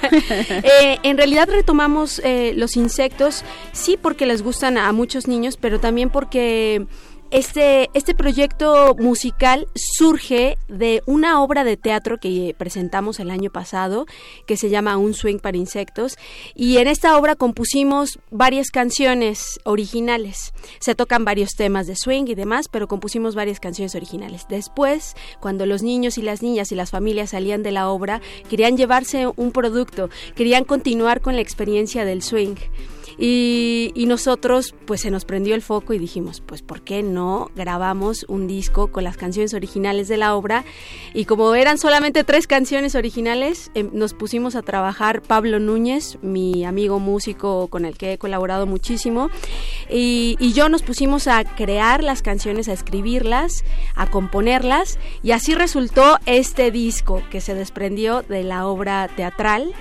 Eh, 0.65 0.99
en 1.03 1.17
realidad 1.17 1.49
retomamos 1.51 2.21
eh, 2.25 2.53
los 2.57 2.77
insectos, 2.77 3.45
sí 3.73 3.99
porque 4.01 4.27
les 4.27 4.43
gustan 4.43 4.79
a 4.79 4.93
muchos 4.93 5.27
niños, 5.27 5.57
pero 5.57 5.79
también 5.81 6.11
porque 6.11 6.87
este, 7.31 7.91
este 7.95 8.14
proyecto 8.14 8.95
musical 8.99 9.66
surge 9.75 10.57
de 10.68 11.03
una 11.07 11.43
obra 11.43 11.64
de 11.64 11.77
teatro 11.77 12.18
que 12.18 12.55
presentamos 12.57 13.20
el 13.20 13.31
año 13.31 13.51
pasado, 13.51 14.07
que 14.47 14.57
se 14.57 14.70
llama 14.70 14.97
Un 14.97 15.14
Swing 15.14 15.39
para 15.39 15.57
Insectos, 15.57 16.16
y 16.55 16.79
en 16.79 16.89
esta 16.89 17.16
obra 17.18 17.35
compusimos 17.35 18.18
varias 18.31 18.70
canciones 18.70 19.61
originales. 19.64 20.53
Se 20.81 20.95
tocan 20.95 21.25
varios 21.25 21.51
temas 21.57 21.87
de 21.87 21.97
swing 21.97 22.25
y 22.29 22.35
demás, 22.35 22.68
pero 22.68 22.89
compusimos 22.89 23.35
varias 23.35 23.61
canciones 23.61 23.95
originales. 23.95 24.47
Después, 24.49 25.14
cuando 25.41 25.66
los 25.66 25.83
niños 25.83 26.18
y 26.18 26.22
las 26.22 26.43
niñas 26.43 26.72
y 26.72 26.75
las 26.75 26.91
familias 26.91 27.31
salían 27.31 27.62
de 27.62 27.72
la 27.72 27.89
obra, 27.89 28.20
querían 28.49 28.77
llevarse 28.77 29.27
un 29.37 29.53
producto, 29.53 30.11
querían 30.35 30.64
continuar 30.64 31.20
con 31.20 31.35
la 31.35 31.41
experiencia 31.41 32.05
del 32.05 32.22
swing. 32.22 32.57
Y, 33.19 33.93
nosotros 34.05 34.75
pues 34.85 35.01
se 35.01 35.11
nos 35.11 35.25
prendió 35.25 35.55
el 35.55 35.62
foco 35.62 35.95
y 35.95 35.99
dijimos 35.99 36.43
pues 36.45 36.61
¿por 36.61 36.83
qué 36.83 37.03
no 37.03 37.51
grabamos 37.57 38.27
un 38.29 38.47
disco 38.47 38.89
con 38.93 39.03
las 39.03 39.17
canciones 39.17 39.55
originales 39.55 40.09
de 40.09 40.19
la 40.19 40.37
obra? 40.37 40.65
Y 41.15 41.25
como 41.25 41.55
eran 41.55 41.79
solamente 41.79 42.23
tres 42.23 42.47
canciones 42.47 42.95
originales, 42.95 43.71
eh, 43.75 43.89
nos 43.93 44.12
pusimos 44.12 44.57
a 44.57 44.62
trabajar 44.62 45.23
Pablo 45.23 45.59
Núñez, 45.59 46.19
mi 46.21 46.65
amigo 46.67 47.01
músico 47.01 47.69
con 47.69 47.87
el 47.87 47.97
que 47.97 48.12
he 48.12 48.19
colaborado 48.19 48.67
muchísimo, 48.67 49.31
y 49.89 50.53
yo 50.53 50.69
nos 50.69 50.83
pusimos 50.83 51.27
a 51.27 51.45
crear 51.45 52.05
las 52.05 52.21
canciones, 52.21 52.69
a 52.69 52.75
escribirlas, 52.75 53.65
a 53.95 54.11
componerlas, 54.11 54.99
y 55.23 55.31
así 55.31 55.55
resultó 55.55 56.19
este 56.27 56.71
disco 56.71 57.23
que 57.31 57.41
se 57.41 57.55
desprendió 57.55 58.23
de 58.23 58.45
la 58.45 58.67
obra 58.67 59.09
teatral 59.17 59.73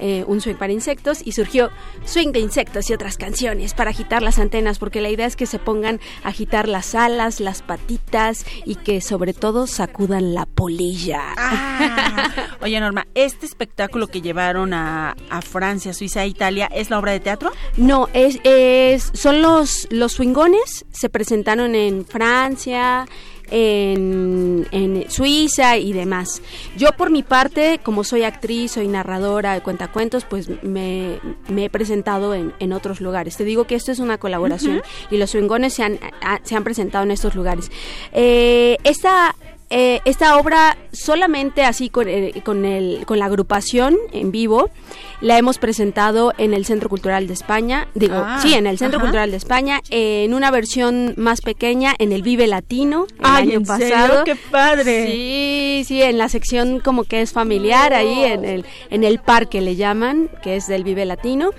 eh, 0.00 0.24
un 0.26 0.40
swing 0.40 0.54
para 0.54 0.72
insectos 0.72 1.20
y 1.24 1.32
surgió 1.32 1.70
swing 2.04 2.32
de 2.32 2.40
insectos 2.40 2.88
y 2.90 2.92
otras 2.92 3.16
canciones 3.16 3.74
para 3.74 3.90
agitar 3.90 4.22
las 4.22 4.38
antenas 4.38 4.78
porque 4.78 5.00
la 5.00 5.10
idea 5.10 5.26
es 5.26 5.36
que 5.36 5.46
se 5.46 5.58
pongan 5.58 6.00
a 6.24 6.28
agitar 6.28 6.68
las 6.68 6.94
alas, 6.94 7.40
las 7.40 7.62
patitas 7.62 8.46
y 8.64 8.76
que 8.76 9.00
sobre 9.00 9.34
todo 9.34 9.66
sacudan 9.66 10.34
la 10.34 10.46
polilla. 10.46 11.22
Ah. 11.36 12.56
Oye 12.60 12.80
Norma, 12.80 13.06
¿este 13.14 13.46
espectáculo 13.46 14.06
que 14.06 14.20
llevaron 14.20 14.74
a, 14.74 15.16
a, 15.30 15.42
Francia, 15.42 15.92
Suiza 15.92 16.24
e 16.24 16.28
Italia 16.28 16.68
es 16.72 16.90
la 16.90 16.98
obra 16.98 17.12
de 17.12 17.20
teatro? 17.20 17.52
No, 17.76 18.08
es, 18.12 18.38
es 18.44 19.10
son 19.14 19.42
los, 19.42 19.86
los 19.90 20.12
swingones, 20.12 20.86
se 20.90 21.08
presentaron 21.08 21.74
en 21.74 22.04
Francia, 22.04 23.06
en, 23.50 24.66
en, 24.70 25.10
Suiza 25.10 25.76
y 25.76 25.92
demás. 25.92 26.42
Yo 26.76 26.92
por 26.92 27.10
mi 27.10 27.22
parte, 27.22 27.80
como 27.82 28.04
soy 28.04 28.22
actriz, 28.22 28.72
soy 28.72 28.88
narradora 28.88 29.54
de 29.54 29.60
cuentacuentos, 29.60 30.24
pues 30.24 30.48
me, 30.62 31.18
me 31.48 31.64
he 31.64 31.70
presentado 31.70 32.34
en, 32.34 32.52
en, 32.58 32.72
otros 32.72 33.00
lugares. 33.00 33.36
Te 33.36 33.44
digo 33.44 33.66
que 33.66 33.74
esto 33.74 33.92
es 33.92 33.98
una 33.98 34.18
colaboración 34.18 34.76
uh 34.76 34.80
-huh. 34.80 35.08
y 35.10 35.16
los 35.16 35.30
swingones 35.30 35.74
se 35.74 35.82
han, 35.82 35.98
a, 36.22 36.40
se 36.42 36.56
han 36.56 36.64
presentado 36.64 37.04
en 37.04 37.10
estos 37.10 37.34
lugares. 37.34 37.70
Eh, 38.12 38.76
esta 38.84 39.34
eh, 39.70 40.00
esta 40.04 40.36
obra 40.36 40.76
solamente 40.92 41.62
así 41.62 41.90
con, 41.90 42.08
eh, 42.08 42.42
con, 42.44 42.64
el, 42.64 43.06
con 43.06 43.20
la 43.20 43.26
agrupación 43.26 43.96
en 44.12 44.32
vivo 44.32 44.68
la 45.20 45.38
hemos 45.38 45.58
presentado 45.58 46.32
en 46.38 46.54
el 46.54 46.64
Centro 46.64 46.88
Cultural 46.88 47.28
de 47.28 47.34
España, 47.34 47.86
digo, 47.94 48.16
ah, 48.16 48.40
sí, 48.42 48.54
en 48.54 48.66
el 48.66 48.78
Centro 48.78 48.98
ajá. 48.98 49.06
Cultural 49.06 49.30
de 49.30 49.36
España, 49.36 49.80
eh, 49.90 50.24
en 50.24 50.34
una 50.34 50.50
versión 50.50 51.14
más 51.16 51.40
pequeña 51.40 51.94
en 51.98 52.10
el 52.12 52.22
Vive 52.22 52.46
Latino 52.46 53.06
el 53.18 53.18
Ay, 53.22 53.42
año 53.42 53.58
¿en 53.58 53.64
pasado. 53.64 54.08
Serio? 54.08 54.24
¡Qué 54.24 54.36
padre! 54.36 55.06
Sí, 55.06 55.84
sí, 55.86 56.02
en 56.02 56.18
la 56.18 56.28
sección 56.28 56.80
como 56.80 57.04
que 57.04 57.20
es 57.20 57.32
familiar, 57.32 57.92
oh. 57.92 57.96
ahí 57.96 58.24
en 58.24 58.44
el, 58.44 58.64
en 58.90 59.04
el 59.04 59.18
parque 59.20 59.60
le 59.60 59.76
llaman, 59.76 60.30
que 60.42 60.56
es 60.56 60.66
del 60.66 60.84
Vive 60.84 61.04
Latino. 61.04 61.50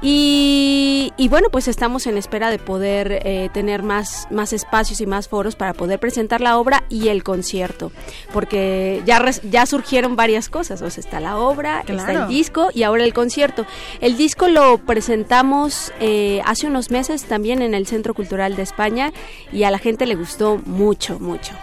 Y, 0.00 1.12
y, 1.16 1.28
bueno, 1.28 1.48
pues 1.50 1.66
estamos 1.66 2.06
en 2.06 2.16
espera 2.16 2.50
de 2.50 2.58
poder 2.58 3.20
eh, 3.24 3.50
tener 3.52 3.82
más, 3.82 4.28
más 4.30 4.52
espacios 4.52 5.00
y 5.00 5.06
más 5.06 5.26
foros 5.28 5.56
para 5.56 5.72
poder 5.72 5.98
presentar 5.98 6.40
la 6.40 6.56
obra 6.56 6.84
y 6.88 7.08
el 7.08 7.24
concierto, 7.24 7.90
porque 8.32 9.02
ya, 9.04 9.24
ya 9.42 9.66
surgieron 9.66 10.14
varias 10.14 10.48
cosas, 10.48 10.82
o 10.82 10.90
sea, 10.90 11.00
está 11.00 11.18
la 11.18 11.38
obra, 11.38 11.82
claro. 11.84 12.00
está 12.00 12.24
el 12.24 12.28
disco 12.28 12.68
y 12.72 12.84
ahora 12.84 13.02
el 13.02 13.12
concierto. 13.12 13.66
El 14.00 14.16
disco 14.16 14.48
lo 14.48 14.78
presentamos 14.78 15.92
eh, 16.00 16.42
hace 16.44 16.68
unos 16.68 16.92
meses 16.92 17.24
también 17.24 17.60
en 17.60 17.74
el 17.74 17.86
Centro 17.86 18.14
Cultural 18.14 18.54
de 18.54 18.62
España 18.62 19.12
y 19.52 19.64
a 19.64 19.70
la 19.72 19.78
gente 19.78 20.06
le 20.06 20.14
gustó 20.14 20.60
mucho, 20.64 21.18
mucho. 21.18 21.54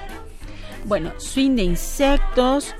Bueno, 0.84 1.12
swing 1.18 1.56
de 1.56 1.64
insectos, 1.64 2.76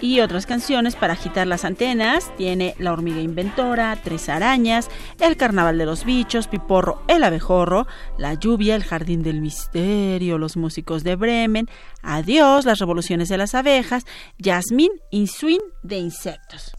y 0.00 0.20
otras 0.20 0.46
canciones 0.46 0.96
para 0.96 1.14
agitar 1.14 1.46
las 1.46 1.64
antenas. 1.64 2.34
Tiene 2.36 2.74
La 2.78 2.92
hormiga 2.92 3.20
inventora, 3.20 3.98
Tres 4.02 4.28
arañas, 4.28 4.90
El 5.20 5.36
carnaval 5.36 5.78
de 5.78 5.86
los 5.86 6.04
bichos, 6.04 6.48
Piporro, 6.48 7.02
El 7.08 7.24
abejorro, 7.24 7.86
La 8.18 8.34
lluvia, 8.34 8.74
El 8.74 8.84
jardín 8.84 9.22
del 9.22 9.40
misterio, 9.40 10.38
Los 10.38 10.56
músicos 10.56 11.04
de 11.04 11.16
Bremen, 11.16 11.68
Adiós, 12.02 12.64
Las 12.64 12.78
revoluciones 12.78 13.28
de 13.28 13.38
las 13.38 13.54
abejas, 13.54 14.04
Yasmín 14.38 14.92
y 15.10 15.26
Swing 15.26 15.60
de 15.82 15.96
insectos. 15.96 16.72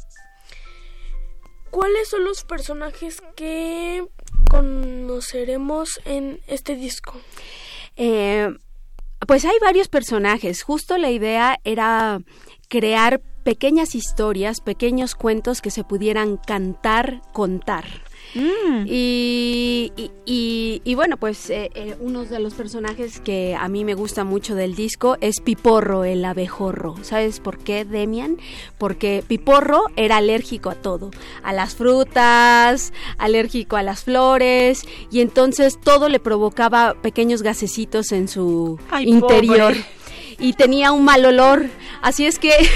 ¿Cuáles 1.72 2.08
son 2.10 2.24
los 2.24 2.44
personajes 2.44 3.22
que 3.36 4.06
conoceremos 4.50 6.00
en 6.06 6.40
este 6.48 6.76
disco? 6.76 7.20
Eh, 7.98 8.50
pues 9.28 9.46
hay 9.46 9.58
varios 9.62 9.88
personajes. 9.88 10.64
Justo 10.64 10.98
la 10.98 11.12
idea 11.12 11.60
era 11.64 12.20
crear 12.76 13.22
pequeñas 13.46 13.96
historias, 13.96 14.60
pequeños 14.60 15.16
cuentos 15.16 15.62
que 15.62 15.72
se 15.72 15.86
pudieran 15.86 16.36
cantar, 16.36 17.22
contar. 17.32 17.86
Mm. 18.34 18.86
Y, 18.86 19.94
y, 19.96 20.12
y, 20.26 20.82
y, 20.84 20.96
bueno, 20.96 21.16
pues 21.16 21.50
eh, 21.50 21.72
eh, 21.74 21.96
uno 22.02 22.26
de 22.26 22.40
los 22.40 22.54
personajes 22.54 23.22
que 23.22 23.56
a 23.58 23.70
mí 23.70 23.86
me 23.86 23.94
gusta 23.94 24.26
mucho 24.26 24.56
del 24.56 24.76
disco 24.76 25.16
es 25.22 25.40
Piporro, 25.40 26.04
el 26.04 26.26
abejorro. 26.26 26.96
¿Sabes 27.02 27.40
por 27.40 27.60
qué, 27.60 27.86
Demian? 27.86 28.40
Porque 28.78 29.24
Piporro 29.26 29.86
era 29.96 30.18
alérgico 30.18 30.70
a 30.70 30.76
todo, 30.76 31.12
a 31.42 31.54
las 31.54 31.76
frutas, 31.76 32.92
alérgico 33.18 33.78
a 33.78 33.84
las 33.84 34.04
flores, 34.04 34.84
y 35.12 35.22
entonces 35.22 35.80
todo 35.80 36.10
le 36.10 36.20
provocaba 36.20 36.96
pequeños 37.02 37.42
gasecitos 37.42 38.12
en 38.12 38.28
su 38.28 38.78
Ay, 38.92 39.08
interior. 39.08 39.72
Pobre 39.72 39.86
y 40.40 40.54
tenía 40.54 40.92
un 40.92 41.04
mal 41.04 41.26
olor. 41.26 41.66
Así 42.02 42.26
es 42.26 42.40
que 42.40 42.52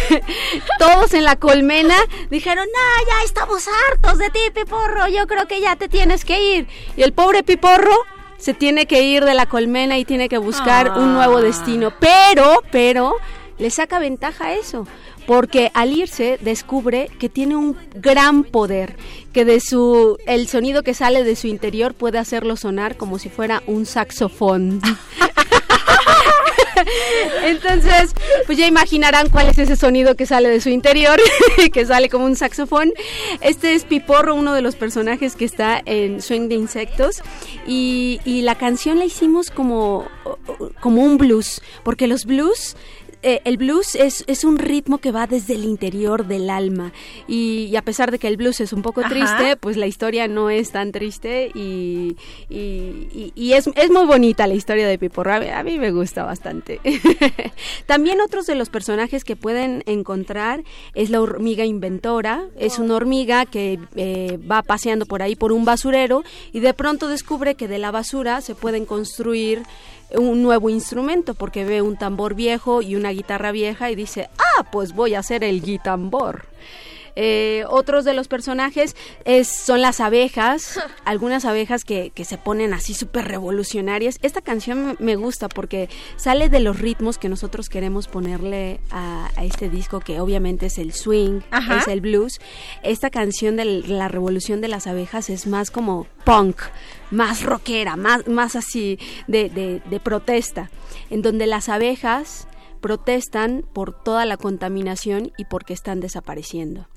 todos 0.80 1.14
en 1.14 1.24
la 1.24 1.36
colmena 1.36 1.96
dijeron, 2.30 2.66
no, 2.66 3.06
ya 3.08 3.24
estamos 3.26 3.66
hartos 3.90 4.18
de 4.18 4.30
ti, 4.30 4.40
Piporro, 4.54 5.08
yo 5.08 5.28
creo 5.28 5.48
que 5.48 5.62
ya 5.62 5.76
te 5.76 5.88
tienes 5.90 6.26
que 6.26 6.58
ir. 6.58 6.68
Y 6.98 7.04
el 7.04 7.14
pobre 7.14 7.44
Piporro 7.44 8.06
se 8.38 8.54
tiene 8.54 8.86
que 8.86 9.04
ir 9.04 9.26
de 9.26 9.34
la 9.34 9.46
colmena 9.46 9.98
y 9.98 10.06
tiene 10.06 10.30
que 10.30 10.38
buscar 10.38 10.94
ah. 10.96 11.00
un 11.00 11.14
nuevo 11.14 11.42
destino. 11.42 11.94
Pero, 12.00 12.64
pero, 12.72 13.16
le 13.58 13.70
saca 13.70 14.00
ventaja 14.00 14.48
a 14.48 14.54
eso. 14.56 14.88
Porque 15.28 15.70
al 15.76 15.92
irse 15.96 16.40
descubre 16.42 17.12
que 17.20 17.30
tiene 17.30 17.56
un 17.56 17.78
gran 17.94 18.44
poder, 18.44 18.96
que 19.32 19.46
de 19.46 19.60
su 19.60 20.18
el 20.26 20.48
sonido 20.48 20.82
que 20.82 20.96
sale 20.96 21.24
de 21.24 21.36
su 21.36 21.46
interior 21.46 21.94
puede 21.94 22.18
hacerlo 22.18 22.56
sonar 22.56 22.98
como 22.98 23.20
si 23.20 23.30
fuera 23.30 23.62
un 23.68 23.86
saxofón. 23.86 24.82
Entonces, 27.44 28.14
pues 28.46 28.58
ya 28.58 28.68
imaginarán 28.68 29.30
cuál 29.30 29.50
es 29.50 29.58
ese 29.58 29.76
sonido 29.76 30.16
que 30.16 30.26
sale 30.26 30.50
de 30.50 30.62
su 30.62 30.70
interior, 30.70 31.20
que 31.74 31.86
sale 31.86 32.10
como 32.10 32.26
un 32.26 32.36
saxofón. 32.36 32.94
Este 33.42 33.74
es 33.74 33.84
Piporro, 33.84 34.36
uno 34.36 34.54
de 34.54 34.62
los 34.62 34.76
personajes 34.76 35.36
que 35.36 35.46
está 35.46 35.82
en 35.86 36.22
Swing 36.22 36.48
de 36.50 36.56
Insectos. 36.56 37.22
Y, 37.68 38.20
la 38.40 38.56
canción 38.56 39.00
la 39.00 39.06
hicimos 39.06 39.52
como, 39.52 40.08
como 40.80 41.04
un 41.04 41.18
blues, 41.18 41.62
porque 41.84 42.08
los 42.08 42.26
blues 42.26 42.78
eh, 43.22 43.42
el 43.46 43.58
blues 43.58 43.96
es, 43.96 44.24
es, 44.28 44.44
un 44.44 44.58
ritmo 44.58 44.98
que 45.00 45.12
va 45.12 45.28
desde 45.28 45.56
el 45.56 45.66
interior 45.66 46.26
del 46.26 46.50
alma 46.50 46.94
y, 47.28 47.68
y, 47.70 47.76
a 47.76 47.82
pesar 47.82 48.12
de 48.12 48.20
que 48.20 48.28
el 48.28 48.38
blues 48.38 48.62
es 48.62 48.74
un 48.74 48.82
poco 48.82 49.02
Ajá. 49.02 49.10
triste, 49.10 49.58
pues 49.58 49.78
la 49.78 49.88
historia 49.88 50.28
no 50.28 50.50
es 50.50 50.72
tan 50.72 50.92
triste 50.92 51.52
y, 51.54 52.16
y, 52.50 53.32
y 53.36 53.54
es, 53.54 53.68
es, 53.76 53.92
muy 53.92 54.06
bonita 54.06 54.48
la 54.48 54.54
historia 54.54 54.88
de 54.88 54.98
Piporro. 54.98 55.34
A 55.34 55.60
a 55.60 55.64
mí 55.64 55.78
me 55.78 55.92
gusta 55.92 56.24
bastante. 56.24 56.80
También 57.86 58.22
otros 58.22 58.46
de 58.46 58.56
los 58.56 58.70
personajes 58.70 59.24
que 59.24 59.36
pueden 59.36 59.84
encontrar 59.86 60.64
es 60.94 61.10
la 61.10 61.22
hormiga 61.22 61.66
inventora. 61.66 62.46
Es 62.58 62.80
una 62.80 62.96
hormiga 62.96 63.46
que 63.46 63.80
eh, 63.96 64.40
va 64.50 64.64
paseando 64.64 65.06
por 65.06 65.22
ahí 65.22 65.36
por 65.36 65.52
un 65.52 65.66
basurero 65.66 66.24
y 66.54 66.62
de 66.62 66.74
pronto 66.74 67.08
descubre 67.08 67.56
que 67.56 67.68
de 67.68 67.80
la 67.80 67.92
basura 67.92 68.42
se 68.42 68.56
pueden 68.56 68.86
construir 68.86 69.64
un 70.16 70.42
nuevo 70.42 70.70
instrumento 70.70 71.34
porque 71.34 71.66
ve 71.66 71.82
un 71.82 71.98
tambor 71.98 72.34
viejo 72.34 72.82
y 72.82 72.96
una 72.96 73.12
guitarra 73.12 73.52
vieja 73.52 73.92
y 73.92 73.96
dice, 73.96 74.30
ah, 74.38 74.68
pues 74.72 74.94
voy 74.94 75.16
a 75.16 75.20
hacer 75.20 75.44
el 75.44 75.62
guitambor. 75.62 76.46
Eh, 77.16 77.64
otros 77.70 78.06
de 78.06 78.14
los 78.14 78.28
personajes 78.28 78.96
es, 79.26 79.48
son 79.48 79.82
las 79.82 80.00
abejas, 80.00 80.80
algunas 81.06 81.46
abejas 81.46 81.84
que, 81.84 82.12
que 82.14 82.26
se 82.26 82.38
ponen 82.38 82.74
así 82.74 82.94
súper 82.94 83.28
revolucionarias. 83.28 84.18
Esta 84.22 84.42
canción 84.42 84.96
me 85.00 85.16
gusta 85.16 85.50
porque 85.50 85.90
sale 86.18 86.50
de 86.50 86.60
los 86.60 86.80
ritmos 86.80 87.18
que 87.18 87.30
nosotros 87.30 87.70
queremos 87.70 88.08
ponerle 88.08 88.80
a, 88.92 89.30
a 89.36 89.44
este 89.46 89.70
disco, 89.70 90.00
que 90.00 90.20
obviamente 90.20 90.68
es 90.68 90.78
el 90.78 90.94
swing, 90.94 91.42
Ajá. 91.52 91.78
es 91.80 91.88
el 91.88 92.02
blues. 92.02 92.40
Esta 92.84 93.10
canción 93.10 93.56
de 93.56 93.66
la 93.66 94.08
revolución 94.08 94.62
de 94.62 94.68
las 94.68 94.88
abejas 94.88 95.30
es 95.30 95.48
más 95.48 95.72
como 95.72 96.08
punk, 96.26 96.62
más 97.12 97.44
rockera, 97.44 97.96
más, 97.96 98.28
más 98.28 98.56
así 98.56 99.00
de, 99.28 99.50
de- 99.50 99.82
de 99.90 100.00
protesta, 100.00 100.70
en 101.10 101.22
donde 101.22 101.48
las 101.48 101.70
abejas 101.70 102.48
protestan 102.82 103.66
por 103.74 103.92
toda 104.04 104.26
la 104.26 104.38
contaminación 104.38 105.32
y 105.38 105.46
porque 105.46 105.74
están 105.74 106.00
desapareciendo. 106.00 106.88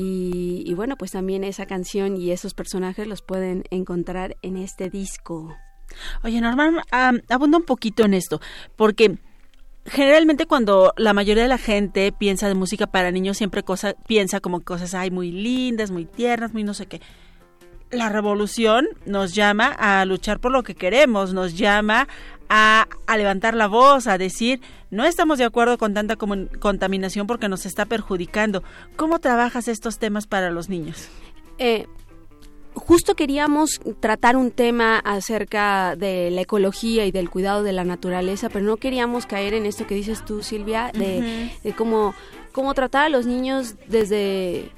Y, 0.00 0.62
y 0.64 0.74
bueno, 0.74 0.96
pues 0.96 1.10
también 1.10 1.42
esa 1.42 1.66
canción 1.66 2.16
y 2.16 2.30
esos 2.30 2.54
personajes 2.54 3.08
los 3.08 3.20
pueden 3.20 3.64
encontrar 3.70 4.36
en 4.42 4.56
este 4.56 4.90
disco. 4.90 5.56
Oye, 6.22 6.40
Norman, 6.40 6.76
abunda 7.28 7.58
un 7.58 7.64
poquito 7.64 8.04
en 8.04 8.14
esto, 8.14 8.40
porque 8.76 9.18
generalmente 9.86 10.46
cuando 10.46 10.92
la 10.96 11.14
mayoría 11.14 11.42
de 11.42 11.48
la 11.48 11.58
gente 11.58 12.12
piensa 12.12 12.46
de 12.46 12.54
música 12.54 12.86
para 12.86 13.10
niños, 13.10 13.38
siempre 13.38 13.64
cosa, 13.64 13.94
piensa 14.06 14.38
como 14.38 14.60
cosas 14.60 14.94
ay, 14.94 15.10
muy 15.10 15.32
lindas, 15.32 15.90
muy 15.90 16.04
tiernas, 16.04 16.52
muy 16.52 16.62
no 16.62 16.74
sé 16.74 16.86
qué. 16.86 17.00
La 17.90 18.08
revolución 18.10 18.86
nos 19.06 19.34
llama 19.34 19.66
a 19.66 20.04
luchar 20.04 20.40
por 20.40 20.52
lo 20.52 20.62
que 20.62 20.74
queremos, 20.74 21.32
nos 21.32 21.56
llama 21.56 22.06
a, 22.48 22.86
a 23.06 23.16
levantar 23.16 23.54
la 23.54 23.66
voz, 23.66 24.06
a 24.06 24.18
decir, 24.18 24.60
no 24.90 25.04
estamos 25.04 25.38
de 25.38 25.44
acuerdo 25.44 25.78
con 25.78 25.94
tanta 25.94 26.16
contaminación 26.16 27.26
porque 27.26 27.48
nos 27.48 27.66
está 27.66 27.86
perjudicando. 27.86 28.62
¿Cómo 28.96 29.18
trabajas 29.20 29.68
estos 29.68 29.98
temas 29.98 30.26
para 30.26 30.50
los 30.50 30.68
niños? 30.68 31.08
Eh, 31.58 31.86
justo 32.74 33.14
queríamos 33.14 33.80
tratar 34.00 34.36
un 34.36 34.50
tema 34.50 34.98
acerca 34.98 35.96
de 35.96 36.30
la 36.30 36.42
ecología 36.42 37.06
y 37.06 37.10
del 37.10 37.28
cuidado 37.28 37.62
de 37.62 37.72
la 37.72 37.84
naturaleza, 37.84 38.48
pero 38.48 38.64
no 38.64 38.76
queríamos 38.76 39.26
caer 39.26 39.54
en 39.54 39.66
esto 39.66 39.86
que 39.86 39.94
dices 39.94 40.24
tú, 40.24 40.42
Silvia, 40.42 40.90
de, 40.94 41.50
de 41.62 41.72
cómo, 41.74 42.14
cómo 42.52 42.74
tratar 42.74 43.06
a 43.06 43.08
los 43.08 43.26
niños 43.26 43.74
desde 43.88 44.70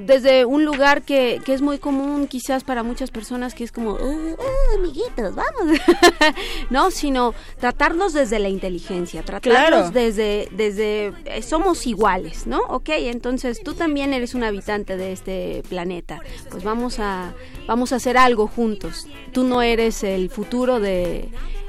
desde 0.00 0.44
un 0.44 0.64
lugar 0.64 1.02
que, 1.02 1.40
que 1.44 1.52
es 1.54 1.62
muy 1.62 1.78
común 1.78 2.26
quizás 2.26 2.64
para 2.64 2.82
muchas 2.82 3.10
personas 3.10 3.54
que 3.54 3.64
es 3.64 3.72
como 3.72 3.96
"Ah, 4.00 4.34
ah, 4.38 4.74
amiguitos 4.78 5.34
vamos 5.34 5.78
no 6.70 6.90
sino 6.90 7.34
tratarlos 7.60 8.12
desde 8.12 8.38
la 8.38 8.48
inteligencia 8.48 9.22
tratarlos 9.22 9.52
Claro. 9.60 9.90
desde 9.90 10.48
desde 10.52 11.12
eh, 11.26 11.42
somos 11.42 11.86
iguales 11.86 12.46
no 12.46 12.60
ok 12.68 12.88
entonces 12.90 13.60
tú 13.62 13.74
también 13.74 14.14
eres 14.14 14.34
un 14.34 14.44
habitante 14.44 14.96
de 14.96 15.12
este 15.12 15.62
planeta. 15.68 16.20
Pues 16.50 16.64
vamos 16.64 16.98
a 16.98 17.34
vamos 17.66 17.92
a 17.92 17.96
hacer 17.96 18.16
algo 18.16 18.46
juntos. 18.46 19.06
Tú 19.32 19.44
no 19.44 19.62
eres 19.62 20.02
el 20.04 20.30
futuro 20.30 20.80
de, 20.80 21.28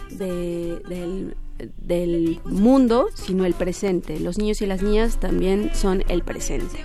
de- 0.10 0.80
del 0.88 1.36
del 1.78 2.40
mundo 2.46 3.08
sino 3.14 3.46
el 3.46 3.54
presente. 3.54 4.20
Los 4.20 4.38
niños 4.38 4.62
y 4.62 4.66
las 4.66 4.82
niñas 4.82 5.20
también 5.20 5.72
son 5.74 6.04
el 6.10 6.24
presente 6.24 6.78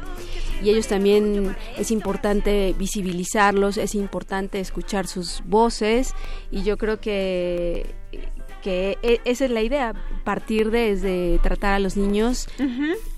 y 0.62 0.70
ellos 0.70 0.86
también 0.88 1.56
es 1.76 1.90
importante 1.90 2.74
visibilizarlos, 2.78 3.76
es 3.76 3.94
importante 3.94 4.60
escuchar 4.60 5.06
sus 5.06 5.42
voces 5.46 6.14
y 6.50 6.62
yo 6.62 6.76
creo 6.78 7.00
que 7.00 7.94
que 8.62 8.98
e- 9.04 9.20
esa 9.24 9.44
es 9.44 9.52
la 9.52 9.62
idea, 9.62 9.94
partir 10.24 10.72
desde 10.72 11.38
tratar 11.44 11.74
a 11.74 11.78
los 11.78 11.96
niños 11.96 12.48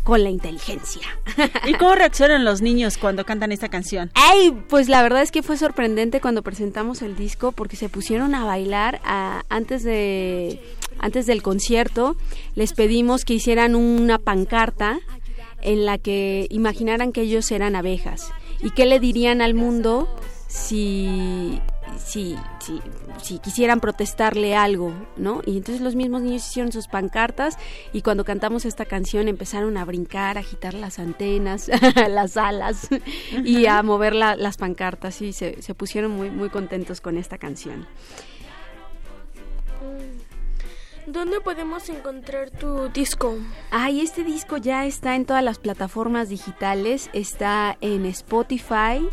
con 0.02 0.22
la 0.22 0.28
inteligencia. 0.28 1.00
¿Y 1.66 1.72
cómo 1.74 1.94
reaccionan 1.94 2.44
los 2.44 2.60
niños 2.60 2.98
cuando 2.98 3.24
cantan 3.24 3.50
esta 3.50 3.70
canción? 3.70 4.10
Ay, 4.12 4.52
pues 4.68 4.90
la 4.90 5.02
verdad 5.02 5.22
es 5.22 5.32
que 5.32 5.42
fue 5.42 5.56
sorprendente 5.56 6.20
cuando 6.20 6.42
presentamos 6.42 7.00
el 7.00 7.16
disco 7.16 7.52
porque 7.52 7.76
se 7.76 7.88
pusieron 7.88 8.34
a 8.34 8.44
bailar 8.44 9.00
a- 9.02 9.44
antes 9.48 9.82
de 9.82 10.60
antes 10.98 11.24
del 11.24 11.42
concierto. 11.42 12.16
Les 12.54 12.74
pedimos 12.74 13.24
que 13.24 13.32
hicieran 13.32 13.74
una 13.76 14.18
pancarta 14.18 15.00
en 15.62 15.84
la 15.86 15.98
que 15.98 16.46
imaginaran 16.50 17.12
que 17.12 17.22
ellos 17.22 17.50
eran 17.50 17.76
abejas 17.76 18.30
y 18.60 18.70
qué 18.70 18.86
le 18.86 19.00
dirían 19.00 19.40
al 19.42 19.54
mundo 19.54 20.08
si 20.48 21.60
si, 21.98 22.36
si, 22.60 22.80
si 23.22 23.38
quisieran 23.40 23.80
protestarle 23.80 24.54
algo, 24.56 24.92
¿no? 25.16 25.42
Y 25.44 25.56
entonces 25.58 25.82
los 25.82 25.96
mismos 25.96 26.22
niños 26.22 26.46
hicieron 26.46 26.72
sus 26.72 26.86
pancartas 26.86 27.58
y 27.92 28.02
cuando 28.02 28.24
cantamos 28.24 28.64
esta 28.64 28.84
canción 28.86 29.28
empezaron 29.28 29.76
a 29.76 29.84
brincar, 29.84 30.36
a 30.36 30.40
agitar 30.40 30.72
las 30.74 30.98
antenas, 30.98 31.70
las 32.08 32.36
alas 32.36 32.88
y 33.44 33.66
a 33.66 33.82
mover 33.82 34.14
la- 34.14 34.36
las 34.36 34.56
pancartas 34.56 35.20
y 35.20 35.32
se, 35.32 35.60
se 35.62 35.74
pusieron 35.74 36.12
muy, 36.12 36.30
muy 36.30 36.48
contentos 36.48 37.00
con 37.00 37.18
esta 37.18 37.38
canción. 37.38 37.86
¿Dónde 41.12 41.40
podemos 41.40 41.88
encontrar 41.88 42.50
tu 42.50 42.88
disco? 42.88 43.36
Ay, 43.72 44.00
este 44.00 44.22
disco 44.22 44.58
ya 44.58 44.86
está 44.86 45.16
en 45.16 45.24
todas 45.24 45.42
las 45.42 45.58
plataformas 45.58 46.28
digitales, 46.28 47.10
está 47.12 47.76
en 47.80 48.06
Spotify, 48.06 49.08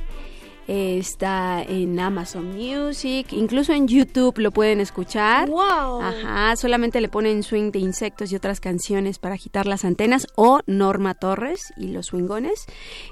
eh, 0.68 0.98
está 0.98 1.64
en 1.64 2.00
Amazon 2.00 2.56
Music, 2.56 3.28
incluso 3.32 3.74
en 3.74 3.88
YouTube 3.88 4.38
lo 4.40 4.52
pueden 4.52 4.82
escuchar. 4.82 5.50
¡Wow! 5.50 6.02
Ajá, 6.02 6.56
solamente 6.58 7.00
le 7.00 7.08
ponen 7.08 7.44
swing 7.44 7.72
de 7.72 7.80
insectos 7.80 8.32
y 8.32 8.36
otras 8.36 8.60
canciones 8.60 9.18
para 9.18 9.36
agitar 9.36 9.66
las 9.66 9.86
antenas 9.86 10.28
o 10.36 10.60
Norma 10.68 11.14
Torres 11.14 11.74
y 11.78 11.88
los 11.88 12.08
swingones 12.08 12.66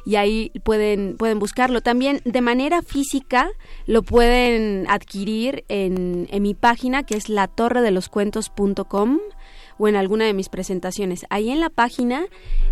y 0.05 0.17
ahí 0.17 0.51
pueden 0.63 1.15
pueden 1.17 1.39
buscarlo. 1.39 1.81
También 1.81 2.21
de 2.25 2.41
manera 2.41 2.81
física 2.81 3.49
lo 3.85 4.03
pueden 4.03 4.85
adquirir 4.89 5.63
en, 5.69 6.27
en 6.31 6.43
mi 6.43 6.55
página 6.55 7.03
que 7.03 7.15
es 7.15 7.29
latorredeloscuentos.com 7.29 9.19
o 9.77 9.87
en 9.87 9.95
alguna 9.95 10.25
de 10.25 10.33
mis 10.33 10.49
presentaciones. 10.49 11.25
Ahí 11.29 11.49
en 11.49 11.59
la 11.59 11.69
página 11.69 12.25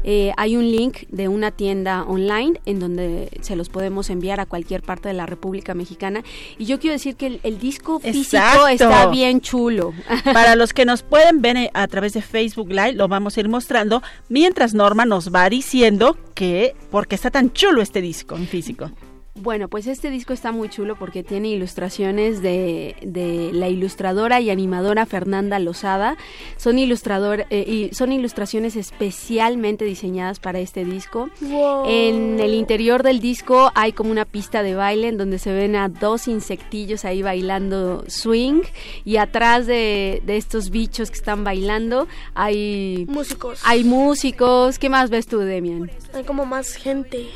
eh, 0.04 0.32
hay 0.38 0.56
un 0.56 0.72
link 0.72 1.04
de 1.10 1.28
una 1.28 1.51
tienda 1.51 2.04
online 2.04 2.60
en 2.66 2.80
donde 2.80 3.30
se 3.41 3.56
los 3.56 3.70
podemos 3.70 4.10
enviar 4.10 4.39
a 4.39 4.45
cualquier 4.45 4.82
parte 4.82 5.10
de 5.10 5.14
la 5.14 5.26
República 5.26 5.74
Mexicana. 5.74 6.24
Y 6.58 6.66
yo 6.66 6.80
quiero 6.80 6.93
decir 6.93 7.16
que 7.16 7.28
el, 7.28 7.39
el 7.43 7.60
disco 7.60 7.99
físico 7.99 8.22
Exacto. 8.22 8.68
está 8.68 9.08
bien 9.08 9.41
chulo. 9.41 9.93
Para 10.26 10.56
los 10.56 10.74
que 10.74 10.86
nos 10.86 11.04
pueden 11.04 11.41
ver 11.41 11.58
eh, 11.58 11.72
a 11.74 11.88
través 11.88 12.14
de 12.14 12.22
Facebook 12.22 12.70
Live, 12.70 12.93
lo 12.93 13.08
vamos 13.08 13.38
a 13.38 13.39
ir 13.39 13.49
mostrando, 13.49 14.01
mientras 14.30 14.74
Norma 14.74 15.06
nos 15.06 15.34
va 15.34 15.49
diciendo 15.49 16.18
que, 16.34 16.76
por 16.89 17.08
qué 17.08 17.16
está 17.16 17.32
tan 17.32 17.51
chulo 17.54 17.82
este 17.82 18.01
disco 18.01 18.36
en 18.36 18.47
físico. 18.47 18.91
Bueno, 19.36 19.68
pues 19.68 19.88
este 19.88 20.12
disco 20.12 20.32
está 20.32 20.52
muy 20.52 20.70
chulo 20.70 20.96
porque 20.96 21.24
tiene 21.24 21.50
ilustraciones 21.50 22.44
de, 22.44 22.96
de 23.02 23.50
la 23.52 23.68
ilustradora 23.68 24.40
y 24.40 24.52
animadora 24.52 25.08
Fernanda 25.08 25.58
Lozada. 25.58 26.18
Son, 26.56 26.78
ilustrador, 26.78 27.48
eh, 27.50 27.66
y 27.68 27.96
son 27.96 28.12
ilustraciones 28.12 28.76
especialmente 28.76 29.86
diseñadas 29.86 30.40
para 30.40 30.60
este 30.60 30.86
disco. 30.86 31.32
Wow. 31.42 31.86
En 31.88 32.40
el 32.40 32.54
interior 32.54 33.02
del 33.02 33.20
disco 33.22 33.72
hay 33.74 33.92
como 33.94 34.12
una 34.12 34.26
pista 34.26 34.62
de 34.62 34.76
baile 34.76 35.08
en 35.08 35.18
donde 35.18 35.40
se 35.40 35.52
ven 35.52 35.76
a 35.76 35.90
dos 35.90 36.28
insectillos 36.28 37.04
ahí 37.04 37.24
bailando 37.24 38.04
swing 38.08 38.62
y 39.04 39.18
atrás 39.18 39.66
de, 39.66 40.22
de 40.26 40.38
estos 40.38 40.70
bichos 40.70 41.10
que 41.10 41.18
están 41.18 41.44
bailando 41.44 42.08
hay 42.36 43.08
Músicos. 43.10 43.62
hay 43.66 43.84
músicos. 43.84 44.78
¿Qué 44.78 44.90
más 44.90 45.10
ves 45.10 45.26
tú, 45.26 45.40
Demian? 45.40 45.90
Hay 46.14 46.24
como 46.24 46.46
más 46.46 46.76
gente. 46.76 47.28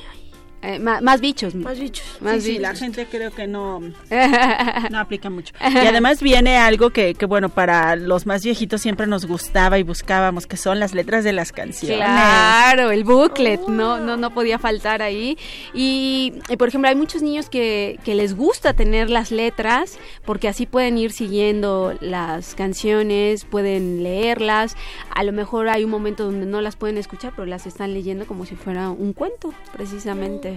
Eh, 0.68 0.80
más 0.80 1.22
bichos. 1.22 1.56
Más 1.56 1.80
bichos. 1.80 2.06
Más 2.20 2.44
sí, 2.44 2.56
sí, 2.56 2.58
la 2.58 2.76
gente 2.76 3.08
creo 3.10 3.32
que 3.32 3.48
no, 3.48 3.80
no 4.92 5.00
aplica 5.00 5.30
mucho. 5.30 5.54
Y 5.62 5.88
además 5.88 6.22
viene 6.22 6.58
algo 6.58 6.90
que, 6.90 7.14
que, 7.14 7.26
bueno, 7.26 7.48
para 7.48 7.96
los 7.96 8.26
más 8.26 8.44
viejitos 8.44 8.82
siempre 8.82 9.08
nos 9.08 9.26
gustaba 9.26 9.80
y 9.80 9.84
buscábamos, 9.84 10.46
que 10.46 10.58
son 10.58 10.82
las 10.82 10.94
letras 10.94 11.24
de 11.24 11.32
las 11.32 11.54
canciones. 11.54 12.00
Claro, 12.00 12.92
el 12.92 13.06
booklet, 13.06 13.62
no, 13.70 14.00
no, 14.00 14.18
no 14.18 14.34
podía 14.34 14.60
faltar 14.60 15.02
ahí. 15.02 15.38
Y, 15.74 16.34
y, 16.50 16.58
por 16.58 16.68
ejemplo, 16.68 16.90
hay 16.90 16.96
muchos 16.96 17.22
niños 17.22 17.50
que, 17.50 17.98
que 18.04 18.14
les 18.14 18.36
gusta 18.36 18.74
tener 18.74 19.10
las 19.10 19.32
letras 19.32 19.98
porque 20.26 20.50
así 20.50 20.66
pueden 20.66 20.98
ir 20.98 21.14
siguiendo 21.14 21.96
las 22.02 22.56
canciones, 22.56 23.46
pueden 23.46 24.04
leerlas. 24.04 24.76
A 25.16 25.24
lo 25.24 25.32
mejor 25.32 25.70
hay 25.70 25.86
un 25.86 25.92
momento 25.92 26.26
donde 26.26 26.46
no 26.46 26.60
las 26.60 26.76
pueden 26.76 26.98
escuchar, 26.98 27.32
pero 27.38 27.46
las 27.46 27.66
están 27.68 27.94
leyendo 27.94 28.26
como 28.26 28.46
si 28.46 28.56
fuera 28.56 28.90
un 28.90 29.14
cuento, 29.14 29.54
precisamente. 29.72 30.57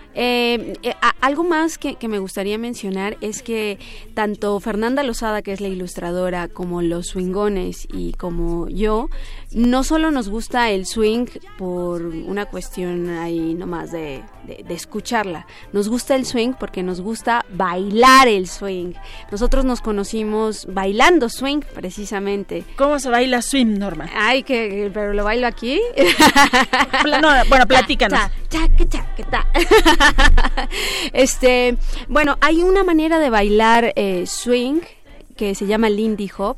Eh, 0.13 0.73
eh, 0.83 0.93
algo 1.21 1.43
más 1.43 1.77
que, 1.77 1.95
que 1.95 2.07
me 2.07 2.19
gustaría 2.19 2.57
mencionar 2.57 3.17
es 3.21 3.41
que 3.43 3.79
tanto 4.13 4.59
Fernanda 4.59 5.03
Lozada, 5.03 5.41
que 5.41 5.53
es 5.53 5.61
la 5.61 5.67
ilustradora, 5.67 6.47
como 6.47 6.81
los 6.81 7.07
swingones 7.07 7.87
y 7.93 8.13
como 8.13 8.67
yo, 8.67 9.09
no 9.51 9.83
solo 9.83 10.11
nos 10.11 10.29
gusta 10.29 10.69
el 10.71 10.85
swing 10.85 11.27
por 11.57 12.05
una 12.05 12.45
cuestión 12.45 13.09
ahí 13.09 13.53
nomás 13.53 13.91
de, 13.91 14.23
de, 14.43 14.63
de 14.67 14.73
escucharla, 14.73 15.45
nos 15.73 15.89
gusta 15.89 16.15
el 16.15 16.25
swing 16.25 16.53
porque 16.59 16.83
nos 16.83 17.01
gusta 17.01 17.45
bailar 17.53 18.27
el 18.27 18.47
swing. 18.47 18.93
Nosotros 19.31 19.65
nos 19.65 19.81
conocimos 19.81 20.65
bailando 20.67 21.29
swing 21.29 21.61
precisamente. 21.73 22.63
¿Cómo 22.77 22.99
se 22.99 23.09
baila 23.09 23.41
swing, 23.41 23.77
Norma? 23.77 24.09
Ay, 24.15 24.43
que 24.43 24.89
pero 24.93 25.13
lo 25.13 25.23
bailo 25.23 25.47
aquí. 25.47 25.79
No, 27.21 27.29
bueno, 27.49 27.65
platícanos. 27.67 28.19
Ta, 28.49 28.67
chaca, 28.77 29.23
ta. 29.29 29.47
este, 31.13 31.77
bueno, 32.07 32.37
hay 32.41 32.61
una 32.63 32.83
manera 32.83 33.19
de 33.19 33.29
bailar 33.29 33.93
eh, 33.95 34.25
swing 34.27 34.79
que 35.35 35.55
se 35.55 35.65
llama 35.67 35.89
Lindy 35.89 36.29
Hop. 36.37 36.57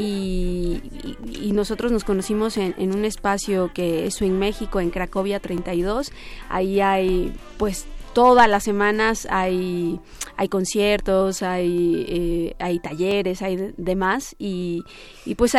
y, 0.00 0.80
y- 1.04 1.16
y 1.48 1.52
nosotros 1.52 1.92
nos 1.92 2.02
conocimos 2.04 2.56
en, 2.56 2.74
en 2.76 2.92
un 2.94 3.04
espacio 3.04 3.70
que 3.72 4.06
es 4.06 4.14
Swing 4.14 4.32
México 4.32 4.80
en 4.80 4.90
Cracovia 4.90 5.38
32. 5.38 6.10
Ahí 6.48 6.80
hay, 6.80 7.32
pues, 7.56 7.86
todas 8.12 8.48
las 8.48 8.64
semanas 8.64 9.26
hay, 9.30 9.98
hay 10.36 10.48
conciertos, 10.48 11.42
hay, 11.42 12.04
eh, 12.08 12.54
hay 12.58 12.78
talleres, 12.78 13.42
hay 13.42 13.56
de- 13.56 13.74
demás. 13.76 14.34
Y, 14.38 14.82
y 15.24 15.34
pues 15.34 15.54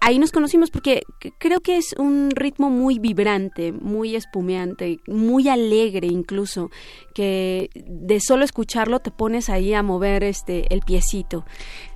ahí 0.00 0.18
nos 0.18 0.32
conocimos 0.32 0.70
porque 0.70 1.02
creo 1.38 1.60
que 1.60 1.76
es 1.76 1.94
un 1.98 2.30
ritmo 2.34 2.70
muy 2.70 2.98
vibrante, 2.98 3.72
muy 3.72 4.16
espumeante, 4.16 4.98
muy 5.06 5.48
alegre 5.48 6.06
incluso, 6.08 6.70
que 7.14 7.70
de 7.74 8.20
solo 8.20 8.44
escucharlo 8.44 9.00
te 9.00 9.10
pones 9.10 9.48
ahí 9.48 9.72
a 9.74 9.82
mover 9.82 10.24
este 10.24 10.72
el 10.74 10.80
piecito. 10.80 11.44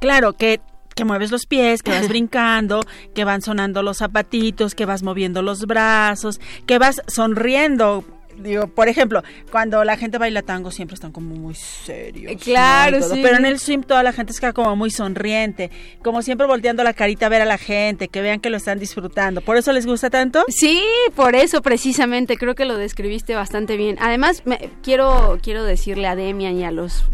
Claro, 0.01 0.33
que 0.35 0.61
que 0.95 1.05
mueves 1.05 1.31
los 1.31 1.47
pies, 1.47 1.85
que 1.85 1.93
vas 1.93 2.09
brincando, 2.09 2.81
que 3.15 3.23
van 3.23 3.41
sonando 3.41 3.85
los 3.85 3.99
zapatitos, 3.99 4.75
que 4.75 4.85
vas 4.85 5.05
moviendo 5.05 5.43
los 5.43 5.65
brazos, 5.67 6.41
que 6.67 6.79
vas 6.81 7.01
sonriendo. 7.07 8.03
Digo, 8.39 8.69
por 8.69 8.89
ejemplo, 8.89 9.23
cuando 9.51 9.83
la 9.85 9.97
gente 9.97 10.17
baila 10.19 10.43
tango 10.43 10.71
siempre 10.71 10.95
están 10.95 11.13
como 11.13 11.35
muy 11.35 11.55
serios. 11.55 12.33
¿no? 12.33 12.39
claro, 12.39 13.03
sí. 13.03 13.21
Pero 13.23 13.37
en 13.37 13.47
el 13.47 13.59
swing 13.59 13.81
toda 13.83 14.03
la 14.03 14.13
gente 14.13 14.33
está 14.33 14.53
como 14.53 14.77
muy 14.77 14.91
sonriente, 14.91 15.71
como 16.03 16.23
siempre 16.23 16.47
volteando 16.47 16.85
la 16.85 16.93
carita 16.93 17.27
a 17.27 17.29
ver 17.29 17.43
a 17.43 17.45
la 17.45 17.59
gente, 17.59 18.09
que 18.09 18.21
vean 18.23 18.41
que 18.41 18.51
lo 18.51 18.57
están 18.57 18.79
disfrutando. 18.79 19.41
¿Por 19.41 19.57
eso 19.57 19.73
les 19.73 19.87
gusta 19.87 20.09
tanto? 20.11 20.45
Sí, 20.49 20.83
por 21.17 21.35
eso 21.35 21.63
precisamente 21.63 22.37
creo 22.37 22.55
que 22.55 22.65
lo 22.65 22.77
describiste 22.77 23.35
bastante 23.35 23.77
bien. 23.77 23.97
Además, 24.01 24.43
me- 24.45 24.71
quiero 24.83 25.39
quiero 25.43 25.65
decirle 25.65 26.07
a 26.07 26.15
Demian 26.17 26.57
y 26.59 26.65
a 26.65 26.71
los 26.71 27.05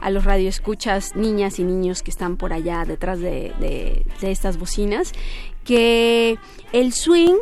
a 0.00 0.10
los 0.10 0.24
radioescuchas, 0.24 1.16
niñas 1.16 1.58
y 1.58 1.64
niños 1.64 2.02
que 2.02 2.10
están 2.10 2.36
por 2.36 2.52
allá 2.52 2.84
detrás 2.86 3.20
de, 3.20 3.52
de- 3.58 4.04
de 4.20 4.30
estas 4.30 4.58
bocinas, 4.58 5.12
que 5.64 6.36
el 6.72 6.92
swing 6.92 7.36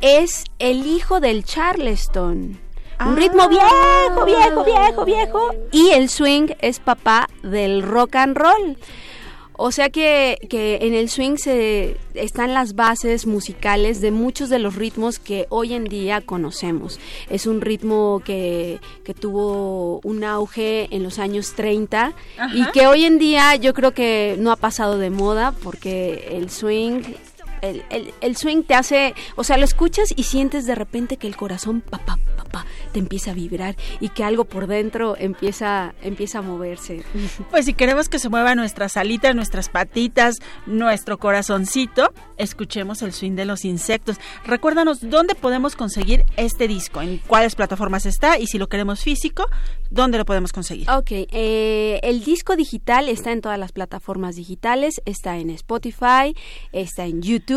es 0.00 0.44
el 0.58 0.86
hijo 0.86 1.20
del 1.20 1.44
charleston. 1.44 2.58
Un 3.06 3.16
ritmo 3.16 3.48
viejo, 3.48 4.24
viejo, 4.24 4.64
viejo, 4.64 5.04
viejo. 5.04 5.50
Y 5.72 5.90
el 5.90 6.08
swing 6.08 6.48
es 6.60 6.80
papá 6.80 7.28
del 7.42 7.82
rock 7.82 8.16
and 8.16 8.36
roll. 8.36 8.76
O 9.60 9.72
sea 9.72 9.90
que, 9.90 10.38
que 10.48 10.78
en 10.82 10.94
el 10.94 11.08
swing 11.08 11.36
se 11.36 11.96
están 12.14 12.54
las 12.54 12.76
bases 12.76 13.26
musicales 13.26 14.00
de 14.00 14.12
muchos 14.12 14.50
de 14.50 14.60
los 14.60 14.76
ritmos 14.76 15.18
que 15.18 15.46
hoy 15.48 15.74
en 15.74 15.82
día 15.82 16.20
conocemos. 16.20 17.00
Es 17.28 17.44
un 17.44 17.60
ritmo 17.60 18.22
que, 18.24 18.78
que 19.02 19.14
tuvo 19.14 20.00
un 20.04 20.22
auge 20.22 20.86
en 20.94 21.02
los 21.02 21.18
años 21.18 21.54
30 21.54 22.12
y 22.54 22.70
que 22.70 22.86
hoy 22.86 23.04
en 23.04 23.18
día 23.18 23.56
yo 23.56 23.74
creo 23.74 23.92
que 23.92 24.36
no 24.38 24.52
ha 24.52 24.56
pasado 24.56 24.96
de 24.96 25.10
moda 25.10 25.52
porque 25.64 26.28
el 26.30 26.50
swing 26.50 27.02
el, 27.62 27.84
el- 27.90 28.12
el 28.20 28.36
swing 28.36 28.62
te 28.62 28.74
hace, 28.74 29.14
o 29.36 29.44
sea, 29.44 29.56
lo 29.58 29.64
escuchas 29.64 30.12
y 30.16 30.24
sientes 30.24 30.66
de 30.66 30.74
repente 30.74 31.16
que 31.16 31.26
el 31.26 31.36
corazón, 31.36 31.80
papá, 31.80 32.18
papá, 32.36 32.66
te 32.92 32.98
empieza 32.98 33.30
a 33.32 33.34
vibrar 33.34 33.76
y 34.00 34.08
que 34.10 34.24
algo 34.24 34.44
por 34.44 34.66
dentro 34.66 35.16
empieza, 35.18 35.94
empieza 36.02 36.38
a 36.38 36.42
moverse. 36.42 37.02
Pues 37.50 37.64
si 37.66 37.74
queremos 37.74 38.08
que 38.08 38.18
se 38.18 38.28
muevan 38.28 38.56
nuestras 38.58 38.96
alitas, 38.96 39.34
nuestras 39.34 39.68
patitas, 39.68 40.36
nuestro 40.66 41.18
corazoncito, 41.18 42.12
escuchemos 42.36 43.02
el 43.02 43.12
swing 43.12 43.32
de 43.36 43.44
los 43.44 43.64
insectos. 43.64 44.16
Recuérdanos 44.44 44.98
dónde 45.08 45.34
podemos 45.34 45.76
conseguir 45.76 46.24
este 46.36 46.68
disco, 46.68 47.00
en 47.00 47.18
cuáles 47.26 47.54
plataformas 47.54 48.06
está 48.06 48.38
y 48.38 48.46
si 48.46 48.58
lo 48.58 48.68
queremos 48.68 49.00
físico, 49.00 49.44
dónde 49.90 50.18
lo 50.18 50.24
podemos 50.24 50.52
conseguir. 50.52 50.90
Ok, 50.90 51.10
eh, 51.10 52.00
el 52.02 52.22
disco 52.24 52.56
digital 52.56 53.08
está 53.08 53.32
en 53.32 53.40
todas 53.40 53.58
las 53.58 53.72
plataformas 53.72 54.36
digitales, 54.36 55.00
está 55.04 55.38
en 55.38 55.50
Spotify, 55.50 56.34
está 56.72 57.06
en 57.06 57.22
YouTube, 57.22 57.47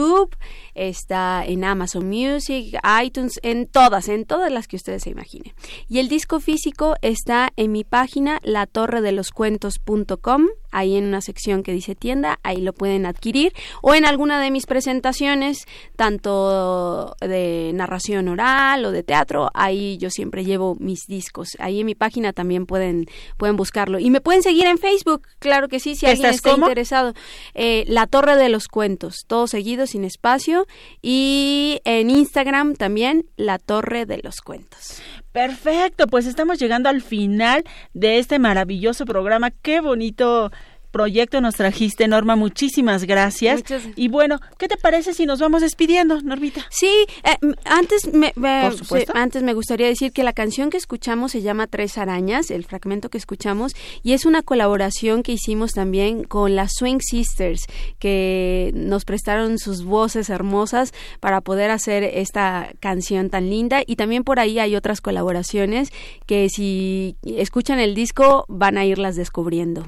está 0.73 1.43
en 1.45 1.63
Amazon 1.63 2.07
Music, 2.07 2.77
iTunes, 3.03 3.39
en 3.43 3.67
todas, 3.67 4.07
en 4.07 4.25
todas 4.25 4.51
las 4.51 4.67
que 4.67 4.75
ustedes 4.75 5.03
se 5.03 5.09
imaginen. 5.09 5.53
Y 5.87 5.99
el 5.99 6.09
disco 6.09 6.39
físico 6.39 6.95
está 7.01 7.49
en 7.55 7.71
mi 7.71 7.83
página 7.83 8.39
latorredeloscuentos.com, 8.43 10.47
ahí 10.72 10.97
en 10.97 11.05
una 11.05 11.22
sección 11.22 11.63
que 11.63 11.74
dice 11.74 11.95
tienda, 11.95 12.39
ahí 12.43 12.61
lo 12.61 12.74
pueden 12.74 13.05
adquirir, 13.05 13.53
o 13.82 13.93
en 13.93 14.05
alguna 14.05 14.41
de 14.41 14.51
mis 14.51 14.65
presentaciones, 14.65 15.65
tanto 15.95 17.15
de 17.22 17.72
narración 17.74 18.28
oral 18.28 18.86
o 18.86 18.91
de 18.91 19.03
teatro, 19.03 19.49
ahí 19.53 19.97
yo 19.97 20.09
siempre 20.09 20.43
llevo 20.43 20.76
mis 20.80 21.05
discos. 21.07 21.49
Ahí 21.59 21.80
en 21.82 21.86
mi 21.86 21.95
página 21.95 22.34
también 22.34 22.65
pueden, 22.65 23.07
pueden 23.38 23.55
buscarlo. 23.55 23.99
Y 23.99 24.09
me 24.09 24.22
pueden 24.22 24.43
seguir 24.43 24.65
en 24.65 24.78
Facebook, 24.78 25.28
claro 25.39 25.67
que 25.67 25.80
sí, 25.80 25.95
si 25.95 26.05
alguien 26.05 26.26
¿Estás 26.26 26.38
está 26.38 26.51
cómo? 26.51 26.65
interesado. 26.65 27.13
Eh, 27.53 27.86
La 27.88 28.07
Torre 28.07 28.36
de 28.36 28.49
los 28.49 28.67
Cuentos, 28.67 29.26
todo 29.28 29.47
seguido, 29.47 29.88
sin 29.88 30.03
espacio. 30.03 30.67
Y 31.01 31.80
en 31.84 32.09
Instagram 32.09 32.76
también, 32.76 33.26
La 33.36 33.59
Torre 33.59 34.05
de 34.05 34.19
los 34.24 34.41
Cuentos. 34.41 35.01
Perfecto, 35.32 36.07
pues 36.07 36.25
estamos 36.25 36.59
llegando 36.59 36.89
al 36.89 37.01
final 37.01 37.63
de 37.93 38.19
este 38.19 38.38
maravilloso 38.38 39.05
programa. 39.05 39.49
Qué 39.49 39.79
bonito 39.79 40.51
proyecto 40.91 41.41
nos 41.41 41.55
trajiste, 41.55 42.07
Norma. 42.07 42.35
Muchísimas 42.35 43.05
gracias. 43.05 43.57
Muchas- 43.61 43.83
Y 43.95 44.09
bueno, 44.09 44.39
¿qué 44.57 44.67
te 44.67 44.77
parece 44.77 45.13
si 45.13 45.25
nos 45.25 45.39
vamos 45.39 45.61
despidiendo, 45.61 46.21
Normita? 46.21 46.65
Sí, 46.69 46.91
eh, 47.23 47.37
antes 47.65 48.13
me, 48.13 48.33
me- 48.35 48.61
Por 48.63 48.77
supuesto. 48.77 49.13
sí, 49.13 49.17
antes 49.19 49.41
me 49.43 49.53
gustaría 49.53 49.87
decir 49.87 50.11
que 50.11 50.23
la 50.23 50.33
canción 50.33 50.69
que 50.69 50.77
escuchamos 50.77 51.31
se 51.31 51.41
llama 51.41 51.67
Tres 51.67 51.97
Arañas, 51.97 52.51
el 52.51 52.65
fragmento 52.65 53.09
que 53.09 53.17
escuchamos, 53.17 53.73
y 54.03 54.13
es 54.13 54.25
una 54.25 54.41
colaboración 54.41 55.23
que 55.23 55.31
hicimos 55.33 55.71
también 55.71 56.23
con 56.23 56.55
las 56.55 56.73
Swing 56.73 56.99
Sisters, 56.99 57.65
que 57.99 58.71
nos 58.73 59.05
prestaron 59.05 59.57
sus 59.59 59.83
voces 59.83 60.29
hermosas 60.29 60.93
para 61.19 61.41
poder 61.41 61.71
hacer 61.71 62.03
esta 62.03 62.69
canción 62.79 63.29
tan 63.29 63.49
linda. 63.49 63.81
Y 63.85 63.95
también 63.95 64.23
por 64.23 64.39
ahí 64.39 64.59
hay 64.59 64.75
otras 64.75 65.01
colaboraciones 65.01 65.89
que 66.25 66.49
si 66.49 67.15
escuchan 67.23 67.79
el 67.79 67.95
disco 67.95 68.45
van 68.49 68.77
a 68.77 68.85
irlas 68.85 69.15
descubriendo. 69.15 69.85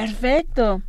Perfecto. 0.00 0.82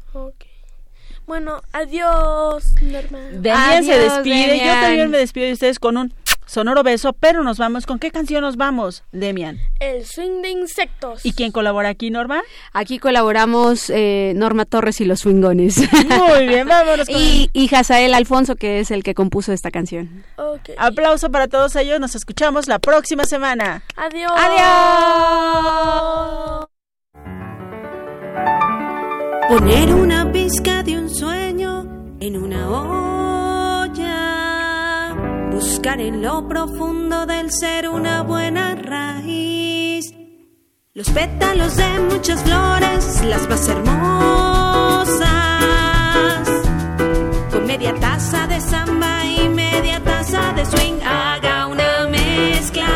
Bueno, 1.25 1.61
adiós, 1.73 2.73
Norma. 2.81 3.19
Demian 3.31 3.83
se 3.83 3.99
despide. 3.99 4.59
Yo 4.59 4.71
también 4.71 5.09
me 5.11 5.17
despido 5.17 5.47
de 5.47 5.53
ustedes 5.53 5.77
con 5.77 5.97
un 5.97 6.13
sonoro 6.45 6.83
beso, 6.83 7.11
pero 7.13 7.43
nos 7.43 7.57
vamos. 7.57 7.85
¿Con 7.85 7.99
qué 7.99 8.11
canción 8.11 8.41
nos 8.41 8.55
vamos, 8.55 9.03
Demian? 9.11 9.59
El 9.81 10.05
swing 10.05 10.41
de 10.41 10.49
insectos. 10.51 11.25
¿Y 11.25 11.33
quién 11.33 11.51
colabora 11.51 11.89
aquí, 11.89 12.09
Norma? 12.11 12.41
Aquí 12.71 12.97
colaboramos 12.97 13.89
eh, 13.89 14.31
Norma 14.37 14.63
Torres 14.63 15.01
y 15.01 15.05
los 15.05 15.19
Swingones. 15.19 15.77
Muy 16.07 16.47
bien, 16.47 16.67
vámonos 16.67 17.07
con 17.11 17.21
y, 17.21 17.49
y 17.51 17.75
Hazael 17.75 18.13
Alfonso, 18.13 18.55
que 18.55 18.79
es 18.79 18.89
el 18.91 19.03
que 19.03 19.13
compuso 19.13 19.51
esta 19.51 19.69
canción. 19.69 20.23
Ok. 20.37 20.69
Aplauso 20.77 21.29
para 21.29 21.49
todos 21.49 21.75
ellos. 21.75 21.99
Nos 21.99 22.15
escuchamos 22.15 22.67
la 22.67 22.79
próxima 22.79 23.25
semana. 23.25 23.83
Adiós. 23.97 24.31
Adiós. 24.33 25.57
Poner 29.49 29.93
una 29.93 30.29
pizca 30.33 30.83
de 30.83 30.99
un 30.99 31.09
sueño 31.09 31.85
en 32.19 32.35
una 32.35 32.69
olla. 33.89 35.15
Buscar 35.51 36.01
en 36.01 36.21
lo 36.21 36.45
profundo 36.49 37.25
del 37.25 37.49
ser 37.49 37.87
una 37.87 38.23
buena 38.23 38.75
raíz. 38.75 40.13
Los 40.93 41.09
pétalos 41.11 41.77
de 41.77 41.87
muchas 42.11 42.43
flores, 42.43 43.23
las 43.23 43.47
más 43.47 43.69
hermosas. 43.69 45.17
Con 47.49 47.65
media 47.65 47.95
taza 47.95 48.47
de 48.47 48.59
samba 48.59 49.25
y 49.25 49.47
media 49.47 50.03
taza 50.03 50.51
de 50.57 50.65
swing. 50.65 50.99
Haga 51.05 51.67
una 51.67 52.09
mezcla. 52.09 52.89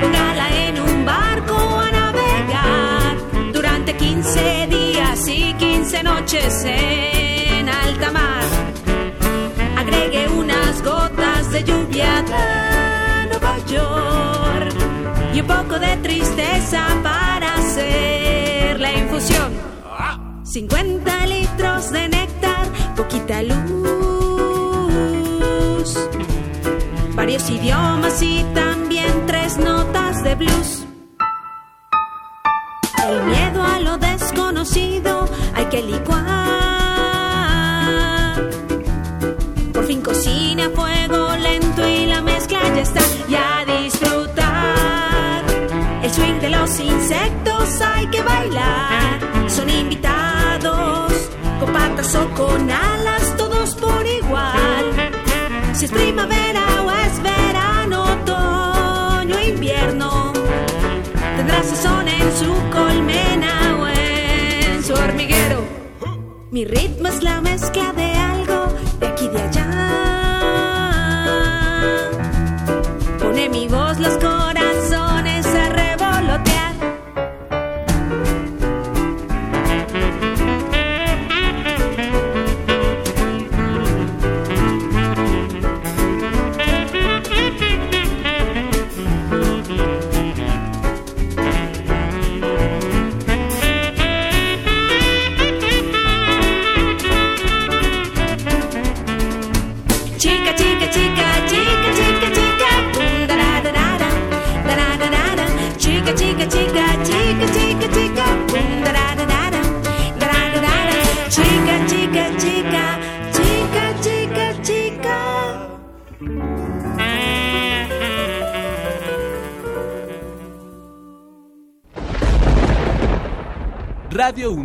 Póngala 0.00 0.66
en 0.66 0.80
un 0.80 1.04
barco 1.04 1.54
a 1.54 1.90
navegar. 1.92 3.18
Durante 3.52 3.96
15 3.96 4.66
días 4.66 4.79
y 5.12 5.52
15 5.54 6.04
noches 6.04 6.64
en 6.64 7.68
alta 7.68 8.12
mar. 8.12 8.44
Agregue 9.76 10.28
unas 10.28 10.80
gotas 10.84 11.50
de 11.50 11.64
lluvia 11.64 12.22
de 12.22 13.26
Nueva 13.28 13.58
York 13.66 14.72
y 15.34 15.40
un 15.40 15.46
poco 15.48 15.80
de 15.80 15.96
tristeza 15.96 16.86
para 17.02 17.54
hacer 17.54 18.78
la 18.78 18.92
infusión. 18.92 19.52
50 20.44 21.26
litros 21.26 21.90
de 21.90 22.08
néctar, 22.08 22.68
poquita 22.94 23.42
luz, 23.42 23.58
varios 27.16 27.50
idiomas 27.50 28.22
y 28.22 28.44
también 28.54 29.26
tres 29.26 29.58
notas 29.58 30.22
de 30.22 30.36
blues. 30.36 30.86
El 33.08 33.24
miedo 33.24 33.60
a 33.64 33.80
lo 33.80 33.98
desconocido 33.98 34.49
hay 35.54 35.64
que 35.70 35.82
licuar. 35.82 36.20
Por 39.72 39.86
fin 39.86 40.02
cocina 40.02 40.66
a 40.66 40.70
fuego 40.70 41.34
lento 41.36 41.86
y 41.88 42.04
la 42.04 42.20
mezcla 42.20 42.60
ya 42.74 42.82
está. 42.82 43.00
Y 43.28 43.34
a 43.36 43.64
disfrutar. 43.64 45.44
los 46.50 46.80
insectos 46.80 47.80
hay 47.80 48.06
que 48.08 48.22
bailar. 48.22 49.18
Son 49.48 49.70
invitados 49.70 51.12
con 51.58 51.72
patas 51.72 52.14
o 52.16 52.28
con 52.34 52.70
alas, 52.70 53.34
todos 53.38 53.74
por 53.76 54.06
igual. 54.06 54.84
Si 55.72 55.86
es 55.86 55.90
primavera 55.90 56.82
o 56.84 56.90
es 56.90 57.22
verano, 57.22 58.04
otoño 58.12 59.40
invierno, 59.40 60.34
tendrá 61.36 61.62
sazón 61.62 62.08
en 62.08 62.36
su 62.36 62.52
colmena 62.70 63.78
o 63.80 63.86
en 63.86 63.99
su 64.90 65.02
hormiguero. 65.02 65.62
Mi 66.50 66.64
ritmo 66.64 67.08
es 67.08 67.22
la 67.22 67.40
mezcla 67.40 67.92
de 67.92 68.12
algo 68.12 68.72
de 68.98 69.06
aquí 69.06 69.26
y 69.26 69.28
de 69.28 69.40
allá. 69.40 69.66
Pone 73.20 73.48
mi 73.48 73.68
voz 73.68 73.98
los 74.00 74.14
corazones 74.14 74.39